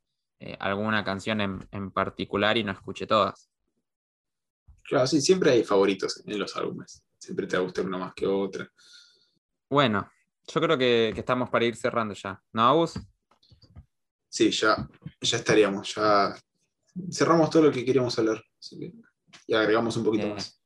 eh, 0.40 0.56
alguna 0.60 1.04
canción 1.04 1.40
en, 1.40 1.66
en 1.70 1.90
particular 1.90 2.56
y 2.56 2.64
no 2.64 2.72
escuche 2.72 3.06
todas. 3.06 3.48
Claro, 4.82 5.06
sí, 5.06 5.20
siempre 5.20 5.52
hay 5.52 5.64
favoritos 5.64 6.22
en 6.26 6.38
los 6.38 6.54
álbumes. 6.56 7.02
Siempre 7.18 7.46
te 7.46 7.56
va 7.56 7.62
a 7.62 7.64
gustar 7.64 7.86
una 7.86 7.96
más 7.96 8.12
que 8.14 8.26
otra. 8.26 8.68
Bueno, 9.70 10.10
yo 10.46 10.60
creo 10.60 10.76
que, 10.76 11.12
que 11.14 11.20
estamos 11.20 11.48
para 11.48 11.64
ir 11.64 11.76
cerrando 11.76 12.12
ya, 12.14 12.38
¿no, 12.52 12.62
Agus? 12.68 13.00
Sí, 14.28 14.50
ya, 14.50 14.76
ya 15.22 15.36
estaríamos. 15.38 15.94
Ya 15.94 16.34
cerramos 17.10 17.48
todo 17.48 17.62
lo 17.62 17.72
que 17.72 17.84
queríamos 17.84 18.18
hablar. 18.18 18.42
así 18.58 18.78
que- 18.78 18.92
y 19.46 19.54
agregamos 19.54 19.96
un 19.96 20.04
poquito 20.04 20.26
Eh, 20.26 20.34
más. 20.34 20.60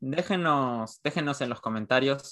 Déjenos, 0.00 1.00
déjenos 1.02 1.40
en 1.40 1.48
los 1.48 1.60
comentarios 1.60 2.30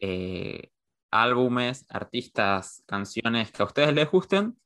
eh, 0.00 0.70
álbumes, 1.10 1.86
artistas, 1.88 2.82
canciones 2.86 3.52
que 3.52 3.62
a 3.62 3.66
ustedes 3.66 3.92
les 3.92 4.10
gusten 4.10 4.56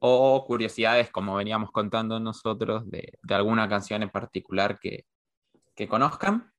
o 0.00 0.44
curiosidades, 0.46 1.10
como 1.10 1.34
veníamos 1.34 1.72
contando 1.72 2.20
nosotros, 2.20 2.88
de, 2.90 3.18
de 3.22 3.34
alguna 3.34 3.68
canción 3.68 4.02
en 4.02 4.10
particular 4.10 4.78
que, 4.78 5.06
que 5.74 5.88
conozcan. 5.88 6.52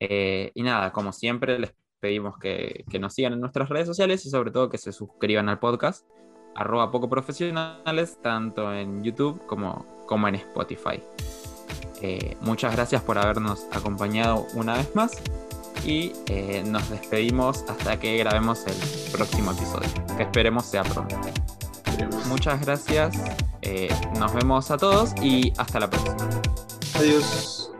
Eh, 0.00 0.52
y 0.54 0.62
nada, 0.62 0.92
como 0.92 1.12
siempre, 1.12 1.58
les 1.58 1.74
pedimos 2.00 2.38
que, 2.38 2.84
que 2.88 2.98
nos 3.00 3.12
sigan 3.14 3.32
en 3.32 3.40
nuestras 3.40 3.68
redes 3.68 3.88
sociales 3.88 4.24
y 4.24 4.30
sobre 4.30 4.50
todo 4.52 4.70
que 4.70 4.78
se 4.78 4.92
suscriban 4.92 5.48
al 5.48 5.58
podcast, 5.58 6.08
arroba 6.54 6.90
poco 6.90 7.08
profesionales, 7.08 8.18
tanto 8.22 8.72
en 8.72 9.02
YouTube 9.02 9.44
como, 9.46 9.84
como 10.06 10.28
en 10.28 10.36
Spotify. 10.36 11.02
Eh, 12.02 12.36
muchas 12.40 12.72
gracias 12.74 13.02
por 13.02 13.18
habernos 13.18 13.66
acompañado 13.72 14.46
una 14.54 14.76
vez 14.76 14.94
más 14.94 15.12
y 15.84 16.12
eh, 16.26 16.62
nos 16.66 16.88
despedimos 16.90 17.64
hasta 17.68 17.98
que 17.98 18.16
grabemos 18.18 18.64
el 18.66 19.10
próximo 19.10 19.52
episodio, 19.52 19.88
que 20.16 20.22
esperemos 20.22 20.66
sea 20.66 20.84
pronto. 20.84 21.16
Muchas 22.28 22.60
gracias, 22.60 23.16
eh, 23.62 23.88
nos 24.18 24.32
vemos 24.32 24.70
a 24.70 24.76
todos 24.76 25.12
y 25.22 25.52
hasta 25.56 25.80
la 25.80 25.90
próxima. 25.90 26.16
Adiós. 26.94 27.72